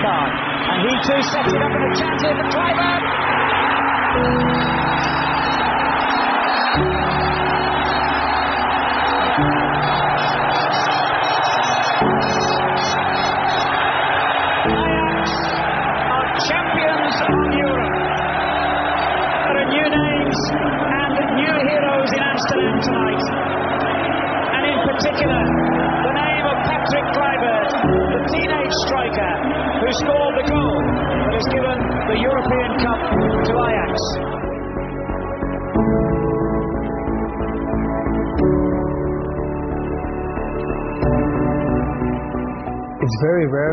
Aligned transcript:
And 0.00 0.80
he 0.80 0.92
too 1.04 1.20
sets 1.20 1.52
it 1.52 1.62
up 1.62 1.72
in 1.76 1.82
a 1.82 1.92
chance 2.00 2.22
here 2.22 2.36
for 2.36 2.48
Kluivert. 2.48 3.02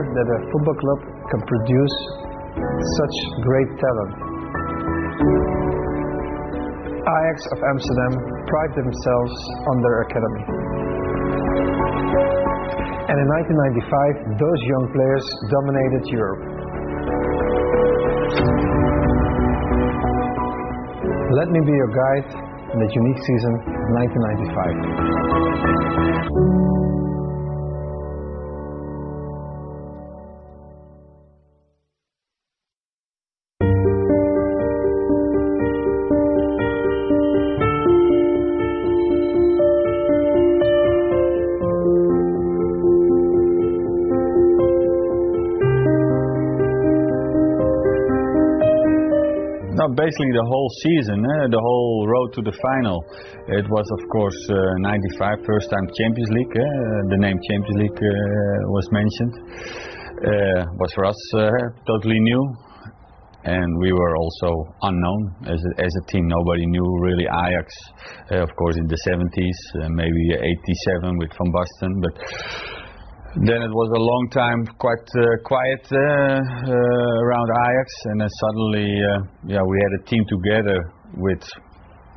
That 0.08 0.28
a 0.32 0.40
football 0.52 0.78
club 0.80 1.00
can 1.32 1.42
produce 1.44 1.96
such 2.56 3.16
great 3.44 3.68
talent. 3.80 4.14
Ajax 7.04 7.38
of 7.52 7.60
Amsterdam 7.64 8.14
pride 8.48 8.74
themselves 8.78 9.34
on 9.68 9.82
their 9.82 10.02
academy. 10.06 10.44
And 13.10 13.18
in 13.18 13.26
1995, 13.26 14.38
those 14.38 14.62
young 14.70 14.86
players 14.94 15.26
dominated 15.50 16.06
Europe. 16.14 16.46
Let 21.34 21.50
me 21.50 21.58
be 21.66 21.74
your 21.74 21.90
guide 21.90 22.30
in 22.74 22.80
that 22.80 22.94
unique 22.94 23.18
season 23.26 23.54
of 23.66 23.90
1995. 23.98 26.19
Basically 50.10 50.34
the 50.34 50.50
whole 50.50 50.70
season, 50.82 51.22
eh, 51.22 51.46
the 51.54 51.62
whole 51.62 52.08
road 52.10 52.30
to 52.34 52.42
the 52.42 52.56
final. 52.58 52.98
It 53.62 53.66
was, 53.70 53.86
of 53.98 54.02
course, 54.10 54.40
uh, 54.50 54.58
95, 54.82 55.46
first 55.46 55.70
time 55.70 55.86
Champions 56.02 56.32
League. 56.34 56.56
Eh, 56.58 56.66
the 57.14 57.20
name 57.22 57.38
Champions 57.50 57.78
League 57.78 58.02
uh, 58.02 58.14
was 58.74 58.86
mentioned. 58.90 59.34
Uh, 60.20 60.62
was 60.82 60.92
for 60.96 61.06
us 61.06 61.20
uh, 61.38 61.48
totally 61.86 62.20
new, 62.20 62.44
and 63.46 63.70
we 63.80 63.94
were 63.94 64.16
also 64.18 64.50
unknown 64.82 65.22
as 65.48 65.62
a, 65.62 65.72
as 65.80 65.94
a 66.02 66.04
team. 66.12 66.28
Nobody 66.28 66.66
knew 66.66 66.88
really 67.00 67.24
Ajax. 67.24 67.68
Uh, 68.32 68.44
of 68.44 68.50
course, 68.58 68.76
in 68.76 68.88
the 68.88 69.00
70s, 69.08 69.60
uh, 69.80 69.88
maybe 69.94 70.24
87 70.36 71.18
with 71.20 71.32
Van 71.38 71.50
Basten, 71.56 71.94
but 72.02 72.14
then 73.38 73.62
it 73.62 73.70
was 73.70 73.90
a 73.94 74.02
long 74.02 74.26
time 74.34 74.66
quite 74.82 75.06
uh, 75.22 75.38
quiet 75.46 75.86
uh, 75.86 76.02
uh, 76.02 77.26
around 77.30 77.46
Ajax, 77.46 77.88
and 78.10 78.22
then 78.22 78.32
suddenly, 78.42 78.90
uh, 78.90 79.22
yeah, 79.46 79.62
we 79.62 79.78
had 79.78 79.94
a 80.02 80.04
team 80.10 80.26
together 80.26 80.78
with, 81.14 81.44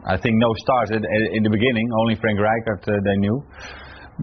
I 0.09 0.17
think, 0.17 0.41
no 0.41 0.49
stars 0.65 0.89
in, 0.97 1.05
in 1.37 1.43
the 1.45 1.53
beginning. 1.53 1.85
Only 2.01 2.17
Frank 2.17 2.41
Rijkaard 2.41 2.81
uh, 2.89 2.97
they 3.05 3.17
knew, 3.21 3.37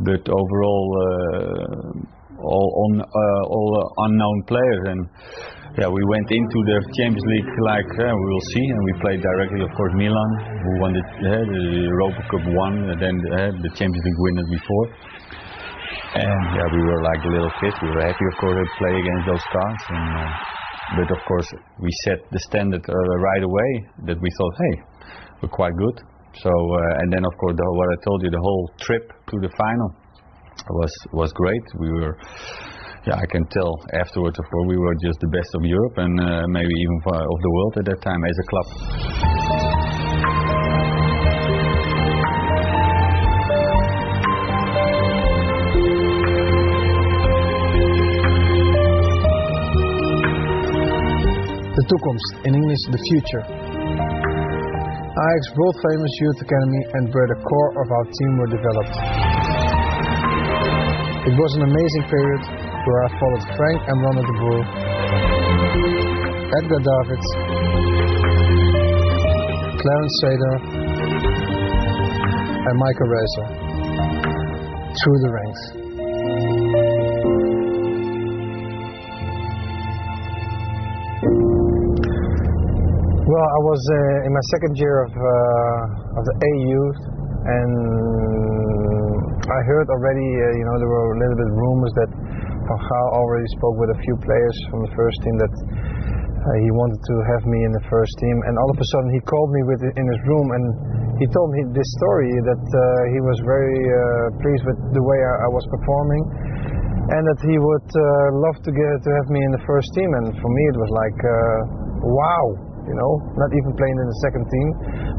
but 0.02 0.26
overall, 0.34 0.88
uh, 0.98 2.42
all 2.42 2.70
on 2.90 3.06
all 3.06 3.70
unknown 4.10 4.38
players. 4.50 4.82
And 4.90 5.02
yeah, 5.78 5.94
we 5.94 6.02
went 6.10 6.26
into 6.34 6.60
the 6.74 6.78
Champions 6.98 7.28
League 7.38 7.52
like 7.70 7.90
we 8.02 8.26
will 8.34 8.46
see, 8.50 8.66
and 8.66 8.82
we 8.82 8.94
played 9.06 9.22
directly, 9.22 9.62
of 9.62 9.70
course, 9.78 9.94
Milan, 9.94 10.32
who 10.42 10.72
won 10.82 10.92
the, 10.98 11.04
the 11.22 11.86
Europa 11.86 12.22
Cup 12.34 12.46
one, 12.50 12.90
and 12.90 12.98
then 12.98 13.14
the 13.62 13.70
Champions 13.78 14.02
League 14.10 14.22
winners 14.26 14.50
before. 14.50 15.19
And 15.90 16.42
yeah, 16.56 16.68
we 16.70 16.82
were 16.82 17.02
like 17.04 17.22
little 17.26 17.54
kids. 17.62 17.76
We 17.82 17.90
were 17.90 18.06
happy, 18.06 18.26
of 18.32 18.36
course, 18.40 18.58
to 18.62 18.66
play 18.78 18.94
against 18.94 19.26
those 19.26 19.44
stars. 19.50 19.82
And, 19.90 20.08
uh, 20.18 20.30
but 20.98 21.08
of 21.12 21.22
course, 21.26 21.50
we 21.80 21.90
set 22.06 22.20
the 22.32 22.40
standard 22.50 22.86
uh, 22.88 22.94
right 22.94 23.44
away 23.44 23.72
that 24.06 24.18
we 24.22 24.30
thought, 24.38 24.56
hey, 24.58 24.76
we're 25.42 25.54
quite 25.54 25.76
good. 25.78 25.98
So 26.42 26.50
uh, 26.50 27.02
and 27.02 27.14
then 27.14 27.26
of 27.26 27.34
course, 27.38 27.56
the, 27.58 27.66
what 27.66 27.90
I 27.90 27.98
told 28.06 28.24
you, 28.24 28.30
the 28.30 28.42
whole 28.42 28.72
trip 28.80 29.12
to 29.30 29.36
the 29.42 29.50
final 29.58 29.90
was 30.70 30.94
was 31.14 31.34
great. 31.34 31.64
We 31.80 31.90
were. 31.92 32.18
Yeah, 33.08 33.16
I 33.16 33.26
can 33.32 33.48
tell 33.48 33.72
afterwards, 33.94 34.38
of 34.38 34.46
course, 34.52 34.68
we 34.68 34.78
were 34.78 34.94
just 35.02 35.20
the 35.22 35.32
best 35.32 35.48
of 35.56 35.64
Europe 35.64 35.98
and 35.98 36.20
uh, 36.20 36.44
maybe 36.50 36.74
even 36.76 36.98
of 37.08 37.40
the 37.42 37.52
world 37.56 37.74
at 37.80 37.86
that 37.86 38.02
time 38.04 38.22
as 38.28 38.38
a 38.38 38.46
club. 38.52 39.49
Toekomst, 51.90 52.46
in 52.46 52.54
English 52.54 52.84
the 52.94 53.02
future. 53.02 53.42
Ajax 55.10 55.44
world 55.58 55.78
famous 55.82 56.14
youth 56.22 56.40
academy 56.46 56.84
and 56.94 57.10
where 57.10 57.28
the 57.34 57.40
core 57.42 57.72
of 57.82 57.88
our 57.90 58.06
team 58.14 58.32
were 58.38 58.52
developed. 58.54 58.96
It 61.26 61.34
was 61.34 61.52
an 61.58 61.64
amazing 61.66 62.06
period 62.14 62.42
where 62.46 63.00
I 63.04 63.10
followed 63.18 63.44
Frank 63.58 63.80
and 63.90 63.98
Ronald 64.06 64.28
de 64.30 64.36
Boer, 64.38 64.64
Edgar 66.62 66.82
Davids, 66.86 67.28
Clarence 69.82 70.16
Sader, 70.22 70.56
and 72.70 72.76
Michael 72.78 73.10
Reiziger 73.10 73.50
through 74.94 75.20
the 75.26 75.32
ranks. 75.34 75.79
Was 83.70 83.82
uh, 83.86 84.26
in 84.26 84.32
my 84.34 84.46
second 84.58 84.74
year 84.82 85.06
of, 85.06 85.14
uh, 85.14 86.18
of 86.18 86.24
the 86.26 86.36
A 86.42 86.52
youth, 86.74 87.02
and 87.46 87.74
I 89.46 89.60
heard 89.70 89.88
already, 89.94 90.26
uh, 90.26 90.58
you 90.58 90.66
know, 90.66 90.76
there 90.82 90.90
were 90.90 91.14
a 91.14 91.20
little 91.22 91.38
bit 91.38 91.50
rumors 91.54 91.94
that 92.02 92.10
Van 92.10 92.82
already 93.14 93.50
spoke 93.58 93.78
with 93.78 93.94
a 93.94 94.00
few 94.02 94.16
players 94.26 94.56
from 94.74 94.86
the 94.86 94.94
first 94.98 95.18
team 95.22 95.36
that 95.42 95.54
he 96.62 96.70
wanted 96.74 97.02
to 97.02 97.16
have 97.34 97.44
me 97.46 97.60
in 97.66 97.74
the 97.74 97.86
first 97.90 98.14
team. 98.22 98.38
And 98.50 98.58
all 98.58 98.70
of 98.70 98.78
a 98.78 98.88
sudden, 98.94 99.10
he 99.14 99.22
called 99.26 99.50
me 99.54 99.62
with 99.66 99.82
in 99.86 100.06
his 100.06 100.22
room 100.30 100.48
and 100.54 100.66
he 101.18 101.26
told 101.34 101.50
me 101.50 101.62
this 101.74 101.90
story 101.98 102.30
that 102.30 102.66
he 103.10 103.20
was 103.26 103.38
very 103.46 103.78
pleased 104.38 104.66
with 104.70 104.80
the 104.94 105.02
way 105.02 105.18
I, 105.18 105.34
I 105.46 105.50
was 105.50 105.66
performing 105.74 106.24
and 107.10 107.22
that 107.26 107.42
he 107.42 107.58
would 107.58 107.90
uh, 107.90 108.06
love 108.38 108.58
to 108.62 108.72
get 108.74 108.90
to 109.02 109.10
have 109.18 109.28
me 109.34 109.42
in 109.42 109.52
the 109.58 109.64
first 109.66 109.90
team. 109.98 110.10
And 110.14 110.30
for 110.38 110.50
me, 110.54 110.64
it 110.70 110.78
was 110.78 110.92
like, 110.94 111.20
uh, 111.26 111.34
wow, 112.06 112.69
you 112.90 112.96
know, 112.98 113.12
not 113.38 113.52
even 113.54 113.72
playing 113.78 113.98
in 114.02 114.08
the 114.10 114.20
second 114.26 114.44
team, 114.50 114.68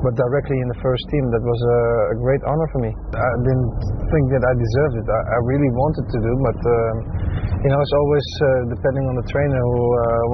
but 0.03 0.13
directly 0.19 0.59
in 0.59 0.69
the 0.69 0.81
first 0.83 1.05
team. 1.15 1.25
That 1.31 1.45
was 1.47 1.61
a, 1.63 1.79
a 2.13 2.17
great 2.19 2.43
honor 2.43 2.69
for 2.75 2.81
me. 2.83 2.91
I 3.15 3.31
didn't 3.47 3.71
think 4.11 4.25
that 4.35 4.43
I 4.43 4.53
deserved 4.59 4.95
it. 4.99 5.07
I, 5.07 5.21
I 5.23 5.39
really 5.47 5.71
wanted 5.79 6.07
to 6.11 6.19
do, 6.19 6.33
but 6.43 6.59
um, 6.59 6.97
you 7.63 7.71
know, 7.71 7.79
it's 7.79 7.95
always 7.95 8.27
uh, 8.43 8.49
depending 8.75 9.05
on 9.07 9.15
the 9.23 9.27
trainer 9.31 9.61
who 9.63 9.81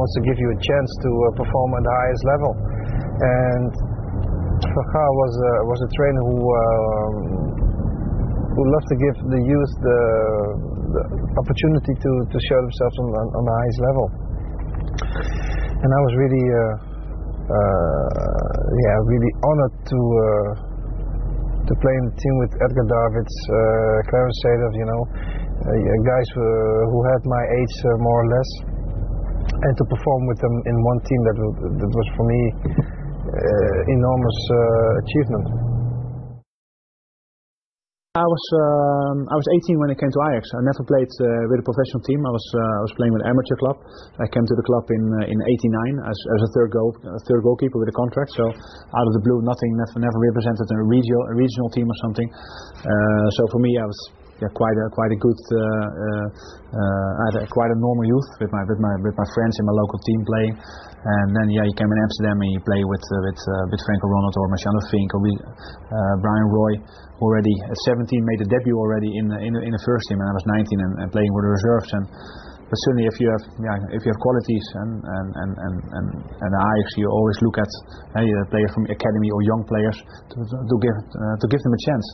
wants 0.01 0.13
to 0.17 0.23
give 0.25 0.37
you 0.41 0.49
a 0.49 0.59
chance 0.65 0.91
to 1.05 1.11
perform 1.37 1.71
at 1.77 1.83
the 1.85 1.95
highest 2.01 2.25
level. 2.25 2.53
And 3.21 3.71
Gaal 4.73 5.13
was 5.13 5.35
was 5.69 5.81
a 5.85 5.91
trainer 5.93 6.23
who. 6.25 6.37
Um, 6.41 7.57
who 8.57 8.65
loved 8.73 8.89
to 8.89 8.97
give 8.97 9.17
the 9.37 9.43
youth 9.45 9.75
the, 9.85 10.01
the 10.97 11.03
opportunity 11.37 11.93
to, 11.93 12.13
to 12.25 12.39
show 12.49 12.57
themselves 12.65 12.97
on, 13.05 13.09
on, 13.13 13.27
on, 13.37 13.43
the 13.45 13.55
highest 13.61 13.81
level. 13.85 14.07
And 15.77 15.91
I 15.93 16.01
was 16.01 16.13
really, 16.17 16.45
uh, 16.49 16.57
uh, 16.57 16.96
Uh, 17.47 18.47
yeah, 18.83 18.97
really 19.07 19.33
honored 19.47 19.77
to 19.87 19.99
uh, 20.03 20.51
to 21.63 21.73
play 21.79 21.95
in 21.95 22.05
the 22.11 22.17
team 22.19 22.35
with 22.43 22.53
Edgar 22.59 22.87
Davids, 22.91 23.35
uh, 23.47 23.55
Clarence 24.11 24.39
Seedorf, 24.43 24.75
you 24.75 24.87
know, 24.91 25.03
uh, 25.07 25.99
guys 26.03 26.29
who 26.35 26.99
had 27.07 27.23
my 27.23 27.43
age 27.55 27.75
more 28.03 28.19
or 28.19 28.29
less, 28.35 28.51
and 29.63 29.73
to 29.79 29.85
perform 29.87 30.23
with 30.27 30.39
them 30.43 30.57
in 30.67 30.75
one 30.75 31.01
team 31.07 31.21
that 31.23 31.37
that 31.87 31.91
was 31.95 32.09
for 32.19 32.27
me 32.27 32.41
enormous 33.95 34.39
achievement. 35.07 35.76
I 38.17 38.25
was 38.25 38.45
um, 38.57 39.17
I 39.29 39.37
was 39.37 39.45
18 39.69 39.77
when 39.77 39.93
I 39.93 39.97
came 40.01 40.09
to 40.09 40.21
Ajax. 40.33 40.49
I 40.57 40.65
never 40.65 40.89
played 40.89 41.13
uh, 41.21 41.53
with 41.53 41.61
a 41.61 41.67
professional 41.69 42.01
team. 42.09 42.25
I 42.25 42.33
was 42.33 42.47
uh, 42.49 42.81
I 42.81 42.83
was 42.89 42.95
playing 42.97 43.13
with 43.13 43.21
an 43.21 43.29
amateur 43.29 43.57
club. 43.61 43.77
I 44.17 44.27
came 44.33 44.41
to 44.41 44.57
the 44.57 44.65
club 44.65 44.89
in 44.89 45.05
uh, 45.21 45.33
in 45.33 45.37
'89 45.37 46.01
as, 46.01 46.17
as 46.17 46.41
a 46.49 46.51
third 46.57 46.73
goal 46.73 46.97
a 46.97 47.21
third 47.29 47.45
goalkeeper 47.45 47.77
with 47.77 47.93
a 47.93 47.97
contract. 47.97 48.33
So 48.33 48.49
out 48.49 49.07
of 49.07 49.13
the 49.21 49.21
blue, 49.21 49.45
nothing 49.45 49.69
never 49.77 50.01
never 50.01 50.19
represented 50.33 50.65
a 50.65 50.79
regional 50.89 51.23
a 51.29 51.35
regional 51.37 51.69
team 51.77 51.85
or 51.85 51.99
something. 52.01 52.29
Uh, 52.33 53.27
so 53.37 53.53
for 53.53 53.61
me, 53.61 53.77
I 53.77 53.85
was 53.85 54.01
yeah, 54.41 54.53
quite 54.53 54.77
a 54.77 54.87
quite 54.93 55.13
a 55.13 55.19
good 55.21 55.41
uh, 55.53 55.61
uh, 55.61 56.27
uh, 56.73 57.11
I 57.21 57.23
had 57.33 57.37
a, 57.41 57.43
quite 57.49 57.73
a 57.73 57.79
normal 57.81 58.05
youth 58.05 58.29
with 58.37 58.53
my 58.53 58.63
with 58.69 58.81
my 58.81 58.93
with 59.01 59.17
my 59.17 59.29
friends 59.33 59.55
in 59.61 59.65
my 59.65 59.73
local 59.73 60.01
team 60.05 60.21
playing, 60.29 60.55
and 61.07 61.29
then 61.39 61.47
yeah, 61.55 61.63
you 61.63 61.75
came 61.79 61.87
in 61.87 61.99
Amsterdam 62.03 62.35
and 62.43 62.51
you 62.51 62.61
play 62.67 62.83
with 62.83 63.05
uh, 63.07 63.17
with 63.31 63.39
uh, 63.39 63.65
with 63.71 63.81
Franco 63.87 64.11
Ronald 64.11 64.35
or 64.43 64.47
Marciano 64.51 64.83
Vink 64.91 65.11
or 65.15 65.23
uh, 65.23 66.15
Brian 66.19 66.49
Roy 66.51 66.73
already 67.23 67.55
at 67.63 67.79
17 67.87 68.11
made 68.11 68.41
a 68.43 68.49
debut 68.51 68.75
already 68.75 69.09
in 69.15 69.31
the, 69.31 69.39
in 69.39 69.55
the, 69.55 69.63
in 69.63 69.71
the 69.71 69.83
first 69.87 70.03
team 70.11 70.19
and 70.19 70.27
I 70.27 70.35
was 70.35 70.47
19 70.67 70.67
and, 70.67 70.93
and 71.07 71.09
playing 71.15 71.31
with 71.31 71.47
the 71.47 71.53
reserves. 71.55 71.89
And 71.95 72.05
but 72.67 72.77
certainly 72.83 73.07
if 73.07 73.17
you 73.23 73.31
have 73.31 73.45
yeah, 73.63 73.79
if 73.95 74.03
you 74.03 74.11
have 74.11 74.19
qualities 74.19 74.67
and 74.83 74.93
and 74.99 75.29
and 75.31 75.53
and 75.55 75.77
and, 75.95 76.07
and 76.27 76.51
Ajax 76.51 76.87
you 76.99 77.07
always 77.07 77.39
look 77.47 77.63
at 77.63 77.71
hey, 78.19 78.27
players 78.51 78.73
from 78.75 78.91
academy 78.91 79.31
or 79.31 79.41
young 79.47 79.63
players 79.63 79.97
to, 80.03 80.37
to 80.43 80.75
give 80.83 80.97
uh, 80.99 81.35
to 81.39 81.47
give 81.47 81.63
them 81.63 81.75
a 81.79 81.83
chance. 81.87 82.07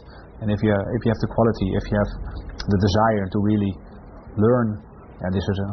And 0.44 0.53
if 0.53 0.61
you 0.61 0.69
if 0.69 1.00
you 1.00 1.09
have 1.09 1.23
the 1.25 1.33
quality, 1.33 1.69
if 1.81 1.85
you 1.89 1.97
have 1.97 2.12
the 2.61 2.79
desire 2.85 3.25
to 3.25 3.39
really 3.41 3.73
learn, 4.37 4.92
and 5.23 5.31
this 5.37 5.47
is 5.47 5.59
a 5.63 5.69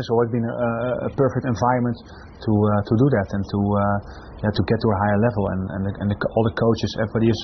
it's 0.00 0.10
always 0.10 0.30
been 0.32 0.44
a, 0.44 0.70
a, 1.06 1.10
perfect 1.16 1.44
environment 1.44 1.96
to 2.40 2.52
uh, 2.52 2.80
to 2.84 2.92
do 2.96 3.06
that 3.12 3.28
and 3.36 3.42
to 3.44 3.58
uh, 3.60 3.82
yeah, 4.40 4.52
to 4.52 4.62
get 4.64 4.78
to 4.80 4.88
a 4.88 4.98
higher 5.04 5.20
level. 5.20 5.44
And 5.52 5.62
and, 5.76 5.82
the, 5.84 5.92
and 6.00 6.06
the, 6.08 6.16
all 6.32 6.44
the 6.48 6.56
coaches, 6.56 6.90
everybody 6.96 7.28
is 7.28 7.40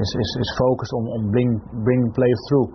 is, 0.00 0.10
is, 0.16 0.30
is 0.40 0.50
focused 0.56 0.92
on, 0.96 1.04
on 1.12 1.20
bringing 1.30 1.60
bringing 1.84 2.10
players 2.16 2.40
through 2.48 2.68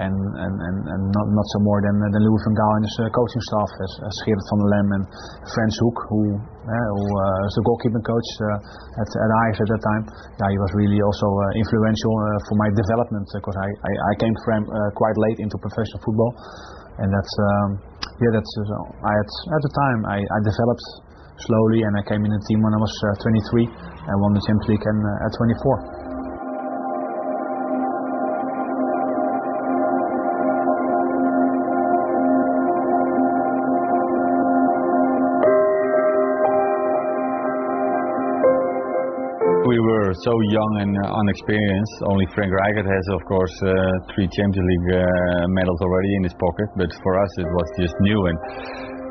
and, 0.00 0.16
and, 0.16 0.54
and, 0.56 0.76
and 0.88 1.02
not, 1.12 1.26
not 1.36 1.46
so 1.52 1.58
more 1.60 1.80
than, 1.84 2.00
than 2.00 2.22
Louis 2.24 2.42
van 2.48 2.56
Gaal 2.56 2.74
and 2.80 2.84
his 2.88 2.96
uh, 2.96 3.12
coaching 3.12 3.44
staff, 3.44 3.70
as, 3.76 3.92
as 4.08 4.14
Gerard 4.24 4.40
van 4.48 4.58
der 4.64 4.70
Lem 4.72 4.88
and 4.96 5.04
Frans 5.52 5.76
Hoek, 5.84 5.98
who, 6.08 6.20
who 6.62 7.02
uh, 7.02 7.42
was 7.42 7.54
the 7.58 7.64
goalkeeping 7.66 8.04
coach 8.06 8.28
uh, 8.38 9.00
at, 9.02 9.08
at 9.10 9.30
Ajax 9.42 9.54
at 9.58 9.68
that 9.74 9.82
time. 9.82 10.02
Yeah, 10.38 10.48
he 10.54 10.58
was 10.62 10.70
really 10.78 11.00
also 11.02 11.26
uh, 11.26 11.58
influential 11.58 12.14
uh, 12.14 12.38
for 12.46 12.54
my 12.58 12.68
development 12.70 13.26
because 13.34 13.56
I, 13.58 13.68
I, 13.68 13.92
I, 13.92 14.12
came 14.22 14.34
from 14.46 14.62
quite 14.94 15.16
late 15.18 15.38
into 15.42 15.58
professional 15.58 16.00
football, 16.06 16.32
and 17.02 17.10
that's 17.10 17.34
um, 17.34 17.68
yeah, 18.22 18.30
that's 18.30 18.52
I 19.02 19.12
had 19.12 19.28
at 19.58 19.62
the 19.66 19.72
time 19.74 19.98
I, 20.06 20.18
I 20.22 20.38
developed 20.46 20.86
slowly, 21.50 21.82
and 21.82 21.92
I 21.98 22.02
came 22.06 22.22
in 22.22 22.30
the 22.30 22.42
team 22.46 22.62
when 22.62 22.74
I 22.74 22.80
was 22.80 22.94
23 23.26 23.66
and 23.66 24.14
won 24.22 24.30
the 24.38 24.42
Champions 24.46 24.70
League 24.70 24.86
and, 24.86 24.98
at 25.26 25.32
24. 25.34 25.91
So 40.24 40.32
young 40.50 40.72
and 40.80 40.92
uh, 40.94 41.18
unexperienced. 41.18 41.96
Only 42.06 42.26
Frank 42.34 42.50
Rijkaard 42.54 42.86
has, 42.86 43.06
of 43.10 43.22
course, 43.26 43.54
uh, 43.62 43.70
three 44.14 44.28
Champions 44.30 44.66
League 44.66 44.90
uh, 44.94 45.46
medals 45.50 45.80
already 45.82 46.14
in 46.16 46.22
his 46.24 46.34
pocket. 46.34 46.68
But 46.78 46.90
for 47.02 47.12
us, 47.18 47.32
it 47.38 47.50
was 47.50 47.68
just 47.78 47.94
new, 48.00 48.20
and 48.30 48.38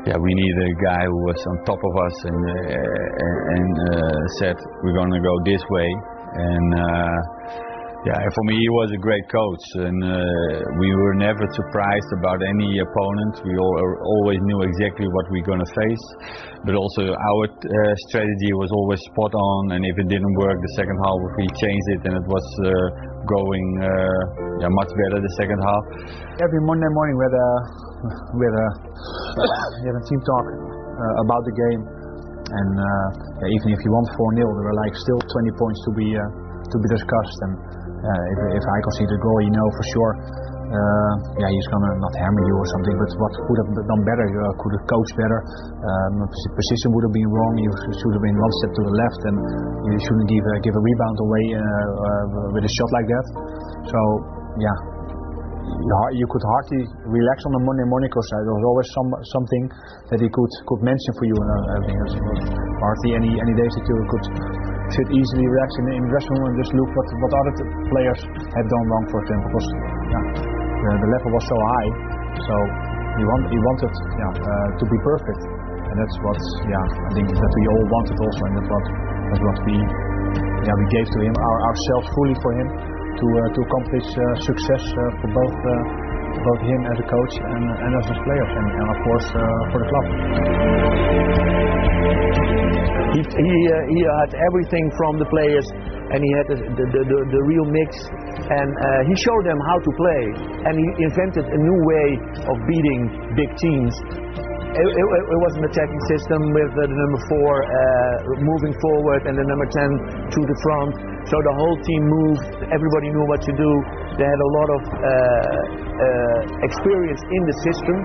yeah, 0.08 0.18
we 0.18 0.32
need 0.34 0.56
a 0.56 0.72
guy 0.82 1.04
who 1.04 1.20
was 1.28 1.40
on 1.46 1.56
top 1.64 1.78
of 1.78 1.94
us 1.94 2.16
and 2.26 2.40
uh, 2.42 3.56
and 3.56 3.74
uh, 3.92 4.20
said 4.40 4.56
we're 4.82 4.96
going 4.96 5.12
to 5.12 5.22
go 5.22 5.34
this 5.44 5.62
way. 5.70 5.90
And 6.32 6.68
uh, 6.74 7.16
yeah, 8.02 8.18
for 8.34 8.42
me 8.50 8.58
he 8.58 8.70
was 8.82 8.90
a 8.90 8.98
great 8.98 9.22
coach, 9.30 9.64
and 9.86 9.94
uh, 10.02 10.18
we 10.74 10.90
were 10.90 11.14
never 11.14 11.46
surprised 11.54 12.10
about 12.18 12.42
any 12.42 12.82
opponent. 12.82 13.38
We 13.46 13.54
all, 13.54 13.78
always 14.18 14.42
knew 14.42 14.58
exactly 14.66 15.06
what 15.06 15.30
we're 15.30 15.46
going 15.46 15.62
to 15.62 15.70
face, 15.70 16.04
but 16.66 16.74
also 16.74 17.14
our 17.14 17.44
uh, 17.46 17.94
strategy 18.10 18.50
was 18.58 18.74
always 18.74 18.98
spot 19.06 19.30
on. 19.30 19.78
And 19.78 19.86
if 19.86 19.94
it 20.02 20.10
didn't 20.10 20.34
work 20.34 20.58
the 20.58 20.74
second 20.74 20.98
half, 20.98 21.14
we 21.38 21.46
changed 21.62 21.88
it, 21.94 22.00
and 22.10 22.14
it 22.18 22.26
was 22.26 22.46
uh, 22.58 22.70
going 23.22 23.66
uh, 23.86 23.86
yeah, 24.66 24.70
much 24.82 24.90
better 24.98 25.22
the 25.22 25.34
second 25.38 25.62
half. 25.62 25.82
Every 26.42 26.58
Monday 26.66 26.90
morning 26.90 27.14
we 27.14 27.22
had 27.22 27.38
a 27.38 27.50
we 28.34 28.42
had 28.50 28.56
a, 28.66 28.68
we 29.78 29.84
had 29.94 29.96
a 30.02 30.04
team 30.10 30.20
talk 30.26 30.46
uh, 30.50 31.22
about 31.22 31.42
the 31.46 31.54
game, 31.54 31.82
and 32.50 32.72
uh, 32.82 33.46
even 33.46 33.68
if 33.70 33.80
you 33.86 33.94
won 33.94 34.02
4 34.10 34.42
0, 34.42 34.58
there 34.58 34.66
were 34.74 34.78
like 34.90 34.94
still 34.98 35.22
20 35.22 35.54
points 35.54 35.78
to 35.86 35.90
be 35.94 36.08
to 36.18 36.76
be 36.82 36.88
discussed 36.98 37.38
and. 37.46 37.71
Uh, 38.02 38.22
if, 38.34 38.38
if 38.58 38.64
I 38.66 38.76
concede 38.82 39.10
a 39.14 39.20
goal, 39.22 39.38
you 39.46 39.54
know 39.54 39.68
for 39.78 39.84
sure 39.94 40.12
uh, 40.72 41.12
yeah, 41.36 41.50
he's 41.52 41.68
gonna 41.68 41.92
not 42.00 42.14
hammer 42.16 42.42
you 42.48 42.56
or 42.56 42.68
something, 42.72 42.96
but 42.96 43.10
what 43.20 43.32
could 43.44 43.58
have 43.60 43.70
done 43.76 44.02
better? 44.08 44.24
Uh, 44.24 44.52
could 44.56 44.72
have 44.72 44.84
coached 44.88 45.14
better. 45.20 45.38
Um, 45.84 46.24
position 46.56 46.96
would 46.96 47.04
have 47.04 47.12
been 47.12 47.28
wrong. 47.28 47.52
You 47.60 47.72
should 47.92 48.14
have 48.16 48.24
been 48.24 48.38
one 48.40 48.52
step 48.64 48.72
to 48.72 48.82
the 48.88 48.94
left, 48.96 49.20
and 49.28 49.36
you 49.92 49.98
shouldn't 50.00 50.28
give 50.32 50.44
uh, 50.48 50.52
give 50.64 50.72
a 50.72 50.82
rebound 50.82 51.16
away 51.20 51.44
uh, 51.52 51.60
uh, 51.60 52.56
with 52.56 52.64
a 52.64 52.72
shot 52.72 52.90
like 52.96 53.04
that. 53.04 53.26
So 53.92 53.98
yeah, 54.64 54.76
you 56.16 56.26
could 56.32 56.44
hardly 56.56 56.82
relax 57.04 57.44
on 57.44 57.52
the 57.52 57.62
Monday 57.68 57.86
morning 57.92 58.08
because 58.08 58.28
there 58.32 58.56
was 58.56 58.64
always 58.64 58.88
some 58.96 59.08
something 59.28 59.64
that 60.08 60.18
he 60.24 60.28
could 60.32 60.52
could 60.72 60.80
mention 60.80 61.12
for 61.20 61.24
you, 61.28 61.36
and 61.36 61.48
I 61.52 61.56
everything. 61.84 62.00
Hardly 62.80 63.10
any 63.12 63.30
any 63.36 63.54
days 63.60 63.72
that 63.76 63.84
you 63.84 63.96
could 64.08 64.24
sit 64.92 65.08
easily 65.08 65.46
react 65.48 65.74
in, 65.80 65.84
in 65.96 66.02
the 66.04 66.10
dressing 66.12 66.34
room 66.36 66.46
and 66.52 66.56
just 66.60 66.72
look 66.76 66.90
what 66.92 67.06
what 67.24 67.32
other 67.32 67.54
players 67.88 68.20
have 68.28 68.66
done 68.68 68.84
wrong 68.92 69.04
for 69.08 69.18
example. 69.24 69.48
Because 69.52 69.68
yeah, 70.12 70.24
the, 71.00 71.08
level 71.08 71.30
was 71.32 71.44
so 71.48 71.56
high, 71.56 71.88
so 72.36 72.54
he 73.16 73.22
want 73.24 73.44
wanted 73.48 73.92
yeah 73.92 74.32
uh, 74.32 74.68
to 74.76 74.84
be 74.84 74.98
perfect, 75.00 75.42
and 75.88 75.94
that's 75.96 76.16
what 76.20 76.40
yeah 76.68 76.84
I 77.08 77.10
think 77.16 77.26
that 77.32 77.52
we 77.56 77.64
all 77.72 77.86
wanted 77.88 78.16
also, 78.20 78.42
and 78.48 78.54
that's 78.60 78.70
what 78.70 78.84
that's 79.32 79.42
what 79.42 79.58
we 79.64 79.76
yeah 80.68 80.74
we 80.76 80.86
gave 80.92 81.06
to 81.08 81.18
him 81.24 81.34
our, 81.36 81.58
ourselves 81.72 82.06
fully 82.12 82.36
for 82.44 82.52
him 82.56 82.68
to 82.68 83.26
uh, 83.28 83.40
to 83.52 83.58
accomplish 83.64 84.06
uh, 84.12 84.24
success 84.44 84.84
uh, 84.84 85.02
for 85.20 85.28
both 85.32 85.56
both 86.32 86.60
him 86.64 86.80
as 86.88 86.96
a 86.96 87.06
coach 87.06 87.34
and, 87.38 87.64
and 87.70 87.92
as 88.00 88.06
a 88.08 88.16
player, 88.24 88.46
and, 88.56 88.66
and 88.72 88.86
of 88.88 88.98
course 89.04 89.26
for 89.70 89.78
the 89.80 89.88
club. 89.88 91.61
He, 93.12 93.20
he, 93.20 93.58
uh, 93.68 93.76
he 93.92 93.98
had 94.02 94.30
everything 94.32 94.88
from 94.96 95.20
the 95.20 95.28
players 95.28 95.66
and 96.12 96.18
he 96.24 96.30
had 96.32 96.46
the, 96.48 96.58
the, 96.64 96.86
the, 96.88 97.18
the 97.28 97.42
real 97.44 97.66
mix 97.68 97.90
and 98.40 98.70
uh, 98.72 98.84
he 99.08 99.14
showed 99.20 99.44
them 99.44 99.60
how 99.60 99.78
to 99.78 99.90
play 100.00 100.22
and 100.64 100.74
he 100.80 100.86
invented 101.04 101.44
a 101.44 101.58
new 101.60 101.78
way 101.84 102.08
of 102.48 102.56
beating 102.64 103.00
big 103.36 103.50
teams 103.60 103.94
it, 104.72 104.88
it, 104.88 105.04
it, 105.04 105.40
was 105.44 105.52
an 105.60 105.64
attacking 105.68 106.02
system 106.08 106.40
with 106.56 106.72
uh, 106.72 106.88
the 106.88 106.96
number 106.96 107.20
four 107.28 107.50
uh, 107.60 108.40
moving 108.40 108.72
forward 108.80 109.20
and 109.28 109.36
the 109.36 109.44
number 109.44 109.68
10 109.68 110.32
to 110.32 110.40
the 110.48 110.56
front. 110.64 110.92
So 111.28 111.36
the 111.44 111.54
whole 111.60 111.76
team 111.84 112.02
moved, 112.08 112.44
everybody 112.72 113.12
knew 113.12 113.26
what 113.28 113.44
to 113.44 113.52
do. 113.52 113.72
They 114.18 114.28
had 114.28 114.40
a 114.44 114.50
lot 114.52 114.68
of 114.76 114.82
uh, 114.92 115.08
uh 115.08 116.40
experience 116.68 117.22
in 117.24 117.42
the 117.48 117.56
system, 117.64 117.96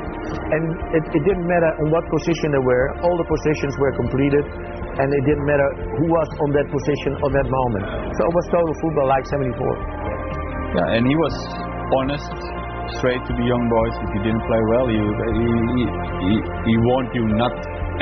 and 0.56 0.64
it, 0.96 1.04
it, 1.12 1.24
didn't 1.28 1.48
matter 1.48 1.72
on 1.84 1.92
what 1.92 2.04
position 2.08 2.56
they 2.56 2.64
were, 2.64 2.86
all 3.04 3.16
the 3.20 3.28
positions 3.28 3.74
were 3.76 3.94
completed, 4.00 4.44
and 5.04 5.08
it 5.12 5.24
didn't 5.28 5.44
matter 5.44 5.68
who 6.00 6.08
was 6.08 6.30
on 6.40 6.50
that 6.56 6.68
position 6.72 7.12
at 7.20 7.32
that 7.36 7.48
moment. 7.48 7.84
So 8.16 8.20
it 8.24 8.34
was 8.34 8.46
total 8.52 8.74
football 8.80 9.08
like 9.12 9.26
74. 9.28 9.60
Yeah, 10.80 10.96
and 10.96 11.04
he 11.08 11.16
was 11.16 11.36
honest 12.00 12.32
straight 13.00 13.20
to 13.28 13.34
the 13.36 13.44
young 13.44 13.68
boys. 13.68 13.94
If 14.00 14.10
you 14.16 14.22
didn't 14.32 14.44
play 14.48 14.62
well, 14.72 14.86
he, 14.88 15.00
he, 15.00 15.84
he, 16.24 16.34
he 16.40 16.74
warned 16.88 17.12
you 17.12 17.26
not 17.36 17.52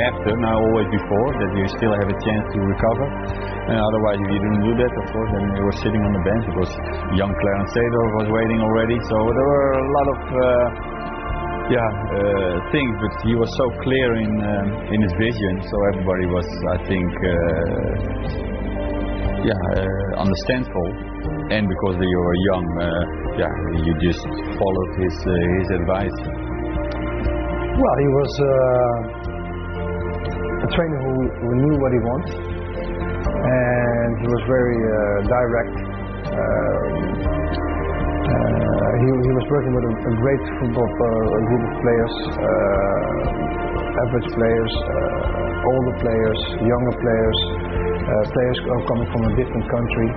after, 0.01 0.35
now 0.35 0.59
always 0.59 0.89
before, 0.91 1.29
that 1.39 1.51
you 1.55 1.65
still 1.79 1.93
have 1.95 2.09
a 2.11 2.17
chance 2.19 2.45
to 2.51 2.59
recover. 2.59 3.07
And 3.71 3.77
otherwise, 3.79 4.17
if 4.19 4.29
you 4.29 4.39
didn't 4.43 4.63
do 4.67 4.73
that, 4.75 4.91
of 4.91 5.05
course, 5.11 5.29
then 5.31 5.45
you 5.55 5.63
were 5.63 5.77
sitting 5.79 6.01
on 6.03 6.11
the 6.11 6.23
bench 6.23 6.43
because 6.51 6.71
young 7.15 7.31
Clarence 7.31 7.71
Seedorf 7.71 8.11
was 8.19 8.27
waiting 8.29 8.59
already. 8.59 8.97
So 9.07 9.15
there 9.15 9.47
were 9.47 9.71
a 9.79 9.87
lot 9.87 10.07
of 10.11 10.19
uh, 10.35 10.67
yeah 11.65 11.81
uh, 11.81 12.55
things, 12.75 12.93
but 12.99 13.13
he 13.23 13.33
was 13.39 13.49
so 13.55 13.65
clear 13.81 14.09
in 14.19 14.31
um, 14.43 14.67
in 14.91 14.99
his 14.99 15.13
vision. 15.15 15.53
So 15.63 15.75
everybody 15.95 16.25
was, 16.27 16.47
I 16.75 16.77
think, 16.85 17.09
uh, 17.09 17.33
yeah, 19.47 19.61
uh, 19.79 20.21
understandable. 20.21 20.91
And 21.55 21.69
because 21.69 21.95
you 22.01 22.19
were 22.19 22.37
young 22.53 22.67
uh, 22.83 22.89
yeah, 23.35 23.51
you 23.83 23.91
just 23.99 24.23
followed 24.59 24.91
his 24.99 25.15
his 25.23 25.67
advice. 25.75 26.17
Well, 27.75 27.97
he 27.99 28.07
was 28.07 28.31
a 30.65 30.69
trainer 30.73 30.97
who, 30.97 31.13
who, 31.29 31.49
knew 31.61 31.75
what 31.77 31.91
he 31.93 32.01
wanted, 32.01 32.41
and 32.41 34.11
he 34.17 34.27
was 34.33 34.41
very 34.49 34.79
uh, 34.81 34.97
direct. 35.29 35.75
Um, 36.25 36.93
uh, 38.25 38.91
he, 38.97 39.07
he, 39.13 39.33
was 39.37 39.45
working 39.53 39.73
with 39.77 39.85
a, 39.85 39.93
a 39.93 40.13
great 40.17 40.43
football 40.57 40.89
uh, 40.89 41.05
group 41.53 41.63
of 41.69 41.73
players, 41.85 42.13
uh, 42.33 44.01
average 44.09 44.29
players, 44.33 44.73
older 45.69 45.95
players, 46.01 46.39
younger 46.65 46.95
players, 46.97 47.39
players 48.33 48.57
coming 48.89 49.07
from 49.13 49.21
a 49.29 49.31
different 49.37 49.65
country. 49.69 50.09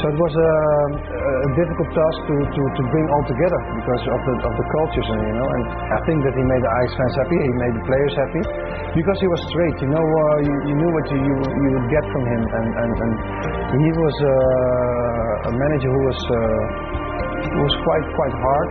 So 0.00 0.04
it 0.10 0.18
was 0.18 0.34
a, 0.34 0.52
a 1.44 1.50
difficult 1.60 1.88
task 1.92 2.18
to, 2.28 2.36
to, 2.40 2.62
to 2.72 2.82
bring 2.88 3.06
all 3.12 3.24
together 3.28 3.60
because 3.78 4.02
of 4.10 4.20
the 4.26 4.34
of 4.48 4.52
the 4.58 4.66
cultures 4.80 5.08
and 5.12 5.20
you 5.28 5.34
know. 5.38 5.48
And 5.48 5.64
I 5.92 6.00
think 6.08 6.18
that 6.24 6.34
he 6.34 6.44
made 6.44 6.62
the 6.64 6.72
Ajax 6.72 6.92
fans 6.98 7.14
happy. 7.20 7.38
He 7.38 7.52
made 7.60 7.74
the 7.78 7.84
players 7.84 8.14
happy 8.16 8.42
because 8.94 9.18
he 9.18 9.28
was 9.28 9.40
straight. 9.50 9.76
You 9.82 9.90
know, 9.90 10.06
uh, 10.06 10.38
you, 10.46 10.54
you 10.70 10.74
knew 10.78 10.90
what 10.94 11.06
you, 11.10 11.18
you 11.18 11.34
you 11.34 11.68
would 11.74 11.88
get 11.90 12.04
from 12.14 12.22
him, 12.24 12.42
and 12.46 12.68
and, 12.78 12.92
and 12.94 13.12
he 13.82 13.90
was 13.90 14.16
uh, 14.22 15.50
a 15.50 15.52
manager 15.52 15.90
who 15.90 16.02
was 16.06 16.20
uh, 16.30 16.38
was 17.58 17.74
quite 17.82 18.06
quite 18.14 18.34
hard. 18.38 18.68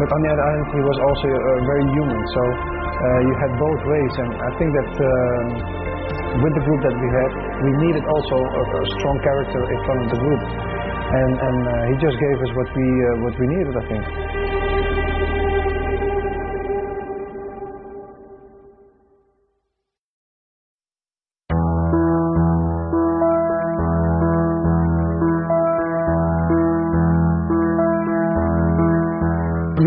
But 0.00 0.08
on 0.16 0.20
the 0.24 0.30
other 0.32 0.46
hand, 0.48 0.64
he 0.72 0.80
was 0.80 0.98
also 1.04 1.28
uh, 1.28 1.40
very 1.68 1.86
human. 1.92 2.20
So 2.32 2.42
uh, 2.48 3.20
you 3.28 3.34
had 3.36 3.52
both 3.60 3.80
ways, 3.84 4.12
and 4.24 4.30
I 4.40 4.50
think 4.56 4.70
that. 4.72 4.90
Um, 4.98 5.48
with 6.30 6.54
the 6.54 6.62
group 6.62 6.78
that 6.86 6.94
we 6.94 7.08
had, 7.10 7.30
we 7.58 7.70
needed 7.90 8.04
also 8.06 8.36
a, 8.38 8.62
a 8.62 8.82
strong 9.02 9.18
character 9.18 9.66
in 9.66 9.78
front 9.82 9.98
of 10.06 10.08
the 10.14 10.18
group, 10.22 10.42
and 10.46 11.32
and 11.42 11.58
uh, 11.66 11.72
he 11.90 11.94
just 11.98 12.16
gave 12.22 12.38
us 12.38 12.50
what 12.54 12.68
we 12.70 12.86
what 13.26 13.34
we 13.34 13.46
needed, 13.50 13.74
I 13.74 13.84
think. 13.90 14.04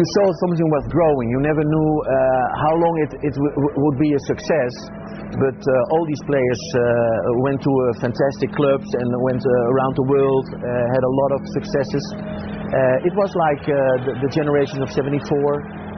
You 0.04 0.12
saw 0.20 0.28
something 0.44 0.68
was 0.68 0.86
growing. 0.92 1.32
You 1.32 1.40
never 1.40 1.64
knew 1.64 1.90
uh, 2.04 2.12
how 2.60 2.74
long 2.76 2.96
it, 3.08 3.12
it 3.24 3.36
would 3.40 3.98
be 4.04 4.12
a 4.12 4.22
success. 4.28 4.74
But 5.40 5.56
uh, 5.56 5.94
all 5.96 6.04
these 6.04 6.20
players 6.28 6.62
uh, 6.76 6.84
went 7.48 7.64
to 7.64 7.72
uh, 7.72 8.04
fantastic 8.04 8.52
clubs 8.52 8.86
and 9.00 9.08
went 9.32 9.40
uh, 9.40 9.72
around 9.72 9.96
the 9.96 10.08
world, 10.12 10.46
uh, 10.52 10.60
had 10.92 11.04
a 11.08 11.14
lot 11.24 11.32
of 11.40 11.42
successes. 11.56 12.04
it 13.08 13.14
was 13.16 13.32
like 13.34 13.64
the, 13.64 14.14
the, 14.28 14.30
generation 14.30 14.84
of 14.84 14.92
74, 14.92 15.24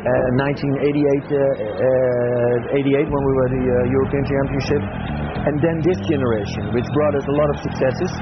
Uh, 0.05 0.37
1988, 0.37 1.33
uh, 1.33 1.41
uh, 1.41 2.77
88 2.77 3.09
when 3.09 3.23
we 3.25 3.33
were 3.41 3.49
the 3.57 3.89
European 3.89 4.21
Championship, 4.29 4.81
and 5.49 5.57
then 5.65 5.81
this 5.81 5.97
generation, 6.05 6.69
which 6.77 6.85
brought 6.93 7.17
us 7.17 7.25
a 7.25 7.33
lot 7.33 7.49
of 7.49 7.57
successes. 7.65 8.13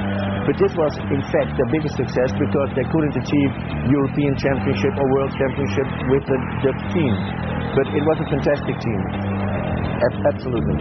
But 0.47 0.55
this 0.63 0.71
was, 0.79 0.95
in 1.11 1.19
fact, 1.27 1.59
the 1.59 1.67
biggest 1.75 1.99
success 1.99 2.31
because 2.39 2.69
they 2.79 2.87
couldn't 2.87 3.19
achieve 3.19 3.51
European 3.91 4.31
Championship 4.39 4.95
or 4.95 5.05
World 5.11 5.35
Championship 5.35 5.87
with 6.07 6.23
the 6.23 6.37
Dutch 6.63 6.83
team. 6.95 7.13
But 7.75 7.91
it 7.91 8.03
was 8.07 8.15
a 8.15 8.27
fantastic 8.31 8.79
team. 8.79 9.01
Absolutely. 10.23 10.79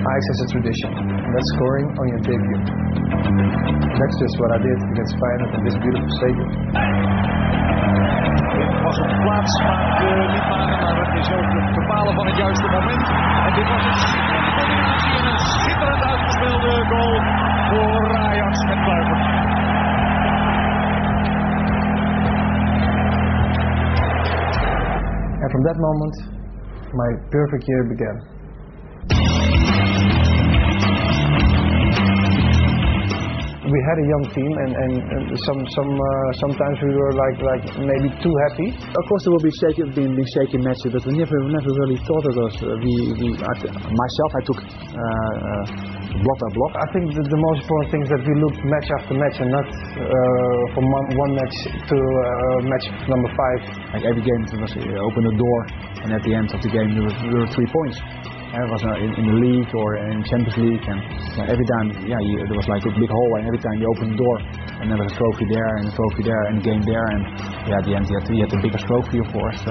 Ajax 0.00 0.24
has 0.28 0.40
a 0.44 0.48
tradition, 0.52 0.90
that's 1.32 1.50
scoring 1.56 1.86
on 1.98 2.06
your 2.12 2.22
debut. 2.26 2.60
That's 3.98 4.16
just 4.22 4.34
what 4.40 4.50
I 4.56 4.58
did 4.58 4.78
against 4.92 5.12
Feyenoord 5.20 5.52
in 5.54 5.62
this 5.64 5.76
beautiful 5.78 6.10
stadium. 6.18 6.50
was 8.82 8.98
op 8.98 9.12
plaats, 9.24 9.52
maar 9.62 10.02
uh, 10.02 10.32
niet 10.32 10.46
maken, 10.48 10.78
maar 10.84 10.96
het 11.06 11.14
is 11.20 11.28
ook 11.36 11.48
het 11.58 11.74
bepalen 11.74 12.14
van 12.14 12.26
het 12.26 12.36
juiste 12.36 12.68
moment. 12.76 13.04
En 13.46 13.52
dit 13.54 13.68
was 13.72 13.84
een 13.84 13.98
schitterende 14.04 14.52
combinatie 14.58 15.14
en 15.18 15.24
een 15.32 15.38
schitterend 15.38 16.02
uitgespeelde 16.10 16.72
goal 16.90 17.16
voor 17.68 18.16
Ajax 18.16 18.64
met 18.64 18.78
Kluivert. 18.84 19.24
And 25.42 25.50
from 25.50 25.62
that 25.68 25.78
moment, 25.78 26.16
my 26.92 27.10
perfect 27.28 27.64
year 27.66 27.86
began. 27.86 28.39
We 33.70 33.80
had 33.86 33.98
a 34.02 34.06
young 34.06 34.24
team, 34.34 34.50
and, 34.50 34.72
and, 34.74 34.94
and 35.14 35.24
some 35.46 35.60
some 35.78 35.90
uh, 35.94 36.30
sometimes 36.42 36.76
we 36.82 36.90
were 36.90 37.12
like 37.14 37.38
like 37.38 37.64
maybe 37.78 38.08
too 38.18 38.34
happy. 38.50 38.68
Of 38.74 39.04
course, 39.06 39.22
there 39.22 39.32
will 39.32 39.46
be 39.46 39.54
shaky, 39.62 39.82
being 39.94 40.14
shaky 40.34 40.58
matches, 40.58 40.90
but 40.90 41.02
we 41.06 41.14
never 41.14 41.38
never 41.46 41.70
really 41.70 41.98
thought 42.02 42.24
of 42.26 42.34
us. 42.50 42.54
Uh, 42.58 42.74
we, 42.82 42.94
we 43.22 43.28
I, 43.38 43.52
myself, 43.70 44.30
I 44.34 44.42
took 44.42 44.60
uh, 44.60 44.98
uh, 44.98 45.64
block 46.18 46.38
by 46.42 46.50
block. 46.50 46.72
I 46.82 46.86
think 46.90 47.04
the, 47.14 47.22
the, 47.22 47.40
most 47.40 47.58
important 47.62 47.88
thing 47.94 48.02
is 48.02 48.10
that 48.10 48.22
we 48.26 48.34
look 48.42 48.56
match 48.66 48.88
after 48.98 49.14
match, 49.14 49.36
and 49.38 49.50
not 49.54 49.68
uh, 49.70 50.62
from 50.74 50.84
one, 50.90 51.06
one, 51.14 51.32
match 51.38 51.56
to 51.70 51.96
uh, 51.96 52.58
match 52.66 52.86
number 53.06 53.30
five. 53.30 53.60
Like 53.94 54.04
every 54.04 54.24
game, 54.26 54.42
it 54.50 54.58
was 54.58 54.74
open 54.74 55.22
the 55.30 55.36
door, 55.38 55.58
and 56.02 56.08
at 56.10 56.22
the 56.26 56.34
end 56.34 56.50
of 56.50 56.58
the 56.58 56.70
game, 56.70 56.90
there 56.98 57.06
were, 57.06 57.16
there 57.22 57.40
were 57.46 57.52
three 57.54 57.70
points. 57.70 58.02
It 58.50 58.66
was 58.66 58.82
uh, 58.82 58.98
in, 58.98 59.14
in, 59.14 59.24
the 59.30 59.38
league 59.46 59.70
or 59.78 59.94
in 60.10 60.26
Champions 60.26 60.58
League, 60.58 60.82
and 60.82 60.98
every 61.46 61.62
time, 61.78 61.86
yeah, 62.02 62.18
you, 62.18 62.42
there 62.50 62.58
was 62.58 62.66
like 62.66 62.82
a 62.82 62.90
big 62.90 63.06
hole, 63.06 63.32
and 63.38 63.46
every 63.46 63.62
time 63.62 63.78
you 63.78 63.86
opened 63.94 64.10
the 64.10 64.18
door, 64.18 64.36
and 64.82 64.90
there 64.90 64.98
was 64.98 65.06
a 65.06 65.14
trophy 65.14 65.46
there, 65.46 65.70
and 65.78 65.86
a 65.86 65.94
trophy 65.94 66.26
there, 66.26 66.42
and 66.50 66.58
a 66.58 66.62
game 66.66 66.82
there, 66.82 67.06
and 67.14 67.22
yeah, 67.70 67.78
at 67.78 67.86
the 67.86 67.94
end, 67.94 68.10
you 68.10 68.18
had, 68.18 68.26
you 68.26 68.42
had 68.42 68.50
the 68.50 68.58
biggest 68.58 68.82
trophy, 68.90 69.22
of 69.22 69.30
course, 69.30 69.60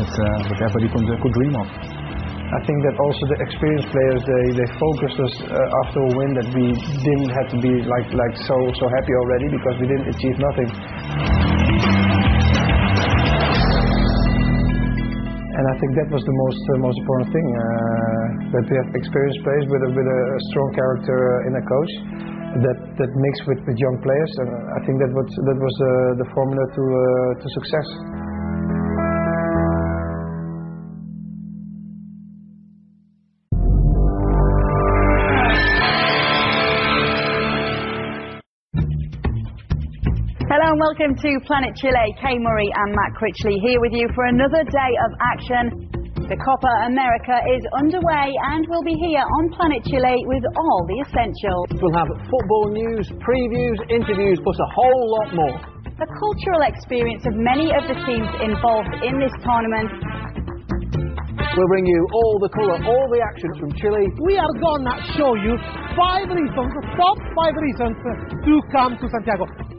that, 0.00 0.08
uh, 0.08 0.24
that 0.40 0.56
everybody 0.56 0.88
could, 0.88 1.04
could 1.20 1.34
dream 1.36 1.52
of. 1.60 1.68
I 1.68 2.60
think 2.64 2.80
that 2.80 2.96
also 2.96 3.22
the 3.28 3.38
experienced 3.44 3.92
players 3.92 4.20
they, 4.24 4.44
they 4.56 4.68
focused 4.80 5.18
us 5.20 5.34
uh, 5.44 5.80
after 5.84 6.00
a 6.00 6.10
win 6.16 6.32
that 6.40 6.48
we 6.56 6.72
didn't 7.04 7.28
have 7.28 7.52
to 7.52 7.58
be 7.60 7.84
like 7.84 8.08
like 8.08 8.34
so 8.48 8.56
so 8.72 8.88
happy 8.88 9.12
already 9.20 9.52
because 9.52 9.76
we 9.76 9.84
didn't 9.84 10.08
achieve 10.16 10.36
nothing. 10.40 11.47
I 15.68 15.76
think 15.76 15.90
that 16.00 16.08
was 16.08 16.24
the 16.24 16.32
most 16.32 16.62
uh, 16.72 16.80
most 16.80 16.96
important 16.96 17.28
thing 17.28 17.46
uh, 17.52 17.62
that 18.56 18.64
we 18.64 18.74
have 18.80 18.88
experienced 18.96 19.40
players 19.44 19.66
with 19.68 19.82
a 19.84 19.90
with 19.92 20.08
a 20.08 20.20
strong 20.52 20.68
character 20.72 21.18
in 21.44 21.52
a 21.60 21.64
coach 21.68 21.92
that 22.64 22.78
that 22.96 23.10
mixed 23.12 23.44
with, 23.44 23.60
with 23.68 23.76
young 23.76 24.00
players, 24.00 24.32
and 24.40 24.48
I 24.48 24.80
think 24.88 24.96
that 25.04 25.12
was 25.12 25.28
that 25.28 25.58
was 25.60 25.74
uh, 25.76 25.88
the 26.24 26.28
formula 26.32 26.64
to 26.64 26.82
uh, 26.82 27.04
to 27.36 27.46
success. 27.60 27.88
Welcome 40.88 41.12
to 41.20 41.36
Planet 41.44 41.76
Chile. 41.76 42.16
Kay 42.16 42.40
Murray 42.40 42.64
and 42.72 42.96
Matt 42.96 43.12
Critchley 43.12 43.60
here 43.60 43.76
with 43.76 43.92
you 43.92 44.08
for 44.16 44.24
another 44.24 44.64
day 44.64 44.92
of 45.04 45.10
action. 45.20 45.84
The 46.16 46.38
Copa 46.40 46.72
America 46.88 47.36
is 47.44 47.60
underway 47.76 48.32
and 48.32 48.64
we'll 48.72 48.88
be 48.88 48.96
here 48.96 49.20
on 49.20 49.52
Planet 49.52 49.84
Chile 49.84 50.16
with 50.24 50.40
all 50.56 50.80
the 50.88 51.04
essentials. 51.04 51.76
We'll 51.76 51.92
have 51.92 52.08
football 52.32 52.72
news, 52.72 53.04
previews, 53.20 53.76
interviews, 53.92 54.40
plus 54.40 54.56
a 54.56 54.70
whole 54.72 55.04
lot 55.12 55.28
more. 55.36 55.56
The 56.00 56.08
cultural 56.08 56.64
experience 56.64 57.20
of 57.28 57.36
many 57.36 57.68
of 57.68 57.84
the 57.84 57.96
teams 58.08 58.30
involved 58.40 59.04
in 59.04 59.20
this 59.20 59.34
tournament 59.44 59.92
We'll 61.52 61.68
bring 61.68 61.84
you 61.84 62.00
all 62.14 62.38
the 62.40 62.48
colour, 62.48 62.80
all 62.80 63.06
the 63.12 63.20
action 63.20 63.50
from 63.60 63.76
Chile. 63.76 64.08
We 64.24 64.38
are 64.38 64.54
gonna 64.56 64.96
show 65.20 65.36
you 65.36 65.52
five 65.98 66.32
reasons, 66.32 66.72
top 66.96 67.18
five 67.36 67.52
reasons 67.60 67.92
to 68.46 68.54
come 68.72 68.96
to 68.96 69.04
Santiago. 69.10 69.77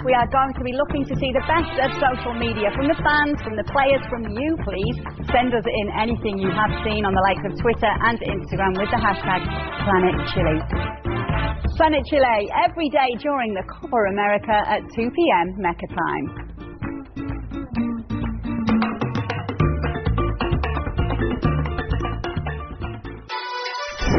We 0.00 0.16
are 0.16 0.24
going 0.32 0.56
to 0.56 0.64
be 0.64 0.72
looking 0.72 1.04
to 1.04 1.14
see 1.20 1.28
the 1.28 1.44
best 1.44 1.76
of 1.76 1.92
social 2.00 2.32
media 2.32 2.72
from 2.72 2.88
the 2.88 2.96
fans, 3.04 3.36
from 3.44 3.52
the 3.52 3.68
players, 3.68 4.00
from 4.08 4.32
you, 4.32 4.56
please. 4.64 4.96
Send 5.28 5.52
us 5.52 5.66
in 5.68 5.86
anything 5.92 6.40
you 6.40 6.48
have 6.48 6.72
seen 6.80 7.04
on 7.04 7.12
the 7.12 7.20
likes 7.20 7.44
of 7.44 7.52
Twitter 7.60 7.92
and 8.08 8.16
Instagram 8.24 8.80
with 8.80 8.88
the 8.88 8.96
hashtag 8.96 9.44
Planet 9.84 10.16
Chile. 10.32 10.56
Planet 11.76 12.00
Chile, 12.08 12.48
every 12.64 12.88
day 12.88 13.12
during 13.20 13.52
the 13.52 13.60
Copa 13.68 14.00
America 14.08 14.56
at 14.72 14.80
2 14.96 15.04
p.m. 15.12 15.60
Mecca 15.60 15.84
time. 15.92 16.26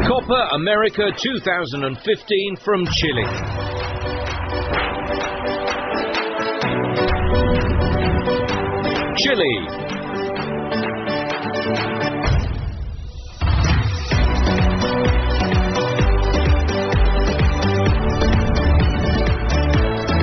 Copa 0.06 0.48
America 0.54 1.10
2015 1.10 2.56
from 2.62 2.86
Chile. 2.86 3.91
Chile. 9.22 9.54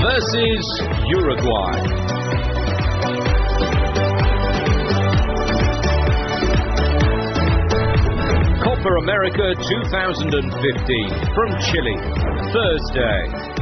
Versus 0.04 0.66
Uruguay. 1.08 2.10
Copa 8.62 8.90
America 9.02 9.56
2015 9.64 11.10
from 11.34 11.50
Chile, 11.72 11.96
Thursday. 12.52 13.60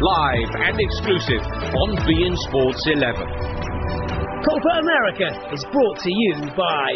Live 0.00 0.50
and 0.58 0.80
exclusive 0.80 1.42
on 1.72 1.96
beIN 2.04 2.36
Sports 2.36 2.82
11. 2.88 3.41
Copa 4.52 4.68
America 4.80 5.48
is 5.50 5.64
brought 5.72 5.98
to 6.00 6.10
you 6.12 6.34
by 6.54 6.92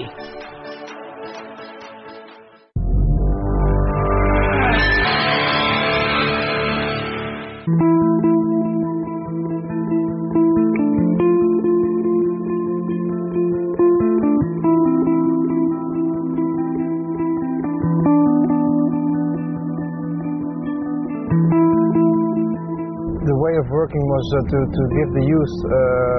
The 23.24 23.34
way 23.34 23.56
of 23.56 23.70
working 23.70 24.02
was 24.04 24.34
uh, 24.34 24.44
to, 24.44 24.58
to 24.60 24.82
give 24.92 25.08
the 25.14 25.24
youth 25.24 25.56
uh, 25.64 26.15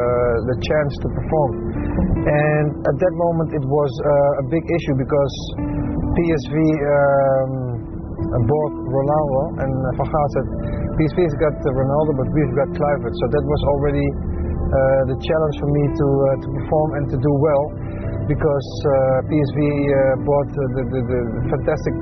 chance 0.62 0.94
to 1.04 1.08
perform. 1.14 1.52
And 2.28 2.68
at 2.84 2.96
that 2.98 3.14
moment 3.16 3.50
it 3.56 3.66
was 3.66 3.92
uh, 4.04 4.44
a 4.44 4.46
big 4.52 4.64
issue 4.66 4.96
because 5.00 5.34
PSV 6.18 6.56
um, 6.58 7.52
bought 8.44 8.76
Ronaldo 8.90 9.42
and 9.64 9.72
Van 9.96 10.08
Gaal 10.10 10.28
said, 10.36 10.48
PSV's 10.98 11.36
got 11.40 11.56
Ronaldo 11.62 12.12
but 12.20 12.28
we've 12.34 12.56
got 12.58 12.68
Kluivert. 12.74 13.14
So 13.16 13.26
that 13.32 13.44
was 13.46 13.62
already 13.78 14.08
uh, 14.68 15.02
the 15.08 15.18
challenge 15.24 15.56
for 15.64 15.70
me 15.72 15.84
to, 15.88 16.08
uh, 16.12 16.28
to 16.44 16.48
perform 16.60 16.90
and 17.00 17.06
to 17.08 17.18
do 17.24 17.34
well 17.40 17.64
because 18.28 18.68
uh, 18.84 18.92
PSV 19.32 19.60
bought 20.28 20.50
the, 20.52 20.66
the, 20.76 21.00
the, 21.00 21.20
fantastic 21.48 21.96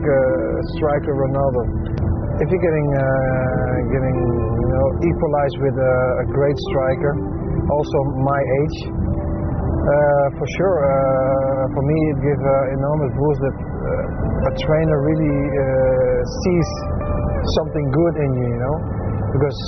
striker 0.74 1.14
Ronaldo. 1.14 1.62
If 2.42 2.50
you're 2.50 2.66
getting, 2.66 2.90
getting 3.94 4.18
you 4.18 4.70
know, 4.74 4.88
equalized 5.06 5.58
with 5.62 5.78
a, 5.78 5.96
a 6.24 6.28
great 6.34 6.58
striker, 6.74 7.14
also 7.70 7.98
my 8.22 8.42
age, 8.62 8.78
uh, 8.90 10.28
for 10.38 10.48
sure, 10.58 10.78
uh, 10.82 11.74
for 11.78 11.84
me 11.86 11.98
it 12.14 12.20
gives 12.26 12.42
an 12.42 12.64
enormous 12.78 13.12
boost 13.14 13.40
that 13.42 13.58
uh, 13.58 14.50
a 14.50 14.54
trainer 14.66 14.98
really 15.06 15.38
sees 16.42 16.70
something 17.62 17.86
good 17.94 18.16
in 18.26 18.30
you, 18.34 18.48
you 18.50 18.62
know, 18.62 18.76
because 19.30 19.60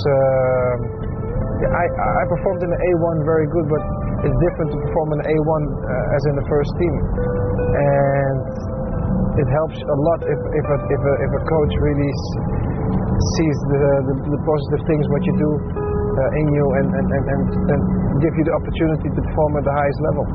I, 1.58 1.84
I 1.90 2.22
performed 2.30 2.62
in 2.62 2.70
the 2.70 2.80
A1 2.82 3.26
very 3.26 3.46
good, 3.50 3.66
but 3.66 3.82
it's 4.26 4.38
different 4.42 4.70
to 4.74 4.78
perform 4.78 5.14
in 5.14 5.18
the 5.22 5.28
A1 5.30 5.62
uh, 5.62 6.16
as 6.18 6.22
in 6.30 6.34
the 6.38 6.46
first 6.50 6.70
team. 6.78 6.94
And 7.78 8.38
it 9.42 9.48
helps 9.50 9.78
a 9.78 9.96
lot 10.02 10.18
if, 10.26 10.40
if, 10.54 10.66
a, 10.66 10.78
if, 10.90 11.02
a, 11.02 11.14
if 11.22 11.30
a 11.34 11.42
coach 11.46 11.72
really 11.78 12.12
sees 13.38 13.58
the, 13.70 13.82
the, 14.06 14.14
the, 14.34 14.40
positive 14.42 14.82
things 14.86 15.04
what 15.10 15.22
you 15.26 15.34
do. 15.38 15.50
uh, 15.78 15.87
Uh, 16.18 16.40
in 16.42 16.46
you 16.50 16.66
and, 16.82 16.88
and, 16.98 17.08
and, 17.14 17.24
and, 17.30 17.42
and 17.70 17.80
give 18.18 18.34
you 18.34 18.42
the 18.42 18.54
opportunity 18.58 19.06
to 19.06 19.22
perform 19.22 19.54
at 19.54 19.62
the 19.62 19.70
highest 19.70 20.00
level. 20.02 20.26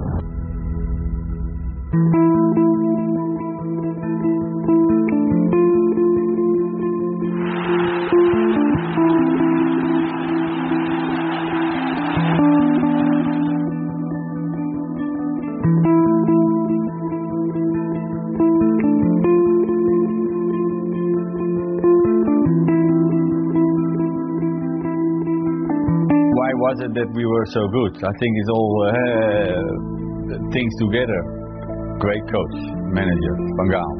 That 26.93 27.09
we 27.09 27.25
were 27.25 27.47
so 27.49 27.65
good? 27.73 28.05
I 28.05 28.13
think 28.21 28.31
it's 28.37 28.51
all 28.53 28.73
uh, 28.85 28.93
things 30.53 30.73
together. 30.77 31.19
Great 31.97 32.21
coach, 32.29 32.57
manager, 32.93 33.33
Van 33.57 33.67
Gaal. 33.73 33.93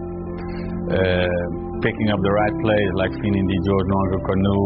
Uh, 0.93 1.63
picking 1.81 2.13
up 2.13 2.21
the 2.21 2.29
right 2.29 2.55
players 2.61 2.93
like 3.01 3.09
Finidi, 3.17 3.57
George 3.65 3.89
Nwankwo, 3.89 4.19
Kanu, 4.29 4.57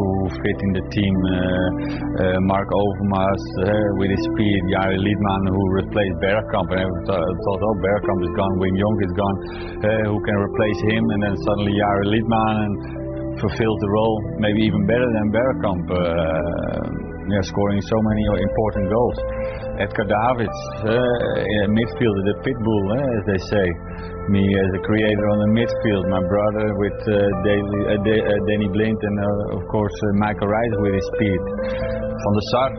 fitting 0.43 0.71
the 0.75 0.85
team, 0.91 1.15
uh, 1.15 1.39
uh, 1.39 2.37
Mark 2.51 2.67
Overmars 2.67 3.43
uh, 3.63 3.71
with 3.95 4.11
his 4.11 4.19
speed, 4.35 4.59
Jari 4.75 4.99
Litmanen 4.99 5.47
who 5.47 5.63
replaced 5.87 6.17
Bergkamp 6.19 6.67
and 6.67 6.83
I 6.83 7.15
thought, 7.15 7.61
oh 7.63 7.75
Bergkamp 7.79 8.21
is 8.27 8.33
gone, 8.35 8.53
Wim 8.59 8.75
Jonk 8.75 8.99
is 9.07 9.13
gone, 9.15 9.37
who 10.03 10.19
can 10.19 10.35
replace 10.35 10.79
him 10.91 11.03
and 11.15 11.19
then 11.23 11.35
suddenly 11.47 11.79
Jari 11.79 12.05
Litmanen 12.11 12.71
fulfilled 13.39 13.79
the 13.79 13.91
role 13.95 14.19
maybe 14.43 14.67
even 14.67 14.83
better 14.83 15.07
than 15.15 15.31
Bergkamp 15.31 17.06
yeah, 17.27 17.43
scoring 17.43 17.81
so 17.83 17.97
many 17.99 18.23
important 18.47 18.85
goals. 18.87 19.17
Edgar 19.77 20.07
Davids, 20.07 20.59
uh, 20.81 21.67
midfielder, 21.69 22.23
the 22.23 22.35
pit 22.41 22.57
bull, 22.63 22.85
uh, 22.95 23.17
as 23.19 23.23
they 23.27 23.41
say. 23.51 23.67
Me 24.27 24.43
as 24.43 24.71
a 24.75 24.81
creator 24.83 25.25
on 25.31 25.39
the 25.39 25.51
midfield, 25.55 26.03
my 26.11 26.19
brother 26.19 26.67
with 26.75 26.99
uh, 27.07 27.15
Daily, 27.47 27.79
uh, 27.87 27.95
uh, 27.95 28.39
Danny 28.43 28.67
Blind, 28.67 28.99
and 28.99 29.17
uh, 29.23 29.55
of 29.55 29.63
course 29.71 29.95
uh, 30.03 30.19
Michael 30.19 30.51
Rice 30.51 30.75
with 30.83 30.99
his 30.99 31.07
speed. 31.15 31.41
Van 32.11 32.33
der 32.35 32.47
Sar 32.51 32.69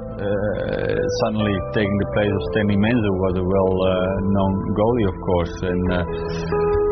suddenly 1.25 1.57
taking 1.73 1.97
the 2.05 2.11
place 2.13 2.29
of 2.29 2.43
Stanley 2.53 2.77
Menzo 2.77 3.13
was 3.17 3.35
a 3.41 3.47
well-known 3.49 4.55
goalie, 4.77 5.09
of 5.09 5.17
course, 5.25 5.55
and 5.73 5.85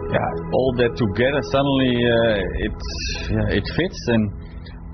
yeah, 0.08 0.30
all 0.56 0.72
that 0.80 0.92
together 0.96 1.42
suddenly 1.52 1.92
it 2.64 2.76
yeah, 3.28 3.58
it 3.60 3.66
fits 3.76 4.00
and 4.08 4.24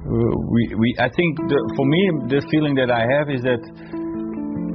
we, 0.04 0.62
we, 0.74 0.88
I 0.98 1.08
think 1.08 1.30
the, 1.46 1.58
for 1.76 1.86
me, 1.86 2.02
the 2.26 2.42
feeling 2.50 2.74
that 2.74 2.90
I 2.90 3.06
have 3.06 3.30
is 3.30 3.42
that 3.42 3.62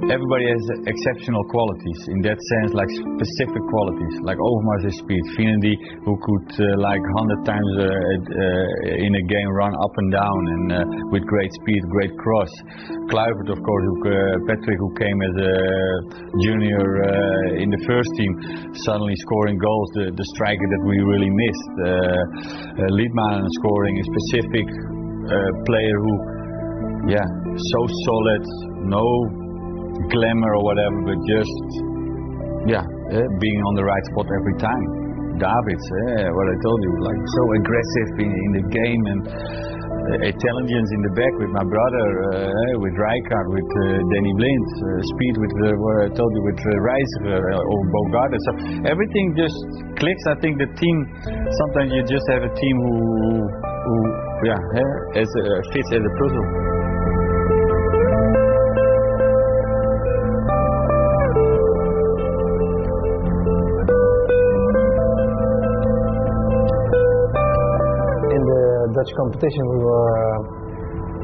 everybody 0.07 0.47
has 0.47 0.63
exceptional 0.87 1.43
qualities 1.51 1.99
in 2.07 2.23
that 2.23 2.39
sense, 2.39 2.71
like 2.71 2.87
specific 2.95 3.63
qualities, 3.67 4.15
like 4.23 4.39
Overmars' 4.39 4.95
speed, 4.95 5.23
Finidi, 5.35 5.75
who 6.07 6.15
could 6.15 6.47
uh, 6.63 6.79
like 6.79 7.03
100 7.43 7.43
times 7.43 7.71
uh, 7.75 7.83
uh, 7.83 9.03
in 9.03 9.11
a 9.19 9.23
game 9.27 9.49
run 9.51 9.75
up 9.75 9.93
and 9.99 10.09
down 10.15 10.39
and 10.47 10.65
uh, 10.71 10.77
with 11.11 11.27
great 11.27 11.51
speed, 11.59 11.81
great 11.91 12.13
cross. 12.23 12.51
Kluivert, 13.11 13.51
of 13.51 13.59
course, 13.59 13.83
who, 13.83 13.95
uh, 14.07 14.15
Patrick, 14.47 14.79
who 14.79 14.91
came 14.95 15.17
as 15.19 15.35
a 15.43 15.55
junior 16.39 16.83
uh, 17.03 17.63
in 17.63 17.67
the 17.67 17.81
first 17.83 18.09
team, 18.15 18.31
suddenly 18.87 19.15
scoring 19.27 19.59
goals, 19.59 19.89
the, 19.99 20.05
the 20.15 20.27
striker 20.39 20.67
that 20.71 20.83
we 20.87 20.95
really 21.03 21.31
missed. 21.31 21.71
Uh, 21.83 22.95
Litmanen 22.95 23.43
scoring 23.59 23.99
a 23.99 24.03
specific 24.07 24.96
player 25.65 25.97
who, 25.99 26.13
yeah, 27.11 27.27
so 27.55 27.79
solid, 28.05 28.43
no 28.87 29.05
glamour 30.11 30.51
or 30.55 30.63
whatever, 30.63 30.97
but 31.07 31.19
just, 31.27 31.59
yeah, 32.67 32.83
uh, 32.83 33.27
being 33.39 33.59
on 33.71 33.73
the 33.75 33.85
right 33.85 34.05
spot 34.11 34.27
every 34.27 34.57
time. 34.59 34.85
David, 35.37 35.77
uh, 35.77 36.33
what 36.33 36.47
I 36.49 36.57
told 36.65 36.79
you, 36.81 36.93
like 37.05 37.21
so 37.21 37.41
aggressive 37.61 38.09
in, 38.25 38.31
in 38.33 38.51
the 38.57 38.65
game 38.73 39.03
and 39.05 39.21
uh, 39.29 40.33
intelligence 40.33 40.89
in 40.97 41.01
the 41.05 41.13
back 41.13 41.33
with 41.37 41.51
my 41.53 41.61
brother, 41.61 42.05
uh, 42.33 42.73
with 42.81 42.95
Rijkaard, 42.97 43.47
with 43.53 43.69
uh, 43.69 44.01
Danny 44.17 44.33
Blind, 44.33 44.65
speed 45.13 45.35
with 45.37 45.53
what 45.77 45.95
I 46.03 46.09
told 46.09 46.31
you 46.33 46.41
with 46.41 46.57
Reiziger 46.57 47.43
or 47.53 47.79
Bogarde. 47.93 48.37
So 48.49 48.51
everything 48.89 49.37
just 49.37 49.57
clicks. 50.01 50.23
I 50.25 50.41
think 50.41 50.57
the 50.57 50.73
team, 50.73 50.97
sometimes 51.53 51.93
you 51.93 52.01
just 52.09 52.25
have 52.33 52.41
a 52.41 52.53
team 52.57 52.75
who, 52.81 52.97
who 53.37 53.95
yeah, 54.45 54.59
a 56.05 56.13
puzzle. 56.13 56.47
In 68.29 68.41
the 68.45 68.63
Dutch 68.93 69.11
competition, 69.17 69.63
we 69.73 69.79
were 69.81 70.09
uh, 70.13 70.37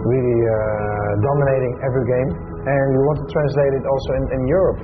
really 0.09 0.39
uh, 0.41 1.11
dominating 1.21 1.73
every 1.85 2.05
game, 2.09 2.29
and 2.33 2.85
we 2.97 3.01
want 3.13 3.21
to 3.21 3.27
translate 3.29 3.73
it 3.77 3.85
also 3.85 4.09
in, 4.17 4.25
in 4.41 4.47
Europe. 4.49 4.81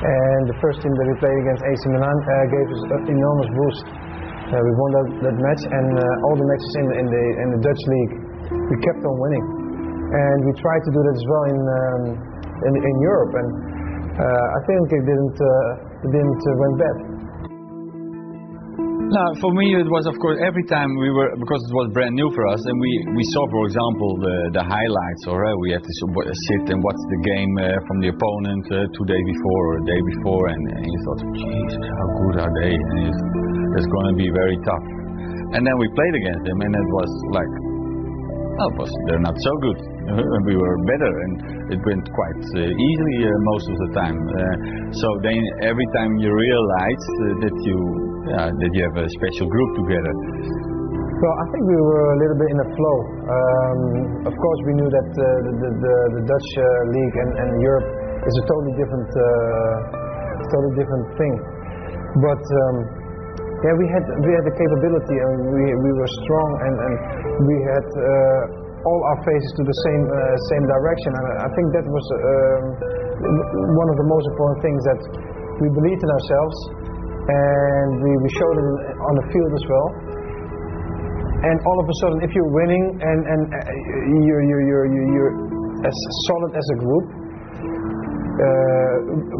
And 0.00 0.42
the 0.48 0.56
first 0.58 0.82
team 0.82 0.90
that 0.90 1.06
we 1.06 1.14
played 1.22 1.38
against 1.38 1.62
AC 1.62 1.82
Milan 1.92 2.18
uh, 2.18 2.32
gave 2.50 2.66
us 2.66 2.82
an 2.98 3.02
enormous 3.14 3.50
boost. 3.54 4.09
We 4.58 4.72
won 4.74 4.90
that, 4.98 5.08
that 5.30 5.36
match, 5.38 5.62
and 5.62 5.88
all 6.26 6.34
the 6.34 6.48
matches 6.48 6.72
in, 6.82 6.86
in, 6.98 7.06
the 7.06 7.24
in 7.38 7.48
the 7.54 7.60
Dutch 7.62 7.82
league, 7.86 8.14
we 8.50 8.74
kept 8.82 9.02
on 9.06 9.14
winning. 9.14 9.46
And 10.10 10.38
we 10.42 10.52
tried 10.58 10.82
to 10.82 10.90
do 10.90 11.00
that 11.06 11.14
as 11.14 11.26
well 11.30 11.44
in 11.54 11.60
um, 11.62 12.02
in, 12.66 12.74
in, 12.74 12.94
Europe, 12.98 13.32
and 13.38 13.48
I 14.18 14.60
think 14.66 14.82
it 14.90 15.04
didn't 15.06 15.38
it 15.38 16.10
didn't 16.10 16.42
went 16.58 16.76
bad. 16.82 17.20
No, 19.10 19.26
for 19.42 19.50
me 19.50 19.74
it 19.74 19.90
was 19.90 20.06
of 20.06 20.14
course 20.22 20.38
every 20.38 20.62
time 20.70 20.86
we 20.94 21.10
were 21.10 21.34
because 21.34 21.58
it 21.66 21.74
was 21.74 21.90
brand 21.90 22.14
new 22.14 22.30
for 22.30 22.46
us 22.46 22.62
and 22.62 22.78
we, 22.78 22.92
we 23.18 23.24
saw 23.34 23.42
for 23.50 23.66
example 23.66 24.14
the, 24.22 24.62
the 24.62 24.62
highlights 24.62 25.22
or 25.26 25.42
uh, 25.42 25.50
we 25.66 25.74
had 25.74 25.82
to 25.82 25.94
sit 26.46 26.70
and 26.70 26.78
watch 26.78 27.02
the 27.10 27.20
game 27.26 27.52
uh, 27.58 27.74
from 27.90 27.98
the 28.06 28.14
opponent 28.14 28.64
uh, 28.70 28.86
two 28.94 29.06
days 29.10 29.24
before 29.26 29.62
or 29.66 29.74
a 29.82 29.84
day 29.90 30.00
before 30.14 30.44
and, 30.54 30.62
and 30.78 30.86
you 30.86 30.98
thought 31.02 31.20
Jesus 31.34 31.82
how 31.90 32.06
good 32.22 32.36
are 32.38 32.54
they 32.62 33.49
it's 33.76 33.88
going 33.90 34.08
to 34.10 34.16
be 34.16 34.28
very 34.32 34.58
tough 34.66 34.86
and 35.54 35.66
then 35.66 35.76
we 35.78 35.86
played 35.94 36.14
against 36.14 36.42
them 36.46 36.58
and 36.62 36.72
it 36.74 36.88
was 36.94 37.10
like 37.34 37.52
oh 38.60 38.70
they're 39.08 39.24
not 39.24 39.36
so 39.38 39.52
good 39.62 39.78
we 40.50 40.54
were 40.56 40.76
better 40.90 41.12
and 41.24 41.34
it 41.74 41.80
went 41.86 42.04
quite 42.10 42.42
uh, 42.58 42.66
easily 42.66 43.16
uh, 43.24 43.30
most 43.54 43.66
of 43.70 43.76
the 43.86 43.90
time 43.94 44.18
uh, 44.18 44.56
so 44.94 45.06
then 45.22 45.38
every 45.62 45.86
time 45.94 46.10
you 46.18 46.30
realize 46.30 47.04
that 47.44 47.56
you 47.64 48.10
uh, 48.28 48.52
that 48.52 48.70
you 48.76 48.82
have 48.84 48.98
a 49.00 49.08
special 49.16 49.46
group 49.48 49.70
together? 49.80 50.12
Well, 51.20 51.36
I 51.36 51.46
think 51.52 51.62
we 51.68 51.76
were 51.76 52.06
a 52.16 52.18
little 52.20 52.38
bit 52.40 52.48
in 52.48 52.58
a 52.64 52.68
flow. 52.72 52.98
Um, 53.28 53.80
of 54.24 54.34
course, 54.36 54.60
we 54.64 54.72
knew 54.76 54.88
that 54.88 55.10
uh, 55.12 55.24
the, 55.44 55.52
the, 55.60 55.94
the, 56.16 56.22
Dutch 56.24 56.48
uh, 56.56 56.64
league 56.96 57.16
and, 57.20 57.30
and, 57.44 57.50
Europe 57.60 57.88
is 58.24 58.34
a 58.40 58.44
totally 58.48 58.74
different, 58.80 59.10
uh, 59.12 59.24
totally 60.48 60.74
different 60.80 61.06
thing. 61.20 61.34
But 62.24 62.40
um, 62.40 62.76
yeah, 63.60 63.74
we 63.76 63.86
had 63.92 64.04
we 64.24 64.32
had 64.32 64.44
the 64.48 64.56
capability 64.56 65.16
and 65.20 65.36
we 65.52 65.64
we 65.68 65.90
were 65.92 66.10
strong 66.24 66.50
and 66.64 66.74
and 66.80 66.94
we 67.44 67.56
had 67.60 67.86
uh, 67.92 68.88
all 68.88 69.00
our 69.12 69.20
faces 69.20 69.50
to 69.60 69.62
the 69.68 69.76
same 69.84 70.04
uh, 70.08 70.16
same 70.48 70.64
direction. 70.64 71.10
And 71.12 71.26
I 71.44 71.48
think 71.52 71.66
that 71.76 71.84
was 71.84 72.06
um, 72.08 72.64
one 73.76 73.88
of 73.92 73.96
the 74.00 74.08
most 74.08 74.26
important 74.32 74.58
things 74.64 74.80
that 74.88 75.00
we 75.60 75.68
believed 75.76 76.00
in 76.00 76.08
ourselves 76.08 76.56
and 77.28 77.90
we, 78.00 78.10
we 78.24 78.30
showed 78.32 78.56
it 78.56 78.68
on 78.96 79.14
the 79.20 79.26
field 79.28 79.52
as 79.52 79.64
well. 79.68 79.88
And 81.40 81.56
all 81.64 81.78
of 81.80 81.86
a 81.88 81.96
sudden, 82.04 82.18
if 82.24 82.32
you're 82.36 82.52
winning 82.52 82.84
and 83.00 83.20
and 83.24 83.40
uh, 83.48 83.56
you're 84.24 84.44
you're 84.44 84.64
you're 84.64 84.88
you're, 84.88 85.32
as 85.84 85.96
solid 86.28 86.52
as 86.52 86.66
a 86.76 86.76
group, 86.80 87.06
uh, 87.08 88.96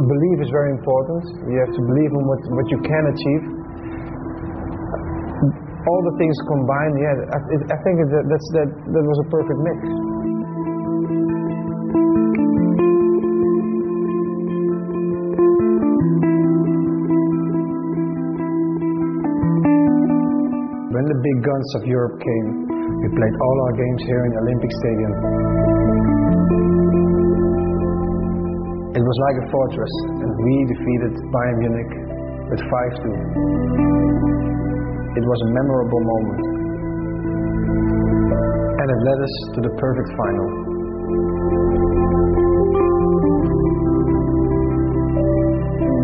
belief 0.08 0.36
is 0.44 0.50
very 0.52 0.72
important. 0.76 1.24
You 1.44 1.60
have 1.60 1.72
to 1.76 1.82
believe 1.88 2.10
in 2.12 2.22
what, 2.24 2.40
what 2.56 2.66
you 2.72 2.80
can 2.84 3.04
achieve. 3.16 3.59
All 5.80 6.00
the 6.04 6.14
things 6.20 6.36
combined, 6.44 6.94
yeah, 7.00 7.16
I, 7.32 7.38
I 7.72 7.78
think 7.80 7.96
that, 8.04 8.24
that's, 8.28 8.48
that, 8.52 8.68
that 8.68 9.04
was 9.04 9.18
a 9.24 9.28
perfect 9.32 9.60
mix. 9.64 9.80
When 20.92 21.04
the 21.08 21.16
big 21.16 21.38
guns 21.40 21.68
of 21.80 21.88
Europe 21.88 22.20
came, 22.20 22.48
we 23.00 23.08
played 23.16 23.36
all 23.40 23.56
our 23.64 23.72
games 23.72 24.02
here 24.04 24.20
in 24.28 24.32
Olympic 24.36 24.72
Stadium. 24.84 25.12
It 29.00 29.00
was 29.00 29.16
like 29.24 29.36
a 29.40 29.46
fortress, 29.48 29.94
and 30.20 30.28
we 30.44 30.54
defeated 30.76 31.12
Bayern 31.32 31.56
Munich 31.64 31.92
with 32.52 32.60
5 32.68 32.68
2. 33.96 34.69
It 35.10 35.24
was 35.26 35.38
a 35.42 35.50
memorable 35.50 36.02
moment, 36.06 36.42
and 38.78 38.86
it 38.94 39.00
led 39.10 39.18
us 39.18 39.34
to 39.54 39.58
the 39.66 39.72
perfect 39.74 40.10
final. 40.14 40.46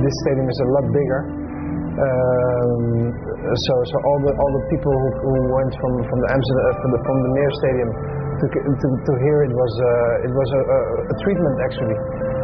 This 0.02 0.14
stadium 0.26 0.46
is 0.50 0.58
a 0.58 0.68
lot 0.74 0.86
bigger, 0.90 1.20
um, 2.02 2.82
so 3.46 3.72
so 3.86 3.96
all 4.10 4.18
the 4.26 4.32
all 4.42 4.52
the 4.58 4.64
people 4.74 4.90
who, 4.90 5.08
who 5.22 5.32
went 5.54 5.72
from 5.78 5.92
from 6.02 6.18
the 6.26 6.28
Amsterdam 6.34 6.66
from 6.82 6.90
the 6.90 7.00
from 7.06 7.16
the 7.22 7.30
near 7.38 7.50
stadium 7.62 7.90
to 8.42 8.44
to, 8.50 8.86
to 9.06 9.12
here 9.22 9.46
it 9.46 9.54
was 9.54 9.72
uh, 9.86 10.26
it 10.26 10.32
was 10.34 10.48
a, 10.50 10.62
a, 10.66 10.78
a 11.14 11.16
treatment 11.22 11.56
actually 11.62 11.96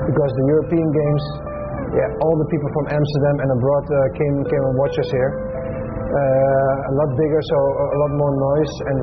because 0.07 0.31
the 0.31 0.47
European 0.47 0.89
Games, 0.95 1.25
yeah, 1.99 2.23
all 2.23 2.35
the 2.39 2.49
people 2.55 2.71
from 2.71 2.87
Amsterdam 2.95 3.37
and 3.43 3.49
abroad 3.51 3.85
uh, 3.91 3.97
came 4.15 4.37
came 4.47 4.63
and 4.63 4.75
watched 4.79 4.99
us 5.03 5.11
here. 5.11 5.52
Uh, 6.13 6.91
a 6.91 6.93
lot 6.93 7.09
bigger, 7.17 7.41
so 7.41 7.57
a 7.57 7.99
lot 8.05 8.13
more 8.21 8.33
noise, 8.37 8.75
and 8.85 8.99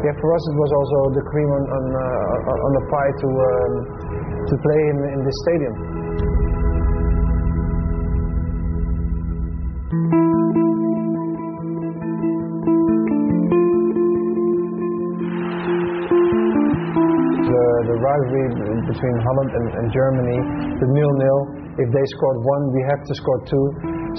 yeah, 0.00 0.16
for 0.16 0.32
us 0.32 0.42
it 0.48 0.56
was 0.56 0.70
also 0.72 0.98
the 1.20 1.24
cream 1.28 1.50
on 1.52 1.64
on, 1.68 1.84
uh, 1.92 2.64
on 2.64 2.70
the 2.72 2.84
pie 2.88 3.12
to 3.20 3.28
um, 3.28 3.72
to 4.48 4.54
play 4.56 4.80
in, 4.88 4.98
in 5.12 5.20
this 5.28 5.36
stadium. 5.44 5.76
Rivalry 17.98 18.46
between 18.88 19.16
Holland 19.20 19.50
and, 19.52 19.66
and 19.74 19.86
Germany, 19.92 20.38
the 20.80 20.88
nil-nil. 20.96 21.40
If 21.76 21.88
they 21.92 22.04
scored 22.16 22.38
one, 22.46 22.62
we 22.72 22.82
have 22.88 23.02
to 23.04 23.12
score 23.14 23.40
two. 23.44 23.66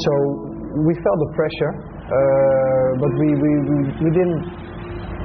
So 0.04 0.12
we 0.86 0.94
felt 1.00 1.18
the 1.18 1.32
pressure, 1.34 1.72
uh, 2.10 2.88
but 2.98 3.12
we, 3.22 3.28
we, 3.38 3.52
we, 3.70 3.78
we 4.02 4.10
didn't 4.10 4.70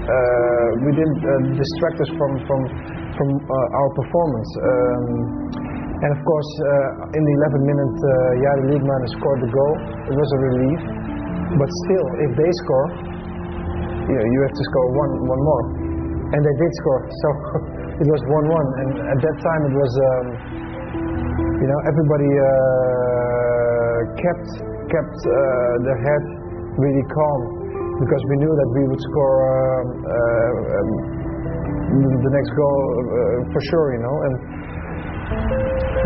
uh, 0.05 0.69
we 0.85 0.93
didn't 0.93 1.21
uh, 1.25 1.33
distract 1.57 1.97
us 1.97 2.11
from 2.21 2.33
from 2.45 2.61
from 3.17 3.29
uh, 3.41 3.79
our 3.81 3.91
performance. 3.97 4.51
Um, 4.61 5.05
and 6.05 6.11
of 6.13 6.21
course, 6.21 6.51
uh, 6.61 7.17
in 7.17 7.23
the 7.25 7.35
11th 7.41 7.65
minute, 7.65 7.97
uh, 7.97 8.45
Jari 8.45 9.09
scored 9.17 9.41
the 9.41 9.49
goal. 9.49 9.75
It 10.05 10.13
was 10.13 10.29
a 10.29 10.41
relief. 10.45 10.81
But 11.57 11.71
still, 11.89 12.07
if 12.21 12.31
they 12.37 12.51
score, 12.67 12.89
you, 14.13 14.17
know, 14.21 14.27
you 14.29 14.39
have 14.45 14.53
to 14.53 14.65
score 14.69 14.89
one 14.93 15.13
one 15.25 15.41
more, 15.41 15.65
and 16.37 16.41
they 16.45 16.57
did 16.61 16.73
score. 16.85 17.01
So 17.25 17.29
it 18.05 18.09
was 18.11 18.23
1-1, 18.27 18.83
and 18.83 18.91
at 19.07 19.19
that 19.23 19.37
time 19.39 19.63
it 19.71 19.75
was, 19.79 19.93
um, 20.03 20.27
you 21.63 21.69
know, 21.71 21.79
everybody 21.87 22.31
kept 24.19 24.49
kept 24.91 25.19
their 25.87 26.01
head 26.03 26.44
really 26.79 27.05
calm 27.11 27.41
because 28.03 28.23
we 28.27 28.37
knew 28.43 28.51
that 28.51 28.69
we 28.75 28.83
would 28.91 29.03
score 29.07 29.37
um, 29.47 29.87
uh, 30.03 30.75
um, 30.75 30.91
the 32.19 32.33
next 32.35 32.51
goal 32.59 32.83
uh, 32.83 33.53
for 33.55 33.61
sure, 33.71 33.87
you 33.95 34.03
know. 34.03 34.17
And 34.27 34.35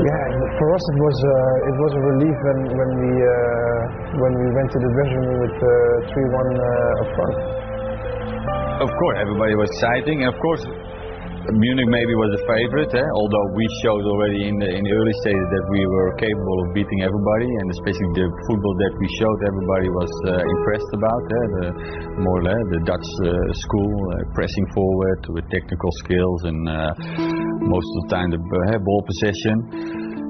yeah, 0.04 0.22
for 0.60 0.68
us 0.76 0.84
it 0.92 0.98
was 1.00 1.16
uh, 1.24 1.70
it 1.72 1.76
was 1.80 1.92
a 1.96 2.02
relief 2.12 2.36
when 2.44 2.60
when 2.76 2.90
we 3.00 3.12
when 4.20 4.32
we 4.36 4.46
went 4.52 4.68
to 4.72 4.78
the 4.78 4.90
dressing 4.92 5.20
room 5.24 5.38
with 5.48 5.56
three 6.12 6.28
one 6.28 6.50
up 7.02 7.08
front. 7.16 7.36
Of 8.84 8.90
course, 8.94 9.16
everybody 9.18 9.54
was 9.56 9.70
and 9.82 10.30
of 10.30 10.38
course. 10.38 10.64
Munich 11.48 11.88
maybe 11.88 12.12
was 12.12 12.28
a 12.36 12.42
favorite, 12.44 12.92
eh? 12.92 13.08
although 13.16 13.48
we 13.56 13.64
showed 13.80 14.04
already 14.04 14.52
in 14.52 14.54
the, 14.60 14.68
in 14.68 14.84
the 14.84 14.92
early 14.92 15.16
stages 15.24 15.48
that 15.48 15.64
we 15.72 15.80
were 15.88 16.12
capable 16.20 16.58
of 16.60 16.76
beating 16.76 17.00
everybody, 17.00 17.48
and 17.48 17.66
especially 17.72 18.08
the 18.20 18.28
football 18.44 18.76
that 18.76 18.94
we 19.00 19.06
showed, 19.16 19.38
everybody 19.48 19.88
was 19.88 20.12
uh, 20.28 20.44
impressed 20.44 20.92
about. 20.92 21.24
Eh? 21.24 21.46
The, 21.48 21.66
more 22.20 22.44
or 22.44 22.44
less 22.52 22.64
the 22.68 22.82
Dutch 22.84 23.08
uh, 23.24 23.32
school, 23.64 23.92
uh, 23.96 24.28
pressing 24.36 24.66
forward 24.76 25.20
with 25.32 25.44
technical 25.48 25.88
skills, 26.04 26.40
and 26.52 26.60
most 27.64 27.88
of 27.96 27.98
the 28.04 28.08
time 28.12 28.28
the 28.28 28.40
ball 28.84 29.02
possession. 29.08 29.56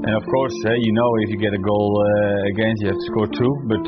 And 0.07 0.15
of 0.15 0.23
course, 0.23 0.55
you 0.71 0.95
know, 0.95 1.11
if 1.27 1.35
you 1.35 1.39
get 1.43 1.51
a 1.51 1.59
goal 1.59 1.91
against, 2.47 2.79
you 2.87 2.95
have 2.95 3.01
to 3.03 3.07
score 3.11 3.27
two, 3.35 3.53
but 3.67 3.83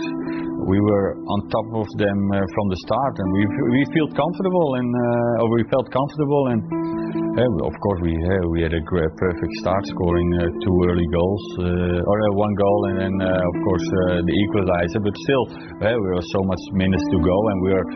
we 0.67 0.79
were 0.81 1.17
on 1.17 1.39
top 1.49 1.69
of 1.83 1.89
them 1.97 2.19
uh, 2.31 2.39
from 2.53 2.67
the 2.69 2.79
start, 2.85 3.15
and 3.17 3.29
we 3.33 3.43
we 3.75 3.83
felt 3.97 4.13
comfortable, 4.13 4.69
and 4.77 4.89
uh, 4.93 5.43
or 5.43 5.49
we 5.57 5.65
felt 5.73 5.89
comfortable, 5.89 6.43
and 6.53 6.61
uh, 6.61 7.20
of 7.41 7.75
course 7.81 8.01
we 8.05 8.13
uh, 8.13 8.45
we 8.53 8.61
had 8.61 8.75
a 8.75 8.83
perfect 8.83 9.53
start, 9.65 9.87
scoring 9.87 10.29
uh, 10.41 10.51
two 10.61 10.77
early 10.91 11.09
goals, 11.09 11.45
uh, 11.63 12.11
or 12.11 12.17
one 12.37 12.55
goal, 12.59 12.81
and 12.91 12.97
then 13.01 13.15
of 13.23 13.57
course 13.65 13.87
the 14.29 14.35
equalizer. 14.45 15.01
But 15.01 15.15
still, 15.17 15.45
we 15.81 16.09
were 16.11 16.27
so 16.37 16.41
much 16.45 16.63
minutes 16.77 17.07
to 17.13 17.19
go, 17.23 17.37
and 17.49 17.57
we 17.65 17.71
were 17.73 17.87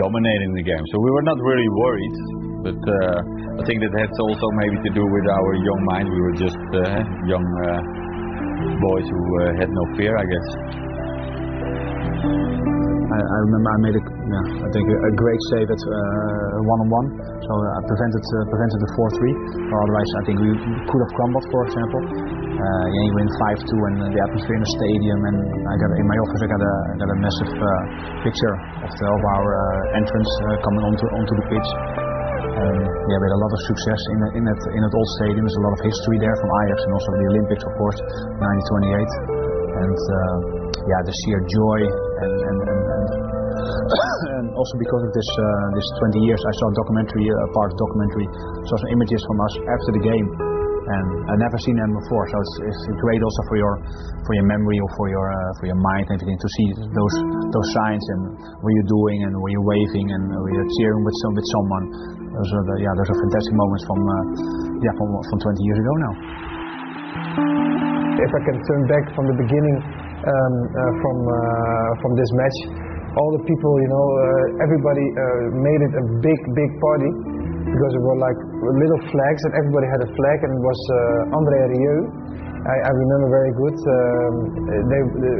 dominating 0.00 0.52
the 0.54 0.64
game, 0.64 0.84
so 0.92 0.96
we 1.02 1.10
were 1.10 1.26
not 1.28 1.36
really 1.44 1.68
worried. 1.68 2.16
But 2.62 2.80
I 3.58 3.62
think 3.68 3.84
that 3.84 3.92
had 4.00 4.12
also 4.16 4.46
maybe 4.64 4.76
to 4.88 4.90
do 4.96 5.04
with 5.04 5.26
our 5.28 5.50
young 5.60 5.80
mind. 5.92 6.06
We 6.08 6.20
were 6.22 6.36
just 6.40 6.60
young 7.28 7.46
boys 8.80 9.06
who 9.12 9.22
had 9.60 9.68
no 9.68 9.84
fear, 9.98 10.16
I 10.16 10.24
guess. 10.24 10.48
I, 13.06 13.18
I, 13.18 13.36
remember 13.44 13.70
I 13.70 13.78
made 13.86 13.96
a, 13.96 14.02
yeah, 14.26 14.42
I 14.42 14.68
think 14.74 14.84
a, 14.90 15.12
great 15.14 15.40
save 15.54 15.70
at 15.70 15.82
uh, 15.86 16.66
one 16.66 16.80
on 16.82 16.88
one, 16.90 17.06
so 17.14 17.52
I 17.62 17.80
prevented 17.86 18.24
uh, 18.26 18.36
prevented 18.50 18.78
the 18.82 18.90
four 18.98 19.08
three. 19.14 19.34
Or 19.70 19.78
otherwise, 19.86 20.10
I 20.18 20.22
think 20.26 20.36
we 20.42 20.50
could 20.50 21.02
have 21.06 21.12
crumbled, 21.14 21.46
for 21.46 21.60
example. 21.70 22.02
Uh, 22.02 22.86
yeah, 22.90 23.02
you 23.06 23.12
win 23.14 23.28
five 23.38 23.58
two, 23.62 23.80
and 23.86 23.94
the 24.10 24.20
atmosphere 24.26 24.56
in 24.58 24.62
the 24.66 24.72
stadium, 24.74 25.18
and 25.30 25.38
I 25.70 25.74
got 25.78 25.90
in 25.94 26.06
my 26.10 26.18
office 26.26 26.40
I 26.42 26.48
got 26.50 26.58
a 26.58 26.74
I 26.74 26.94
got 26.98 27.10
a 27.14 27.18
massive 27.22 27.52
uh, 27.54 27.70
picture 28.26 28.54
of 28.82 28.90
the, 28.90 29.06
of 29.06 29.22
our 29.30 29.46
uh, 29.46 29.98
entrance 30.02 30.30
uh, 30.42 30.46
coming 30.58 30.82
onto 30.90 31.06
onto 31.06 31.34
the 31.38 31.46
pitch. 31.46 31.68
Um, 32.56 32.78
yeah, 32.82 33.18
we 33.22 33.24
had 33.30 33.36
a 33.36 33.42
lot 33.46 33.52
of 33.54 33.60
success 33.62 34.00
in 34.10 34.18
in 34.38 34.44
that 34.50 34.60
in 34.74 34.80
that 34.82 34.94
old 34.96 35.10
stadium. 35.22 35.42
There's 35.46 35.60
a 35.62 35.66
lot 35.70 35.74
of 35.78 35.82
history 35.86 36.18
there 36.18 36.36
from 36.42 36.50
Ajax 36.66 36.78
and 36.82 36.92
also 36.98 37.08
the 37.14 37.28
Olympics, 37.30 37.62
of 37.62 37.74
course, 37.78 37.98
1928 38.42 39.46
and 39.86 39.98
uh, 40.02 40.36
yeah, 40.88 41.00
the 41.04 41.14
sheer 41.24 41.40
joy 41.46 41.80
and, 41.84 42.34
and, 42.42 42.58
and, 42.64 42.82
and 42.96 43.06
also 44.56 44.74
because 44.80 45.02
of 45.04 45.12
this 45.12 45.28
uh, 45.36 45.66
this 45.76 45.86
20 46.16 46.24
years, 46.24 46.40
I 46.40 46.52
saw 46.56 46.66
a 46.72 46.74
documentary, 46.80 47.24
a 47.28 47.48
part 47.52 47.68
of 47.70 47.76
documentary, 47.76 48.26
saw 48.64 48.74
some 48.80 48.90
images 48.96 49.20
from 49.28 49.38
us 49.44 49.52
after 49.68 49.90
the 50.00 50.02
game, 50.02 50.26
and 50.32 51.06
I 51.28 51.34
never 51.36 51.58
seen 51.60 51.76
them 51.76 51.92
before. 51.92 52.24
So 52.32 52.36
it's, 52.40 52.54
it's 52.72 52.82
great 53.04 53.20
also 53.20 53.40
for 53.52 53.56
your 53.60 53.74
for 54.24 54.32
your 54.32 54.46
memory 54.48 54.80
or 54.80 54.90
for 54.96 55.06
your 55.12 55.26
uh, 55.28 55.50
for 55.60 55.66
your 55.68 55.80
mind 55.80 56.08
and 56.08 56.16
everything 56.16 56.40
to 56.40 56.50
see 56.56 56.66
those 56.80 57.16
those 57.52 57.68
signs 57.76 58.04
and 58.16 58.20
what 58.64 58.70
you're 58.72 58.90
doing 58.90 59.18
and 59.28 59.32
what 59.36 59.52
you're 59.52 59.68
waving 59.68 60.06
and 60.10 60.22
what 60.32 60.50
you're 60.56 60.72
cheering 60.80 61.02
with 61.04 61.16
some 61.20 61.32
with 61.36 61.48
someone. 61.52 61.84
Those 62.32 62.50
are 62.52 62.64
the, 62.72 62.76
yeah, 62.80 62.92
those 62.96 63.08
are 63.12 63.18
fantastic 63.20 63.54
moments 63.54 63.84
from 63.84 64.00
uh, 64.00 64.24
yeah 64.80 64.94
from 64.96 65.08
from 65.28 65.38
20 65.44 65.68
years 65.68 65.78
ago 65.84 65.94
now 66.00 66.14
if 68.16 68.32
I 68.32 68.42
can 68.48 68.56
turn 68.64 68.82
back 68.88 69.04
from 69.14 69.24
the 69.28 69.36
beginning 69.36 69.78
um, 70.26 70.54
uh, 70.66 70.92
from 71.04 71.16
uh, 71.28 71.90
from 72.02 72.12
this 72.16 72.30
match, 72.32 72.58
all 73.16 73.30
the 73.32 73.44
people, 73.48 73.72
you 73.80 73.90
know, 73.90 74.06
uh, 74.06 74.64
everybody 74.64 75.06
uh, 75.16 75.24
made 75.56 75.80
it 75.80 75.92
a 75.96 76.04
big, 76.20 76.40
big 76.52 76.70
party 76.84 77.10
because 77.64 77.90
there 77.96 78.04
were 78.04 78.20
like 78.20 78.38
little 78.76 79.00
flags 79.08 79.40
and 79.48 79.52
everybody 79.56 79.86
had 79.88 80.00
a 80.04 80.10
flag 80.12 80.38
and 80.44 80.52
it 80.52 80.62
was 80.62 80.80
uh, 80.92 81.36
André 81.40 81.60
Rieu. 81.72 81.98
I, 82.66 82.76
I, 82.82 82.92
remember 82.98 83.26
very 83.30 83.52
good. 83.54 83.76
Um, 83.78 84.34
they, 84.90 85.00
they, 85.22 85.34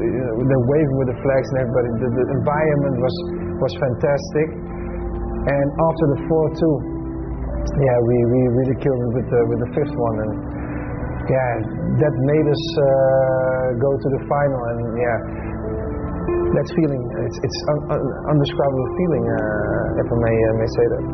they 0.46 0.58
waving 0.62 0.96
with 1.02 1.10
the 1.10 1.18
flags 1.26 1.46
and 1.52 1.58
everybody. 1.66 1.88
The, 1.98 2.08
the 2.16 2.24
environment 2.38 2.96
was 3.02 3.16
was 3.60 3.72
fantastic. 3.82 4.48
And 5.46 5.68
after 5.74 6.04
the 6.16 6.18
4-2, 6.26 6.96
yeah, 7.78 7.98
we, 8.02 8.16
we 8.30 8.40
really 8.62 8.76
killed 8.82 8.98
it 8.98 9.12
with 9.14 9.26
the, 9.30 9.40
with 9.46 9.60
the 9.62 9.70
fifth 9.78 9.94
one. 9.94 10.16
And 10.26 10.32
yeah, 11.30 11.52
that 12.02 12.14
made 12.26 12.46
us 12.46 12.64
uh, 12.78 13.66
go 13.78 13.90
to 13.94 14.08
the 14.10 14.22
final. 14.26 14.60
And 14.74 14.80
yeah, 14.98 15.18
that 16.56 16.66
feeling, 16.74 17.02
it's, 17.26 17.38
it's 17.42 17.58
un, 17.70 17.78
un, 17.92 18.00
undescribable 18.32 18.88
feeling, 18.96 19.24
uh, 19.28 20.00
if 20.00 20.06
I 20.08 20.16
may, 20.16 20.36
uh, 20.36 20.54
may 20.56 20.68
say 20.72 20.86
that. 20.92 21.04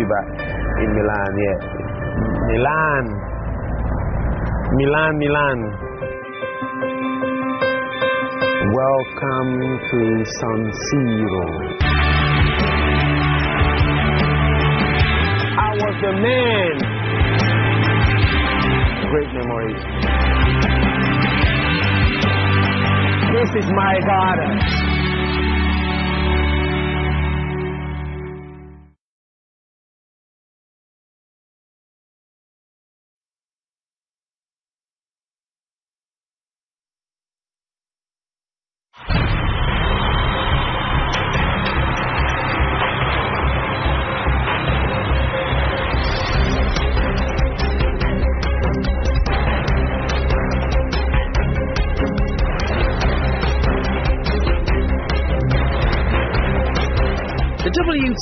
Back 0.00 0.28
in 0.80 0.88
Milan, 0.96 1.32
yeah. 1.36 1.58
Milan. 2.48 3.04
Milan, 4.72 5.12
Milan. 5.20 5.58
Welcome 8.72 9.52
to 9.90 10.00
San 10.24 10.60
Siro. 10.72 11.46
I 15.60 15.70
was 15.76 15.94
the 16.00 16.12
man. 16.24 16.74
Great 19.12 19.30
memories. 19.36 19.82
This 23.34 23.64
is 23.64 23.68
my 23.76 23.94
daughter. 24.08 24.81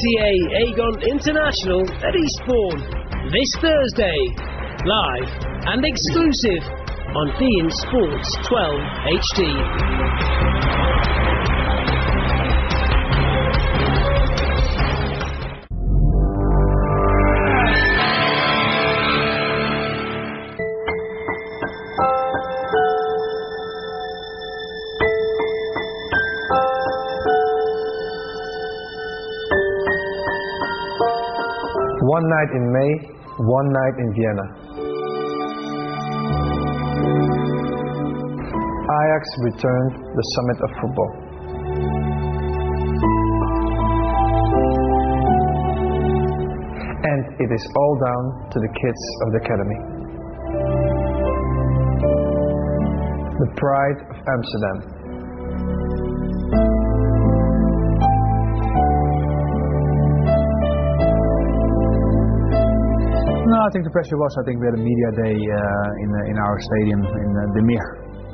WTA 0.01 0.33
Aegon 0.63 1.03
International 1.11 1.83
at 2.03 2.15
Eastbourne 2.17 2.81
this 3.31 3.53
Thursday, 3.61 4.17
live 4.87 5.29
and 5.67 5.85
exclusive 5.85 6.63
on 7.15 7.29
beIN 7.37 7.71
Sports 7.71 8.37
12 8.49 8.81
HD. 9.21 10.90
One 32.01 32.25
night 32.29 32.51
in 32.57 32.65
May, 32.73 32.93
one 33.45 33.69
night 33.69 33.97
in 34.01 34.09
Vienna. 34.17 34.47
Ajax 38.91 39.29
returned 39.45 39.93
the 40.17 40.25
summit 40.35 40.59
of 40.65 40.71
football. 40.81 41.13
And 47.05 47.21
it 47.39 47.53
is 47.53 47.65
all 47.77 47.95
down 48.01 48.51
to 48.51 48.61
the 48.61 48.69
kids 48.81 49.03
of 49.23 49.33
the 49.33 49.39
academy. 49.45 49.79
The 53.41 53.51
pride 53.57 53.99
of 54.09 54.17
Amsterdam. 54.27 55.00
I 63.71 63.73
think 63.79 63.87
the 63.87 63.95
pressure 63.95 64.19
was. 64.19 64.35
I 64.35 64.43
think 64.51 64.59
we 64.59 64.67
had 64.67 64.75
a 64.75 64.83
media 64.83 65.09
day 65.15 65.39
uh, 65.39 66.03
in 66.03 66.11
in 66.35 66.37
our 66.43 66.57
stadium 66.59 67.07
in 67.07 67.31
uh, 67.39 67.55
the 67.55 67.63
Meer, 67.63 67.87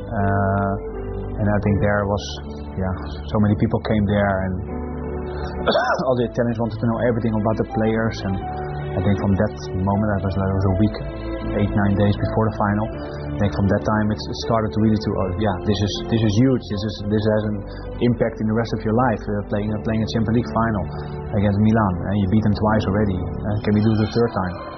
uh, 0.09 0.73
and 1.37 1.45
I 1.45 1.59
think 1.61 1.77
there 1.85 2.09
was 2.09 2.25
yeah 2.73 2.95
so 3.29 3.37
many 3.45 3.53
people 3.61 3.77
came 3.85 4.01
there 4.09 4.37
and 4.49 4.55
all 6.09 6.17
the 6.17 6.33
attendants 6.33 6.57
wanted 6.57 6.81
to 6.81 6.87
know 6.89 6.99
everything 7.13 7.37
about 7.37 7.57
the 7.61 7.69
players 7.69 8.17
and 8.25 8.35
I 8.97 9.01
think 9.05 9.17
from 9.21 9.37
that 9.37 9.53
moment 9.77 10.09
that 10.09 10.23
was 10.25 10.35
that 10.41 10.49
was 10.57 10.67
a 10.73 10.75
week, 10.81 10.97
eight 11.61 11.73
nine 11.85 11.95
days 12.01 12.17
before 12.17 12.45
the 12.49 12.57
final. 12.57 12.87
I 13.29 13.37
think 13.37 13.53
from 13.53 13.69
that 13.77 13.85
time 13.85 14.09
it 14.09 14.21
started 14.49 14.73
to 14.73 14.79
really 14.81 14.97
to 14.97 15.11
oh 15.21 15.31
yeah 15.37 15.57
this 15.69 15.77
is 15.77 15.93
this 16.17 16.23
is 16.25 16.33
huge. 16.33 16.65
This 16.65 16.81
is 16.81 16.95
this 17.13 17.25
has 17.29 17.43
an 17.53 17.57
impact 18.09 18.41
in 18.41 18.49
the 18.49 18.57
rest 18.57 18.73
of 18.73 18.81
your 18.89 18.97
life. 18.97 19.21
Uh, 19.21 19.45
playing 19.53 19.69
uh, 19.69 19.85
playing 19.85 20.01
a 20.01 20.09
Champions 20.17 20.41
League 20.41 20.49
final 20.57 20.85
against 21.37 21.61
Milan 21.61 21.95
and 22.09 22.15
you 22.25 22.27
beat 22.33 22.41
them 22.41 22.57
twice 22.57 22.85
already. 22.89 23.21
Uh, 23.21 23.57
can 23.69 23.73
we 23.77 23.85
do 23.85 23.93
the 24.01 24.09
third 24.17 24.33
time? 24.33 24.76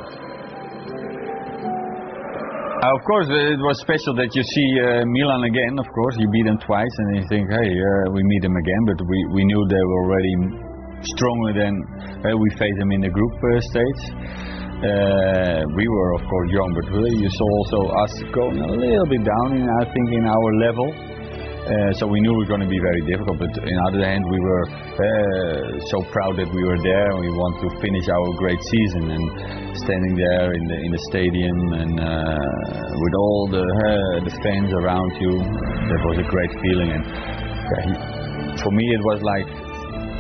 Uh, 2.79 2.95
of 2.95 3.03
course, 3.03 3.27
it 3.27 3.59
was 3.59 3.75
special 3.83 4.15
that 4.15 4.31
you 4.39 4.45
see 4.55 4.69
uh, 4.79 5.03
Milan 5.03 5.43
again. 5.51 5.75
Of 5.83 5.91
course, 5.91 6.15
you 6.15 6.31
beat 6.31 6.47
them 6.47 6.63
twice, 6.63 6.95
and 7.03 7.19
you 7.19 7.27
think, 7.27 7.51
hey, 7.51 7.75
uh, 7.75 8.15
we 8.15 8.23
meet 8.23 8.43
them 8.47 8.55
again. 8.55 8.83
But 8.87 9.03
we, 9.03 9.19
we 9.35 9.43
knew 9.51 9.59
they 9.67 9.83
were 9.83 10.01
already 10.07 10.35
stronger 11.03 11.59
than 11.59 11.75
uh, 12.23 12.39
we 12.39 12.47
faced 12.55 12.79
them 12.79 12.95
in 12.95 13.03
the 13.03 13.11
group 13.11 13.35
uh, 13.35 13.59
stage. 13.67 14.03
Uh, 14.79 15.59
we 15.75 15.85
were, 15.91 16.11
of 16.15 16.23
course, 16.23 16.49
young, 16.55 16.71
but 16.71 16.87
really 16.95 17.19
you 17.19 17.31
saw 17.35 17.49
also 17.51 17.81
us 17.99 18.13
going 18.31 18.63
a 18.63 18.71
little 18.71 19.09
bit 19.11 19.27
down, 19.27 19.59
in, 19.59 19.67
I 19.67 19.85
think, 19.91 20.07
in 20.15 20.23
our 20.23 20.51
level. 20.63 21.19
Uh, 21.69 21.93
so 21.99 22.07
we 22.07 22.23
knew 22.23 22.33
it 22.33 22.41
was 22.47 22.49
going 22.49 22.65
to 22.65 22.71
be 22.71 22.79
very 22.79 23.03
difficult. 23.11 23.43
But 23.43 23.53
on 23.59 23.67
the 23.67 23.85
other 23.91 24.03
hand, 24.07 24.23
we 24.23 24.39
were 24.39 24.65
uh, 24.71 25.83
so 25.91 26.01
proud 26.15 26.39
that 26.39 26.49
we 26.49 26.63
were 26.63 26.79
there, 26.81 27.11
we 27.19 27.29
want 27.29 27.59
to 27.61 27.69
finish 27.83 28.07
our 28.07 28.29
great 28.39 28.63
season. 28.63 29.19
And 29.19 29.25
standing 29.77 30.15
there 30.17 30.49
in 30.55 30.65
the 30.65 30.79
in 30.81 30.91
the 30.91 31.03
stadium 31.11 31.59
and 31.77 31.95
uh, 32.01 32.48
with 32.99 33.15
all 33.15 33.41
the 33.51 33.67
the 34.27 34.35
fans 34.43 34.71
around 34.73 35.11
you, 35.23 35.33
that 35.39 36.01
was 36.05 36.17
a 36.19 36.27
great 36.27 36.53
feeling. 36.63 36.91
And 36.91 37.05
for 38.61 38.71
me, 38.73 38.85
it 38.95 39.03
was 39.03 39.21
like 39.23 39.49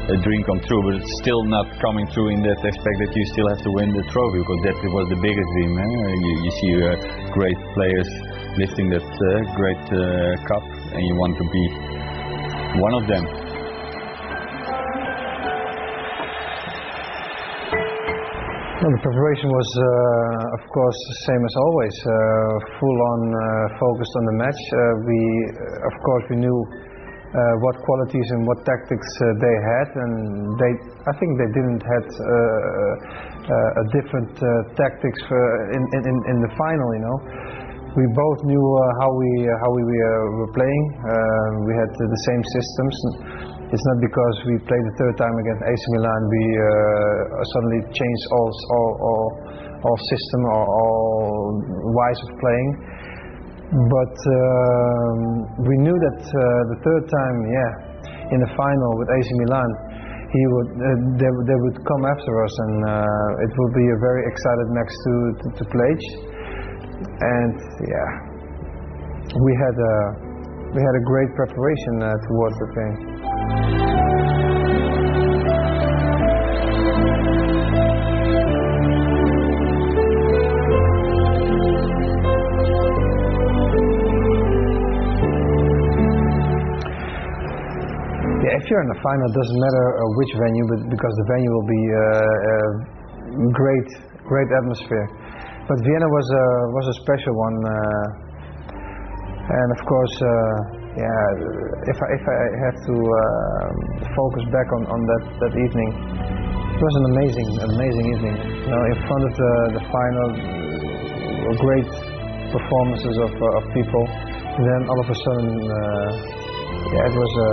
a 0.09 0.17
dream 0.25 0.43
come 0.45 0.61
true, 0.65 0.81
but 0.89 0.95
it's 0.97 1.13
still 1.21 1.45
not 1.45 1.69
coming 1.85 2.07
true 2.17 2.33
in 2.33 2.41
that 2.41 2.57
aspect 2.57 2.97
that 3.05 3.13
you 3.13 3.25
still 3.37 3.49
have 3.49 3.61
to 3.61 3.71
win 3.77 3.93
the 3.93 4.05
trophy 4.09 4.41
because 4.41 4.61
that 4.65 4.77
was 4.89 5.07
the 5.13 5.21
biggest 5.21 5.49
dream. 5.53 5.73
Eh? 5.77 5.85
You, 5.85 6.33
you, 6.49 6.53
see 6.57 6.73
uh, 6.81 6.89
great 7.37 7.61
players 7.77 8.09
lifting 8.57 8.89
that 8.89 9.05
uh, 9.05 9.29
great 9.53 9.85
uh, 9.93 10.01
cup, 10.49 10.65
and 10.97 11.03
you 11.05 11.15
want 11.21 11.37
to 11.37 11.45
be 11.45 11.65
one 12.81 12.95
of 12.97 13.05
them. 13.05 13.48
Well, 18.79 18.95
the 18.95 19.03
preparation 19.03 19.51
was, 19.51 19.71
uh, 19.75 20.55
of 20.55 20.63
course, 20.71 20.99
the 21.11 21.19
same 21.27 21.43
as 21.43 21.55
always. 21.59 21.97
Uh, 21.99 22.15
full 22.79 22.99
on 23.11 23.21
uh, 23.27 23.43
focused 23.75 24.15
on 24.23 24.25
the 24.31 24.37
match. 24.39 24.61
Uh, 24.71 24.79
we, 25.03 25.19
of 25.83 25.95
course, 25.99 26.25
we 26.31 26.37
knew 26.39 26.59
what 27.59 27.75
qualities 27.83 28.29
and 28.39 28.47
what 28.47 28.63
tactics 28.63 29.11
they 29.43 29.57
had, 29.67 29.89
and 29.99 30.15
they, 30.63 30.73
I 31.11 31.13
think, 31.19 31.31
they 31.43 31.51
didn't 31.59 31.83
have 31.83 32.07
a 33.51 33.85
different 33.99 34.31
tactics 34.79 35.21
for 35.27 35.43
in, 35.75 35.83
in, 35.99 36.17
in 36.31 36.39
the 36.39 36.53
final. 36.55 36.89
You 36.95 37.03
know, 37.03 37.19
we 37.99 38.07
both 38.15 38.41
knew 38.47 38.63
uh, 38.63 38.83
how 39.03 39.11
we 39.11 39.31
uh, 39.43 39.59
how 39.59 39.71
we 39.75 39.83
uh, 39.83 40.39
were 40.39 40.53
playing. 40.55 40.85
we 41.67 41.75
had 41.75 41.91
the 41.91 42.21
same 42.31 42.43
systems. 42.55 42.95
It's 43.69 43.85
not 43.85 44.01
because 44.01 44.37
we 44.49 44.57
played 44.65 44.81
the 44.81 44.97
third 44.97 45.15
time 45.21 45.37
against 45.45 45.61
AC 45.61 45.83
Milan 46.01 46.21
we 46.33 46.45
suddenly 47.53 47.81
changed 47.93 48.25
all 48.33 48.49
all 48.49 48.93
all, 48.97 49.27
all 49.85 49.99
system 50.09 50.41
or 50.49 50.63
all 50.65 51.53
wise 51.93 52.21
of 52.25 52.31
playing. 52.41 52.71
But 53.69 54.17
um, 54.25 55.19
we 55.69 55.77
knew 55.85 55.93
that 55.93 56.21
uh, 56.25 56.41
the 56.73 56.79
third 56.81 57.05
time, 57.13 57.37
yeah, 57.53 58.33
in 58.33 58.41
the 58.41 58.49
final 58.57 58.91
with 58.97 59.09
AC 59.13 59.29
Milan, 59.45 59.71
he 60.33 60.43
would 60.49 60.71
uh, 60.73 60.89
they, 61.21 61.29
they 61.29 61.59
would 61.69 61.77
come 61.85 62.03
after 62.09 62.33
us, 62.49 62.55
and 62.65 62.75
uh, 62.89 63.45
it 63.45 63.53
would 63.53 63.75
be 63.77 63.87
a 63.93 63.99
very 64.01 64.25
excited 64.33 64.69
match 64.73 64.93
to 65.05 65.13
to, 65.45 65.47
to 65.61 65.65
play. 65.69 65.93
And 67.21 67.57
yeah, 67.85 68.11
we 69.45 69.53
had 69.61 69.77
a 69.77 70.28
we 70.75 70.81
had 70.85 70.95
a 71.01 71.05
great 71.05 71.31
preparation 71.35 72.03
uh, 72.03 72.13
towards 72.29 72.57
the 72.61 72.69
game. 72.77 72.97
Yeah, 88.39 88.55
if 88.55 88.65
you're 88.71 88.83
in 88.85 88.89
the 88.93 89.01
final, 89.03 89.25
it 89.25 89.35
doesn't 89.35 89.61
matter 89.61 89.85
uh, 89.89 90.03
which 90.21 90.33
venue, 90.37 90.65
but 90.69 90.81
because 90.93 91.15
the 91.17 91.27
venue 91.33 91.51
will 91.53 91.69
be 91.69 91.83
uh, 91.89 91.99
uh, 91.99 92.71
great, 93.57 93.89
great 94.29 94.49
atmosphere. 94.63 95.09
But 95.69 95.77
Vienna 95.85 96.09
was 96.09 96.27
a 96.33 96.45
was 96.73 96.87
a 96.89 96.97
special 97.05 97.35
one, 97.37 97.57
uh, 97.61 98.28
and 99.49 99.69
of 99.73 99.81
course, 99.89 100.15
uh, 100.21 100.29
yeah. 100.93 101.25
If 101.89 101.97
I 101.97 102.09
if 102.13 102.25
I 102.29 102.37
have 102.69 102.79
to 102.85 102.95
uh, 103.01 103.67
focus 104.13 104.45
back 104.53 104.69
on, 104.77 104.83
on 104.93 105.01
that 105.09 105.25
that 105.41 105.55
evening, 105.57 105.91
it 106.77 106.83
was 106.85 106.95
an 107.01 107.07
amazing 107.17 107.49
amazing 107.65 108.07
evening. 108.13 108.37
You 108.45 108.71
know, 108.71 108.83
in 108.93 108.99
front 109.09 109.23
of 109.25 109.33
the 109.33 109.53
the 109.79 109.83
final, 109.89 110.29
great 111.65 111.91
performances 112.53 113.17
of 113.25 113.33
uh, 113.33 113.59
of 113.59 113.65
people. 113.73 114.05
then 114.59 114.83
all 114.91 115.01
of 115.01 115.09
a 115.09 115.17
sudden, 115.17 115.49
uh, 115.71 116.11
yeah, 116.93 117.09
it 117.09 117.15
was 117.15 117.33
a 117.47 117.51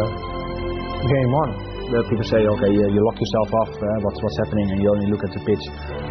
game 1.08 1.32
on. 1.44 1.50
People 1.86 2.26
say, 2.26 2.42
okay, 2.42 2.72
you, 2.74 2.82
you 2.82 3.00
lock 3.06 3.14
yourself 3.14 3.50
off, 3.62 3.72
uh, 3.78 3.86
what's, 4.02 4.18
what's 4.18 4.38
happening, 4.42 4.72
and 4.74 4.82
you 4.82 4.90
only 4.90 5.06
look 5.06 5.22
at 5.22 5.30
the 5.38 5.42
pitch. 5.46 5.66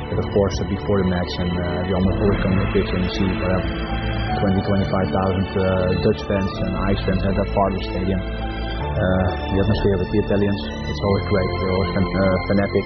But 0.06 0.22
of 0.22 0.28
course, 0.30 0.54
uh, 0.62 0.70
before 0.70 1.02
the 1.02 1.08
match, 1.10 1.32
and 1.42 1.50
uh, 1.50 1.82
the 1.82 1.92
almost 1.98 2.18
come 2.46 2.52
on 2.54 2.60
the 2.62 2.70
pitch, 2.78 2.90
and 2.94 3.02
you 3.02 3.10
see 3.10 3.26
uh, 3.26 4.03
20, 4.44 4.60
25,000 4.60 4.60
uh, 4.60 5.64
Dutch 6.04 6.20
fans 6.28 6.52
and 6.68 6.72
Ajax 6.92 7.00
fans 7.08 7.22
at 7.24 7.32
that 7.32 7.48
part 7.56 7.70
of 7.72 7.80
the 7.80 7.86
stadium. 7.96 8.20
Uh, 8.20 9.24
the 9.40 9.56
atmosphere 9.56 9.96
with 10.04 10.10
the 10.12 10.20
Italians, 10.20 10.60
it's 10.84 11.00
always 11.00 11.24
great. 11.32 11.48
They're 11.48 11.72
always 11.72 11.92
fan, 11.96 12.04
uh, 12.04 12.36
fanatic. 12.52 12.84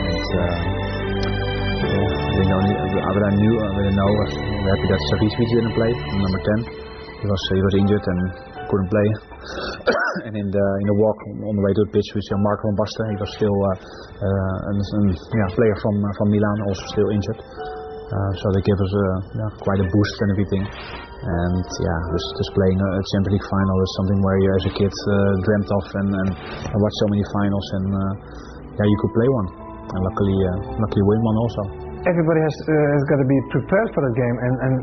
And, 0.00 0.30
uh, 0.32 0.56
we 1.92 2.42
know, 2.48 2.60
Abra 3.04 3.28
knew, 3.36 3.54
Abra 3.60 3.84
know 3.92 4.10
was 4.16 4.32
happy 4.32 4.86
that 4.88 5.00
Savicevic 5.12 5.48
didn't 5.60 5.76
play, 5.76 5.92
number 5.92 6.40
10. 6.40 6.64
He 7.20 7.26
was, 7.28 7.42
he 7.52 7.62
was 7.68 7.74
injured 7.76 8.04
and 8.08 8.20
couldn't 8.72 8.88
play. 8.88 9.08
and 10.24 10.34
in 10.40 10.48
the 10.48 10.66
in 10.80 10.86
the 10.88 10.96
walk 10.96 11.18
on 11.28 11.52
the 11.52 11.62
way 11.68 11.72
to 11.76 11.82
the 11.84 11.92
pitch 11.92 12.08
we 12.16 12.22
saw 12.32 12.40
Marco 12.40 12.70
van 12.72 12.76
Basten, 12.80 13.06
he 13.12 13.18
was 13.20 13.30
still 13.36 13.52
uh, 13.52 13.76
uh, 13.76 14.70
an 14.72 14.76
yeah, 15.12 15.48
player 15.52 15.76
from 15.84 16.00
uh, 16.00 16.08
from 16.16 16.28
Milan, 16.32 16.58
also 16.64 16.84
still 16.96 17.10
injured. 17.12 17.40
Uh, 18.12 18.32
so 18.36 18.44
they 18.52 18.60
gave 18.68 18.76
us 18.76 18.92
a, 18.92 19.06
yeah, 19.40 19.50
quite 19.64 19.80
a 19.80 19.88
boost 19.88 20.16
and 20.20 20.28
everything. 20.36 20.64
And 20.68 21.64
yeah, 21.64 21.98
just, 22.12 22.28
just 22.36 22.50
playing 22.52 22.76
a 22.76 22.90
Champions 23.08 23.40
League 23.40 23.48
final 23.48 23.76
is 23.80 23.90
something 23.96 24.18
where 24.20 24.36
you 24.36 24.48
as 24.52 24.64
a 24.68 24.74
kid 24.76 24.92
uh, 24.92 25.32
dreamt 25.48 25.70
of 25.72 25.84
and, 25.96 26.10
and, 26.12 26.30
and 26.36 26.76
watched 26.76 27.00
so 27.00 27.08
many 27.08 27.24
finals 27.32 27.66
and 27.80 27.86
uh, 27.88 28.02
yeah, 28.76 28.84
you 28.84 28.98
could 29.00 29.12
play 29.16 29.28
one. 29.32 29.48
And 29.92 30.00
luckily, 30.04 30.36
luckily 30.76 31.04
win 31.08 31.20
one 31.24 31.36
also. 31.40 31.62
Everybody 32.02 32.40
has 32.42 32.56
has 32.66 33.04
got 33.06 33.18
to 33.22 33.28
be 33.28 33.38
prepared 33.54 33.88
for 33.94 34.02
the 34.02 34.14
game, 34.16 34.36
and 34.40 34.54
and 34.64 34.74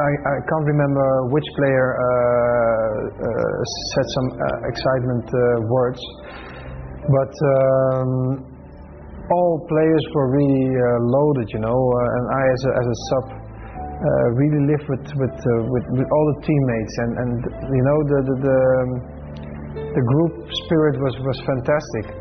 I, 0.00 0.10
I 0.22 0.34
can't 0.48 0.66
remember 0.70 1.06
which 1.32 1.48
player 1.56 1.88
uh, 1.92 2.00
uh, 2.00 3.58
said 3.92 4.06
some 4.16 4.28
uh, 4.32 4.70
excitement 4.70 5.26
words, 5.68 6.00
but 7.08 7.32
um, 7.40 8.49
all 9.30 9.62
players 9.70 10.04
were 10.14 10.28
really 10.34 10.66
loaded, 11.06 11.48
you 11.54 11.60
know, 11.62 11.78
and 11.78 12.24
I 12.34 12.42
as 12.50 12.62
a, 12.66 12.72
as 12.82 12.86
a 12.86 12.98
sub 13.10 13.26
uh, 14.00 14.26
really 14.32 14.64
lived 14.64 14.88
with 14.88 15.04
with, 15.20 15.36
uh, 15.36 15.52
with, 15.68 15.86
with 15.92 16.08
all 16.08 16.26
the 16.32 16.38
teammates 16.40 16.94
and 17.04 17.12
and 17.20 17.32
you 17.68 17.84
know 17.84 17.98
the 18.08 18.18
the 18.24 18.36
the, 18.40 18.58
the, 19.92 20.04
group 20.08 20.32
spirit 20.64 20.96
was 21.04 21.14
was 21.20 21.38
fantastic. 21.44 22.16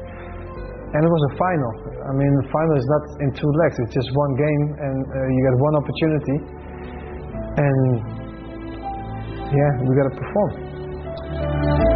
And 0.91 1.06
it 1.06 1.12
was 1.12 1.24
a 1.32 1.34
final. 1.39 1.72
I 2.04 2.12
mean 2.19 2.32
the 2.43 2.50
final 2.52 2.76
is 2.76 2.88
not 2.89 3.04
in 3.24 3.30
two 3.32 3.52
legs. 3.63 3.76
It's 3.80 3.95
just 3.95 4.12
one 4.12 4.34
game 4.36 4.63
and 4.76 4.98
uh, 5.08 5.17
you 5.32 5.39
get 5.48 5.56
one 5.56 5.76
opportunity. 5.80 6.38
And 7.63 7.80
yeah, 9.56 9.72
we 9.80 9.91
got 9.95 10.12
to 10.12 10.15
perform. 10.19 11.88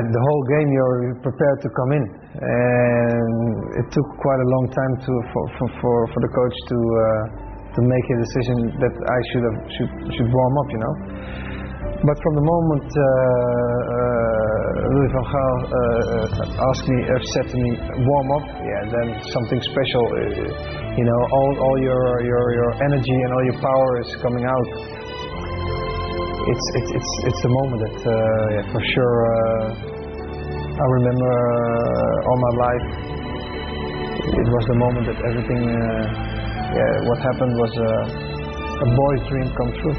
Yeah, 0.00 0.08
the 0.08 0.22
whole 0.32 0.44
game 0.48 0.68
you're 0.72 1.20
prepared 1.20 1.58
to 1.60 1.68
come 1.76 1.90
in, 1.92 2.04
and 2.40 3.84
it 3.84 3.86
took 3.92 4.08
quite 4.16 4.40
a 4.40 4.48
long 4.48 4.66
time 4.72 4.94
to 5.04 5.12
for 5.28 5.44
for 5.60 5.68
for, 5.76 5.96
for 6.08 6.20
the 6.24 6.32
coach 6.32 6.56
to. 6.72 6.78
Uh, 6.80 7.50
to 7.70 7.82
make 7.86 8.02
a 8.02 8.18
decision 8.18 8.58
that 8.82 8.94
I 8.98 9.18
should 9.30 9.44
have 9.46 9.58
should 9.70 9.92
should 10.18 10.26
warm 10.26 10.54
up, 10.58 10.68
you 10.74 10.80
know. 10.82 10.94
But 12.02 12.16
from 12.18 12.34
the 12.34 12.42
moment 12.42 12.88
uh, 12.90 12.98
uh, 12.98 14.90
Louis 14.90 15.10
van 15.14 15.26
Gaal 15.30 15.58
uh, 15.62 15.70
uh 15.70 16.66
asked 16.66 16.86
me, 16.90 16.98
uh, 17.06 17.14
said 17.30 17.46
to 17.46 17.56
me, 17.62 17.70
warm 18.02 18.28
up, 18.42 18.44
yeah, 18.58 18.90
then 18.90 19.08
something 19.22 19.60
special, 19.62 20.02
uh, 20.02 20.98
you 20.98 21.04
know, 21.06 21.20
all, 21.30 21.52
all 21.62 21.76
your, 21.78 22.26
your 22.26 22.44
your 22.58 22.70
energy 22.90 23.16
and 23.22 23.30
all 23.30 23.44
your 23.46 23.60
power 23.62 23.90
is 24.02 24.10
coming 24.18 24.42
out. 24.42 24.66
It's 26.40 26.66
it's 26.72 26.90
it's 26.96 27.12
it's 27.28 27.40
the 27.44 27.52
moment 27.52 27.78
that, 27.84 27.98
uh, 28.00 28.12
yeah, 28.56 28.64
for 28.72 28.80
sure, 28.80 29.16
uh, 29.28 29.66
I 30.72 30.84
remember 30.88 31.28
uh, 31.28 32.28
all 32.28 32.38
my 32.40 32.52
life. 32.64 32.86
It 34.24 34.48
was 34.48 34.64
the 34.72 34.78
moment 34.80 35.04
that 35.12 35.18
everything 35.20 35.60
yeah, 36.70 36.92
what 37.12 37.18
happened 37.18 37.52
was 37.60 37.72
a, 37.76 37.92
a 38.72 38.88
boy's 38.88 39.22
dream 39.28 39.48
come 39.52 39.70
true. 39.84 39.96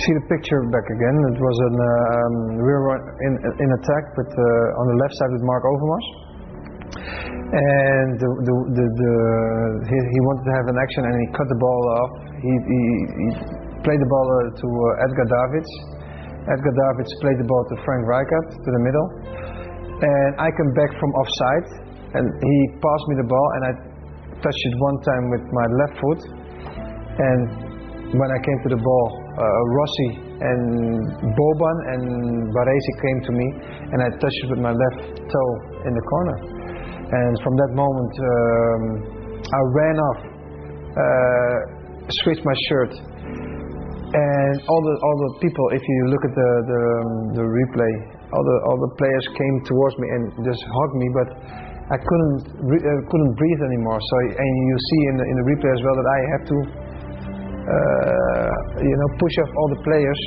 See 0.00 0.14
the 0.16 0.26
picture 0.32 0.60
back 0.72 0.86
again. 0.88 1.16
It 1.36 1.40
was 1.40 1.56
an 1.68 1.76
um, 1.76 2.34
we 2.56 2.72
were 2.72 2.96
in 2.96 3.34
in 3.36 3.68
attack, 3.80 4.04
but 4.16 4.30
uh, 4.32 4.80
on 4.80 4.84
the 4.88 4.96
left 4.96 5.14
side 5.20 5.32
with 5.36 5.44
Mark 5.44 5.62
Overmars, 5.68 6.08
and 7.50 8.08
the, 8.16 8.30
the, 8.46 8.54
the, 8.78 8.86
the 8.86 9.12
he, 9.90 9.98
he, 9.98 10.20
wanted 10.22 10.44
to 10.46 10.52
have 10.54 10.66
an 10.70 10.78
action, 10.78 11.02
and 11.04 11.14
he 11.18 11.26
cut 11.34 11.46
the 11.50 11.60
ball 11.60 11.82
off. 11.98 12.12
He, 12.40 12.52
he, 12.54 12.80
he 13.10 13.28
played 13.82 14.00
the 14.00 14.10
ball 14.10 14.26
uh, 14.26 14.38
to 14.54 14.66
uh, 14.66 15.04
Edgar 15.04 15.26
Davids. 15.28 15.70
Edgar 16.46 16.74
Davids 16.74 17.10
played 17.20 17.38
the 17.42 17.48
ball 17.50 17.62
to 17.68 17.74
Frank 17.84 18.02
Rijkaard 18.06 18.46
to 18.54 18.70
the 18.70 18.82
middle, 18.86 19.06
and 20.00 20.30
I 20.40 20.48
came 20.48 20.72
back 20.78 20.90
from 20.96 21.10
offside, 21.18 21.66
and 22.16 22.24
he 22.24 22.56
passed 22.80 23.06
me 23.12 23.14
the 23.20 23.28
ball, 23.28 23.48
and 23.58 23.62
I 23.68 23.72
touched 24.40 24.64
it 24.64 24.74
one 24.80 24.98
time 25.04 25.24
with 25.34 25.44
my 25.52 25.66
left 25.84 25.94
foot, 26.00 26.20
and 27.18 27.70
when 28.16 28.30
I 28.30 28.38
came 28.42 28.58
to 28.66 28.70
the 28.74 28.82
ball, 28.82 29.06
Rossi 29.44 30.10
and 30.40 30.62
Boban 31.32 31.76
and 31.96 32.04
Baresi 32.52 32.92
came 33.00 33.18
to 33.24 33.32
me, 33.32 33.46
and 33.92 33.98
I 34.04 34.08
touched 34.20 34.44
with 34.50 34.60
my 34.60 34.72
left 34.72 35.00
toe 35.16 35.52
in 35.84 35.92
the 35.96 36.04
corner. 36.12 36.36
And 37.10 37.32
from 37.42 37.54
that 37.56 37.72
moment, 37.74 38.12
um, 38.20 38.82
I 39.40 39.60
ran 39.74 39.96
off, 39.98 40.20
uh, 40.94 41.56
switched 42.22 42.44
my 42.44 42.56
shirt, 42.68 42.92
and 44.10 44.54
all 44.66 44.82
the 44.82 44.94
all 45.06 45.16
the 45.26 45.32
people, 45.42 45.66
if 45.72 45.82
you 45.82 45.98
look 46.10 46.24
at 46.26 46.34
the 46.34 46.50
the, 46.70 46.82
the 47.40 47.44
replay, 47.46 47.94
all 48.30 48.44
the 48.44 48.56
all 48.66 48.78
the 48.78 48.92
players 48.98 49.26
came 49.34 49.56
towards 49.66 49.94
me 49.98 50.06
and 50.14 50.22
just 50.46 50.62
hugged 50.62 50.96
me, 50.98 51.08
but 51.14 51.28
I 51.90 51.98
couldn't 51.98 52.38
re- 52.62 52.84
uh, 52.86 53.00
couldn't 53.10 53.34
breathe 53.34 53.62
anymore. 53.74 53.98
So 53.98 54.16
and 54.34 54.52
you 54.70 54.76
see 54.78 55.00
in 55.10 55.14
the 55.18 55.26
in 55.26 55.34
the 55.42 55.46
replay 55.50 55.72
as 55.74 55.82
well 55.82 55.96
that 55.98 56.08
I 56.10 56.20
have 56.34 56.44
to 56.46 56.56
uh, 56.58 56.79
you 58.84 58.96
know 58.96 59.08
push 59.18 59.34
off 59.42 59.50
all 59.56 59.68
the 59.74 59.80
players 59.82 60.20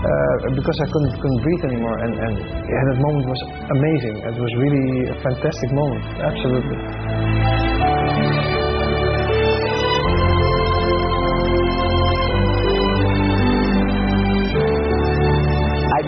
uh, 0.00 0.36
because 0.56 0.78
I 0.80 0.86
couldn't 0.92 1.14
couldn't 1.20 1.42
breathe 1.42 1.64
anymore. 1.64 1.96
And 2.04 2.14
and 2.16 2.34
yeah, 2.40 2.82
that 2.92 2.98
moment 3.00 3.26
was 3.28 3.42
amazing. 3.70 4.16
It 4.24 4.38
was 4.40 4.52
really 4.56 5.10
a 5.12 5.16
fantastic 5.22 5.70
moment. 5.72 6.04
Absolutely. 6.20 7.69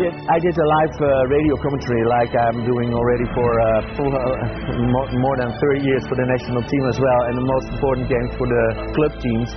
Did 0.02 0.14
I 0.26 0.38
did 0.42 0.56
a 0.58 0.66
live 0.66 0.94
uh, 0.98 1.06
radio 1.30 1.54
commentary 1.62 2.02
like 2.10 2.32
I'm 2.34 2.66
doing 2.66 2.90
already 2.90 3.26
for 3.30 3.50
uh, 3.54 3.66
full, 3.94 4.10
uh, 4.10 5.14
more, 5.14 5.36
than 5.38 5.50
30 5.78 5.86
years 5.86 6.02
for 6.10 6.18
the 6.18 6.26
national 6.26 6.62
team 6.66 6.84
as 6.90 6.98
well, 6.98 7.20
and 7.30 7.34
the 7.38 7.46
most 7.46 7.66
important 7.70 8.06
games 8.10 8.30
for 8.34 8.46
the 8.50 8.64
club 8.98 9.12
teams. 9.22 9.48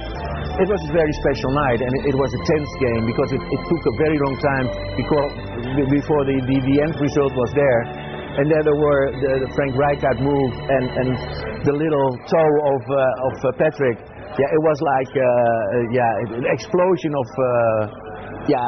It 0.61 0.69
was 0.69 0.81
a 0.85 0.91
very 0.93 1.13
special 1.25 1.49
night, 1.57 1.81
and 1.81 1.91
it, 1.97 2.13
it 2.13 2.15
was 2.15 2.29
a 2.29 2.41
tense 2.45 2.71
game 2.77 3.03
because 3.09 3.29
it, 3.33 3.41
it 3.41 3.61
took 3.65 3.83
a 3.89 3.93
very 3.97 4.17
long 4.21 4.35
time 4.37 4.65
before 4.93 5.25
before 5.89 6.21
the, 6.29 6.37
the, 6.45 6.57
the 6.61 6.75
end 6.77 6.93
result 7.01 7.33
was 7.33 7.51
there. 7.57 7.81
And 8.35 8.45
then 8.51 8.61
there 8.67 8.75
were 8.77 9.03
the, 9.15 9.31
the 9.47 9.49
Frank 9.55 9.73
Rijkaard 9.79 10.19
move 10.19 10.51
and, 10.67 10.85
and 10.91 11.09
the 11.63 11.73
little 11.73 12.09
toe 12.29 12.53
of 12.69 12.81
uh, 12.85 13.27
of 13.33 13.35
uh, 13.41 13.47
Patrick. 13.57 13.97
Yeah, 14.35 14.51
it 14.51 14.61
was 14.67 14.77
like 14.83 15.11
uh, 15.15 15.25
yeah, 15.95 16.37
an 16.37 16.45
explosion 16.51 17.15
of 17.15 17.27
yeah, 18.47 18.61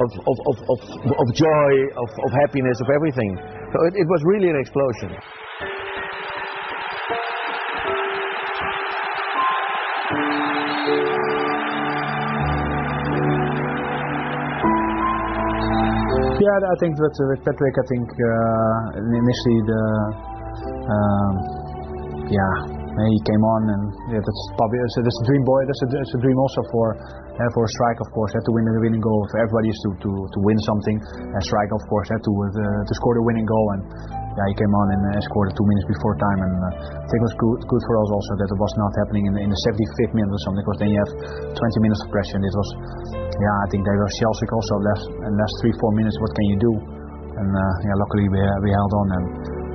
of, 0.00 0.10
of, 0.10 0.36
of, 0.48 0.56
of, 0.68 0.80
of 1.16 1.26
joy, 1.34 1.72
of, 1.96 2.08
of 2.08 2.30
happiness, 2.44 2.76
of 2.80 2.88
everything. 2.92 3.36
So 3.72 3.76
it, 3.88 3.94
it 3.96 4.06
was 4.08 4.20
really 4.24 4.50
an 4.50 4.58
explosion. 4.60 5.16
Yeah, 16.34 16.60
I 16.60 16.76
think 16.82 16.92
uh, 16.98 17.08
with 17.30 17.40
Patrick, 17.46 17.74
I 17.78 17.86
think 17.88 18.06
uh, 18.10 19.00
initially 19.00 19.60
the 19.64 19.84
um, 20.84 21.32
yeah 22.28 22.84
he 22.94 23.18
came 23.26 23.42
on 23.42 23.62
and 23.74 23.84
yeah, 24.12 24.22
that's 24.22 24.42
probably 24.54 24.78
that's 24.78 24.96
a, 24.98 25.02
that's 25.02 25.20
a 25.24 25.26
dream 25.26 25.42
boy. 25.42 25.60
That's 25.66 25.82
a, 25.82 25.88
that's 25.90 26.14
a 26.14 26.20
dream 26.20 26.38
also 26.38 26.60
for 26.70 26.86
uh, 27.34 27.50
for 27.50 27.66
a 27.66 27.70
strike, 27.74 27.98
of 27.98 28.08
course, 28.14 28.30
had 28.30 28.46
to 28.46 28.52
win 28.54 28.62
the 28.62 28.78
winning 28.78 29.02
goal. 29.02 29.26
For 29.34 29.42
everybody 29.42 29.68
is 29.74 29.78
to, 29.82 29.90
to, 30.06 30.10
to 30.30 30.38
win 30.46 30.58
something. 30.70 30.96
And 31.34 31.40
strike, 31.42 31.70
of 31.74 31.82
course, 31.90 32.06
had 32.06 32.22
to 32.22 32.32
uh, 32.32 32.80
to 32.86 32.92
score 32.94 33.14
the 33.18 33.26
winning 33.26 33.46
goal. 33.46 33.66
And 33.74 33.82
yeah, 34.38 34.46
he 34.50 34.54
came 34.54 34.70
on 34.70 34.86
and 34.94 35.02
uh, 35.10 35.18
scored 35.26 35.50
two 35.50 35.66
minutes 35.66 35.86
before 35.90 36.14
time. 36.14 36.40
And 36.46 36.54
uh, 36.62 37.02
I 37.02 37.06
think 37.10 37.18
it 37.18 37.26
was 37.26 37.36
good 37.38 37.58
good 37.66 37.82
for 37.90 37.94
us 37.98 38.08
also 38.14 38.32
that 38.38 38.48
it 38.54 38.58
was 38.58 38.72
not 38.78 38.92
happening 39.02 39.24
in, 39.26 39.34
in 39.42 39.50
the 39.50 39.60
75th 39.66 40.14
minute 40.14 40.30
or 40.30 40.42
something, 40.46 40.62
because 40.62 40.78
then 40.78 40.90
you 40.94 40.98
have 41.02 41.12
20 41.58 41.86
minutes 41.86 42.00
of 42.06 42.08
pressure. 42.14 42.38
And 42.38 42.46
it 42.46 42.54
was 42.54 42.70
yeah, 43.18 43.54
I 43.62 43.66
think 43.74 43.82
they 43.82 43.96
were 43.98 44.10
Chelsea 44.14 44.46
also 44.54 44.74
last 44.78 45.04
and 45.26 45.32
last 45.34 45.54
three 45.58 45.74
four 45.82 45.90
minutes. 45.98 46.14
What 46.22 46.30
can 46.38 46.46
you 46.54 46.58
do? 46.62 46.72
And 47.34 47.50
uh, 47.50 47.74
yeah, 47.82 47.96
luckily 47.98 48.30
we 48.30 48.38
we 48.62 48.70
held 48.70 48.92
on 48.94 49.06
and 49.10 49.26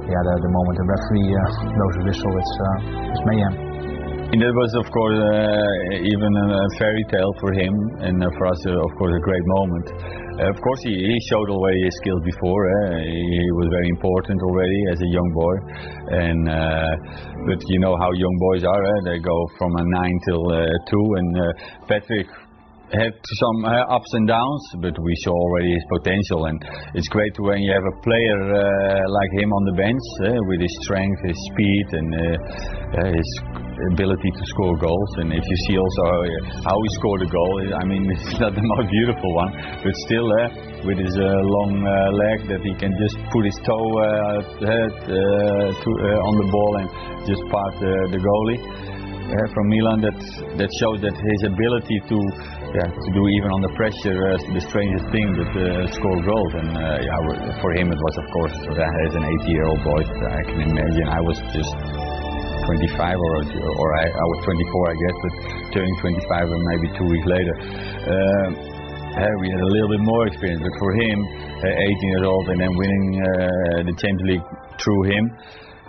yeah, 0.07 0.21
the, 0.25 0.35
the 0.41 0.51
moment 0.55 0.75
the 0.79 0.87
referee 0.87 1.27
uh, 1.27 1.43
blows 1.75 1.95
a 1.99 2.03
whistle, 2.07 2.33
it's 2.39 2.55
uh, 2.55 3.11
it's 3.13 3.23
mayhem. 3.27 3.68
And 4.29 4.45
was, 4.45 4.73
of 4.77 4.85
course, 4.93 5.17
uh, 5.17 6.05
even 6.05 6.29
a 6.37 6.61
fairy 6.77 7.01
tale 7.09 7.33
for 7.41 7.49
him, 7.49 7.73
and 7.97 8.21
uh, 8.21 8.29
for 8.37 8.45
us, 8.45 8.61
uh, 8.61 8.77
of 8.77 8.91
course, 8.93 9.09
a 9.17 9.23
great 9.25 9.41
moment. 9.57 9.89
Uh, 10.37 10.53
of 10.53 10.57
course, 10.61 10.81
he, 10.85 10.93
he 10.93 11.17
showed 11.33 11.49
already 11.49 11.81
his 11.81 11.97
skills 11.97 12.21
before. 12.21 12.61
Eh? 12.69 13.09
He, 13.09 13.41
was 13.57 13.73
very 13.73 13.89
important 13.89 14.37
already 14.45 14.81
as 14.93 15.01
a 15.01 15.09
young 15.09 15.29
boy, 15.33 15.55
and 16.13 16.45
uh, 16.45 16.93
but 17.49 17.57
you 17.73 17.79
know 17.81 17.97
how 17.97 18.13
young 18.13 18.37
boys 18.37 18.63
are. 18.69 18.85
They 19.01 19.17
go 19.17 19.49
from 19.57 19.73
a 19.81 19.83
nine 19.97 20.17
till 20.21 20.45
uh, 20.45 20.61
two, 20.85 21.05
and 21.17 21.29
uh, 21.33 21.43
Patrick 21.89 22.29
had 22.91 23.13
some 23.13 23.65
uh, 23.65 23.95
ups 23.95 24.11
and 24.13 24.27
downs, 24.27 24.63
but 24.81 24.97
we 24.97 25.13
saw 25.23 25.31
already 25.31 25.73
his 25.73 25.85
potential, 25.97 26.45
and 26.45 26.57
it's 26.95 27.07
great 27.09 27.33
when 27.39 27.61
you 27.61 27.71
have 27.71 27.85
a 27.85 27.95
player 28.01 28.39
uh, 28.49 29.09
like 29.09 29.31
him 29.41 29.53
on 29.53 29.63
the 29.69 29.75
bench 29.77 30.05
uh, 30.25 30.37
with 30.49 30.61
his 30.61 30.75
strength, 30.83 31.19
his 31.25 31.39
speed, 31.53 31.85
and 31.93 32.09
uh, 32.13 32.25
uh, 32.97 33.11
his 33.13 33.29
ability 33.93 34.31
to 34.31 34.43
score 34.45 34.75
goals. 34.77 35.11
And 35.21 35.31
if 35.31 35.43
you 35.45 35.57
see 35.67 35.77
also 35.77 36.01
how, 36.03 36.21
how 36.71 36.77
he 36.81 36.89
scored 36.97 37.21
a 37.21 37.29
goal, 37.29 37.53
I 37.77 37.85
mean 37.85 38.09
it's 38.15 38.39
not 38.39 38.55
the 38.55 38.65
most 38.65 38.89
beautiful 38.89 39.31
one, 39.35 39.51
but 39.83 39.93
still 40.09 40.27
uh, 40.27 40.47
with 40.85 40.97
his 40.97 41.15
uh, 41.15 41.25
long 41.25 41.73
uh, 41.85 41.91
leg 42.11 42.37
that 42.49 42.61
he 42.63 42.73
can 42.75 42.91
just 42.97 43.17
put 43.31 43.45
his 43.45 43.57
toe 43.63 43.89
uh, 43.99 44.41
uh, 44.49 44.87
to, 45.77 45.89
uh, 45.89 46.27
on 46.27 46.33
the 46.41 46.47
ball 46.49 46.73
and 46.81 46.87
just 47.27 47.43
pass 47.51 47.73
the, 47.79 48.19
goalie. 48.19 48.61
Uh, 49.29 49.45
from 49.53 49.69
Milan, 49.69 50.01
that 50.01 50.17
that 50.57 50.71
shows 50.81 51.05
that 51.05 51.13
his 51.13 51.41
ability 51.45 52.01
to 52.09 52.17
yeah, 52.69 52.85
to 52.85 53.09
do 53.13 53.23
even 53.25 53.49
under 53.49 53.71
pressure 53.73 54.13
uh, 54.13 54.37
the 54.53 54.61
strangest 54.61 55.05
thing, 55.09 55.27
but 55.33 55.51
uh, 55.57 55.89
score 55.89 56.19
goals. 56.21 56.53
And 56.61 56.69
uh, 56.77 57.01
yeah, 57.01 57.61
for 57.61 57.71
him 57.73 57.89
it 57.89 57.97
was 57.97 58.15
of 58.21 58.27
course 58.29 58.55
as 58.77 59.13
an 59.17 59.25
80-year-old 59.25 59.81
boy, 59.81 60.01
I 60.05 60.41
can 60.53 60.59
imagine. 60.69 61.07
I 61.09 61.21
was 61.25 61.37
just 61.49 61.73
25 62.69 63.17
or 63.17 63.33
or 63.73 63.87
I, 63.97 64.05
I 64.05 64.25
was 64.29 64.39
24, 64.45 64.53
I 64.53 64.95
guess, 65.01 65.17
but 65.23 65.33
turning 65.73 65.95
25 65.97 66.45
and 66.45 66.63
maybe 66.69 66.87
two 66.93 67.07
weeks 67.09 67.27
later. 67.27 67.55
Uh, 68.05 68.47
we 69.41 69.49
had 69.49 69.59
a 69.59 69.71
little 69.73 69.89
bit 69.89 70.03
more 70.05 70.27
experience, 70.27 70.61
but 70.61 70.75
for 70.77 70.91
him, 70.93 71.17
uh, 71.65 71.89
18 71.97 72.09
years 72.13 72.25
old 72.29 72.45
and 72.53 72.61
then 72.61 72.71
winning 72.77 73.05
uh, 73.17 73.81
the 73.83 73.95
Champions 73.97 74.29
League 74.37 74.47
through 74.77 75.03
him, 75.09 75.23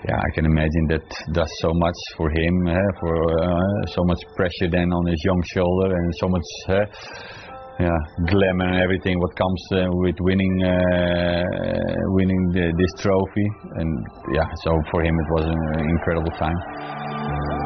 yeah, 0.09 0.16
I 0.16 0.30
can 0.34 0.46
imagine 0.46 0.86
that 0.88 1.05
does 1.32 1.53
so 1.61 1.72
much 1.74 1.98
for 2.16 2.30
him, 2.30 2.66
uh, 2.66 2.74
for 3.01 3.14
uh, 3.42 3.86
so 3.92 4.03
much 4.05 4.20
pressure 4.34 4.70
then 4.70 4.92
on 4.92 5.07
his 5.07 5.20
young 5.24 5.42
shoulder 5.53 5.94
and 5.94 6.14
so 6.18 6.28
much 6.28 6.48
uh, 6.68 6.74
yeah, 7.80 7.98
glamour 8.28 8.64
and 8.64 8.82
everything 8.82 9.18
what 9.20 9.36
comes 9.36 9.62
uh, 9.72 9.88
with 10.05 10.16
winning 10.20 10.57
winning 12.16 12.42
the, 12.53 12.72
this 12.76 12.92
trophy. 13.03 13.48
And 13.76 13.90
yeah, 14.34 14.48
so 14.64 14.80
for 14.90 15.05
him 15.05 15.14
it 15.14 15.28
was 15.32 15.44
an 15.44 15.88
incredible 15.88 16.32
time. 16.38 17.59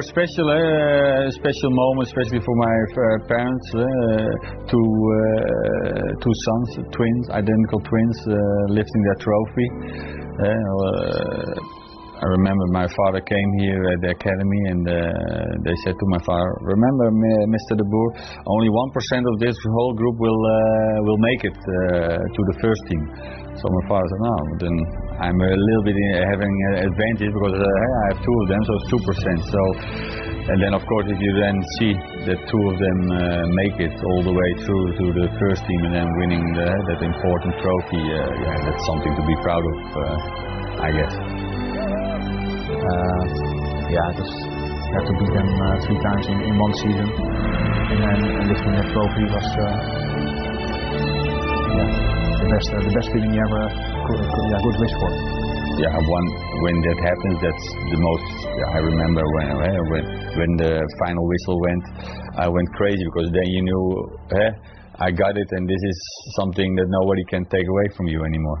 Special, 0.00 0.46
uh, 0.46 1.26
special 1.32 1.70
moment, 1.74 2.06
especially 2.06 2.38
for 2.38 2.54
my 2.54 2.70
uh, 2.70 3.26
parents. 3.26 3.66
Uh, 3.74 3.82
two 4.70 4.88
two 6.22 6.34
sons, 6.46 6.68
twins, 6.94 7.24
identical 7.30 7.80
twins, 7.82 8.18
lifting 8.70 9.02
that 9.10 9.18
trophy. 9.18 9.66
I 12.18 12.26
remember 12.34 12.66
my 12.74 12.86
father 12.98 13.22
came 13.22 13.50
here 13.58 13.82
at 13.94 14.00
the 14.02 14.10
academy 14.10 14.62
and 14.70 14.82
uh, 14.86 14.98
they 15.62 15.74
said 15.86 15.94
to 15.94 16.06
my 16.14 16.22
father, 16.26 16.50
"Remember, 16.62 17.10
Mr. 17.46 17.78
De 17.78 17.86
Boer, 17.86 18.10
only 18.46 18.70
one 18.70 18.90
percent 18.90 19.26
of 19.26 19.38
this 19.38 19.54
whole 19.66 19.94
group 19.94 20.14
will 20.18 20.42
uh, 20.46 21.02
will 21.06 21.18
make 21.18 21.42
it 21.42 21.58
uh, 21.58 22.18
to 22.18 22.40
the 22.50 22.56
first 22.62 22.82
team." 22.86 23.02
So 23.54 23.64
my 23.66 23.84
father 23.90 24.06
said, 24.06 24.22
"No, 24.22 24.36
then 24.62 24.74
I'm 25.18 25.34
a 25.34 25.50
little 25.50 25.82
bit 25.82 25.98
in, 25.98 26.22
having 26.30 26.54
an 26.70 26.74
advantage 26.86 27.34
because 27.34 27.58
uh, 27.58 27.66
I 27.66 28.04
have 28.14 28.22
two 28.22 28.36
of 28.38 28.46
them, 28.54 28.60
so 28.62 28.70
it's 28.78 28.86
two 28.86 29.02
percent." 29.02 29.40
So, 29.50 29.62
and 30.54 30.62
then 30.62 30.72
of 30.78 30.86
course, 30.86 31.10
if 31.10 31.18
you 31.18 31.32
then 31.34 31.58
see 31.82 31.92
that 32.30 32.38
two 32.38 32.62
of 32.70 32.76
them 32.78 32.98
uh, 33.10 33.42
make 33.66 33.82
it 33.82 33.94
all 33.98 34.22
the 34.22 34.30
way 34.30 34.50
through 34.62 34.86
to 34.94 35.06
the 35.18 35.26
first 35.42 35.66
team 35.66 35.80
and 35.90 35.94
then 35.98 36.08
winning 36.22 36.44
the, 36.54 36.70
that 36.70 37.02
important 37.02 37.50
trophy, 37.58 37.98
uh, 37.98 38.30
yeah, 38.46 38.62
that's 38.62 38.84
something 38.86 39.10
to 39.18 39.24
be 39.26 39.34
proud 39.42 39.64
of, 39.66 39.76
uh, 39.98 40.86
I 40.86 40.90
guess. 40.94 41.14
Uh, 42.78 43.22
yeah, 43.90 44.06
just 44.22 44.38
had 44.94 45.02
to 45.02 45.14
beat 45.18 45.32
them 45.34 45.50
uh, 45.50 45.82
three 45.82 45.98
times 45.98 46.24
in, 46.30 46.38
in 46.46 46.54
one 46.62 46.74
season. 46.78 47.08
and, 47.10 48.22
and 48.22 48.46
lifting 48.46 48.70
that 48.70 48.86
trophy 48.94 49.24
was 49.34 49.46
yeah, 49.50 49.74
the 52.38 52.46
best 52.54 52.70
the 52.70 52.92
best 52.94 53.08
feeling 53.10 53.34
ever 53.34 53.97
could, 54.08 54.20
could, 54.24 54.46
yeah, 54.48 54.60
could 54.64 54.76
wish 54.80 54.94
for. 54.96 55.10
Yeah, 55.78 55.94
one 55.94 56.26
when 56.64 56.76
that 56.82 56.98
happens, 56.98 57.36
that's 57.38 57.66
the 57.92 58.00
most 58.02 58.26
I 58.74 58.78
remember 58.82 59.22
when 59.22 59.46
eh, 59.62 59.78
when 59.92 60.04
when 60.34 60.50
the 60.58 60.72
final 61.04 61.22
whistle 61.22 61.58
went, 61.60 61.84
I 62.34 62.48
went 62.48 62.68
crazy 62.74 63.04
because 63.14 63.30
then 63.30 63.46
you 63.46 63.62
knew, 63.62 63.84
eh, 64.42 64.50
I 64.98 65.12
got 65.12 65.38
it, 65.38 65.48
and 65.52 65.68
this 65.68 65.82
is 65.84 65.96
something 66.34 66.74
that 66.74 66.88
nobody 66.88 67.22
can 67.30 67.44
take 67.46 67.68
away 67.68 67.86
from 67.94 68.06
you 68.08 68.24
anymore. 68.24 68.60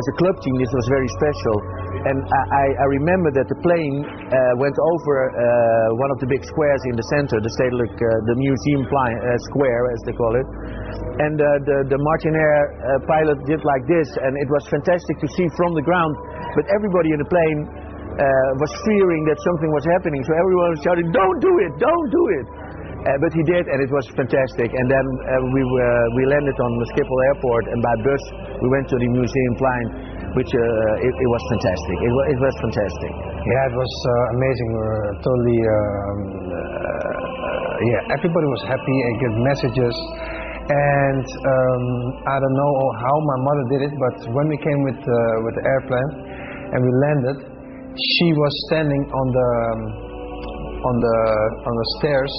As 0.00 0.06
a 0.08 0.16
club 0.16 0.36
team, 0.40 0.56
this 0.56 0.72
was 0.72 0.86
very 0.88 1.10
special. 1.20 1.56
And 2.08 2.18
I, 2.24 2.64
I 2.72 2.86
remember 2.96 3.28
that 3.36 3.44
the 3.52 3.58
plane 3.60 4.00
uh, 4.00 4.52
went 4.56 4.72
over 4.72 5.14
uh, 5.28 6.00
one 6.00 6.08
of 6.08 6.18
the 6.24 6.28
big 6.32 6.40
squares 6.40 6.80
in 6.88 6.96
the 6.96 7.04
center, 7.12 7.36
the 7.44 7.52
Stedelijk, 7.60 7.92
uh, 7.92 8.08
the 8.24 8.36
museum 8.40 8.88
uh, 8.88 9.12
square, 9.52 9.92
as 9.92 10.00
they 10.08 10.16
call 10.16 10.32
it. 10.32 10.48
And 11.20 11.36
uh, 11.36 11.44
the, 11.68 11.78
the 11.92 12.00
Martinair 12.00 12.56
uh, 12.56 13.04
pilot 13.04 13.36
did 13.44 13.60
like 13.60 13.84
this, 13.84 14.08
and 14.24 14.32
it 14.40 14.48
was 14.48 14.64
fantastic 14.72 15.20
to 15.20 15.28
see 15.36 15.46
from 15.60 15.76
the 15.76 15.84
ground. 15.84 16.16
But 16.56 16.64
everybody 16.72 17.12
in 17.12 17.20
the 17.20 17.28
plane 17.28 17.60
was 18.60 18.72
fearing 18.84 19.22
that 19.32 19.38
something 19.40 19.70
was 19.72 19.84
happening, 19.96 20.20
so 20.24 20.32
everyone 20.36 20.68
was 20.76 20.82
shouting, 20.84 21.08
"Don't 21.08 21.38
do 21.40 21.52
it! 21.64 21.72
Don't 21.80 22.08
do 22.12 22.24
it!" 22.36 22.46
Uh, 23.00 23.16
but 23.16 23.32
he 23.32 23.40
did, 23.48 23.64
and 23.64 23.80
it 23.80 23.88
was 23.88 24.04
fantastic. 24.12 24.68
And 24.68 24.86
then 24.92 25.06
uh, 25.24 25.32
we 25.56 25.62
were, 25.64 26.00
we 26.20 26.22
landed 26.28 26.52
on 26.52 26.70
the 26.76 26.86
Schiphol 26.92 27.20
airport, 27.32 27.64
and 27.72 27.80
by 27.80 27.94
bus 28.04 28.22
we 28.60 28.68
went 28.68 28.92
to 28.92 28.96
the 29.00 29.08
museum 29.08 29.52
Plein, 29.56 29.86
which 30.36 30.52
uh, 30.52 31.06
it, 31.08 31.08
it, 31.08 31.28
was 31.32 31.42
fantastic. 31.48 31.96
It, 31.96 32.12
it, 32.12 32.38
was 32.44 32.54
fantastic. 32.60 33.12
Yeah, 33.40 33.72
it 33.72 33.76
was 33.80 33.92
amazing. 34.36 34.66
We 34.68 34.80
were 34.84 35.08
totally, 35.16 35.60
um, 35.64 36.18
yeah, 37.88 38.16
everybody 38.20 38.46
was 38.52 38.62
happy 38.68 38.96
and 39.00 39.12
good 39.16 39.36
messages. 39.48 39.96
And 40.68 41.24
um, 41.24 41.84
I 42.28 42.36
don't 42.36 42.56
know 42.60 42.74
how 43.00 43.16
my 43.16 43.38
mother 43.48 43.64
did 43.72 43.80
it, 43.88 43.92
but 43.96 44.16
when 44.36 44.46
we 44.52 44.60
came 44.60 44.80
with 44.84 45.00
with 45.00 45.54
the 45.56 45.64
airplane 45.64 46.10
and 46.76 46.78
we 46.84 46.92
landed, 47.10 47.36
she 47.96 48.28
was 48.36 48.52
standing 48.68 49.02
on 49.08 49.26
the 49.32 49.48
um, 49.72 49.80
on 50.84 50.94
the 51.00 51.16
on 51.64 51.74
the 51.74 51.86
stairs 51.98 52.34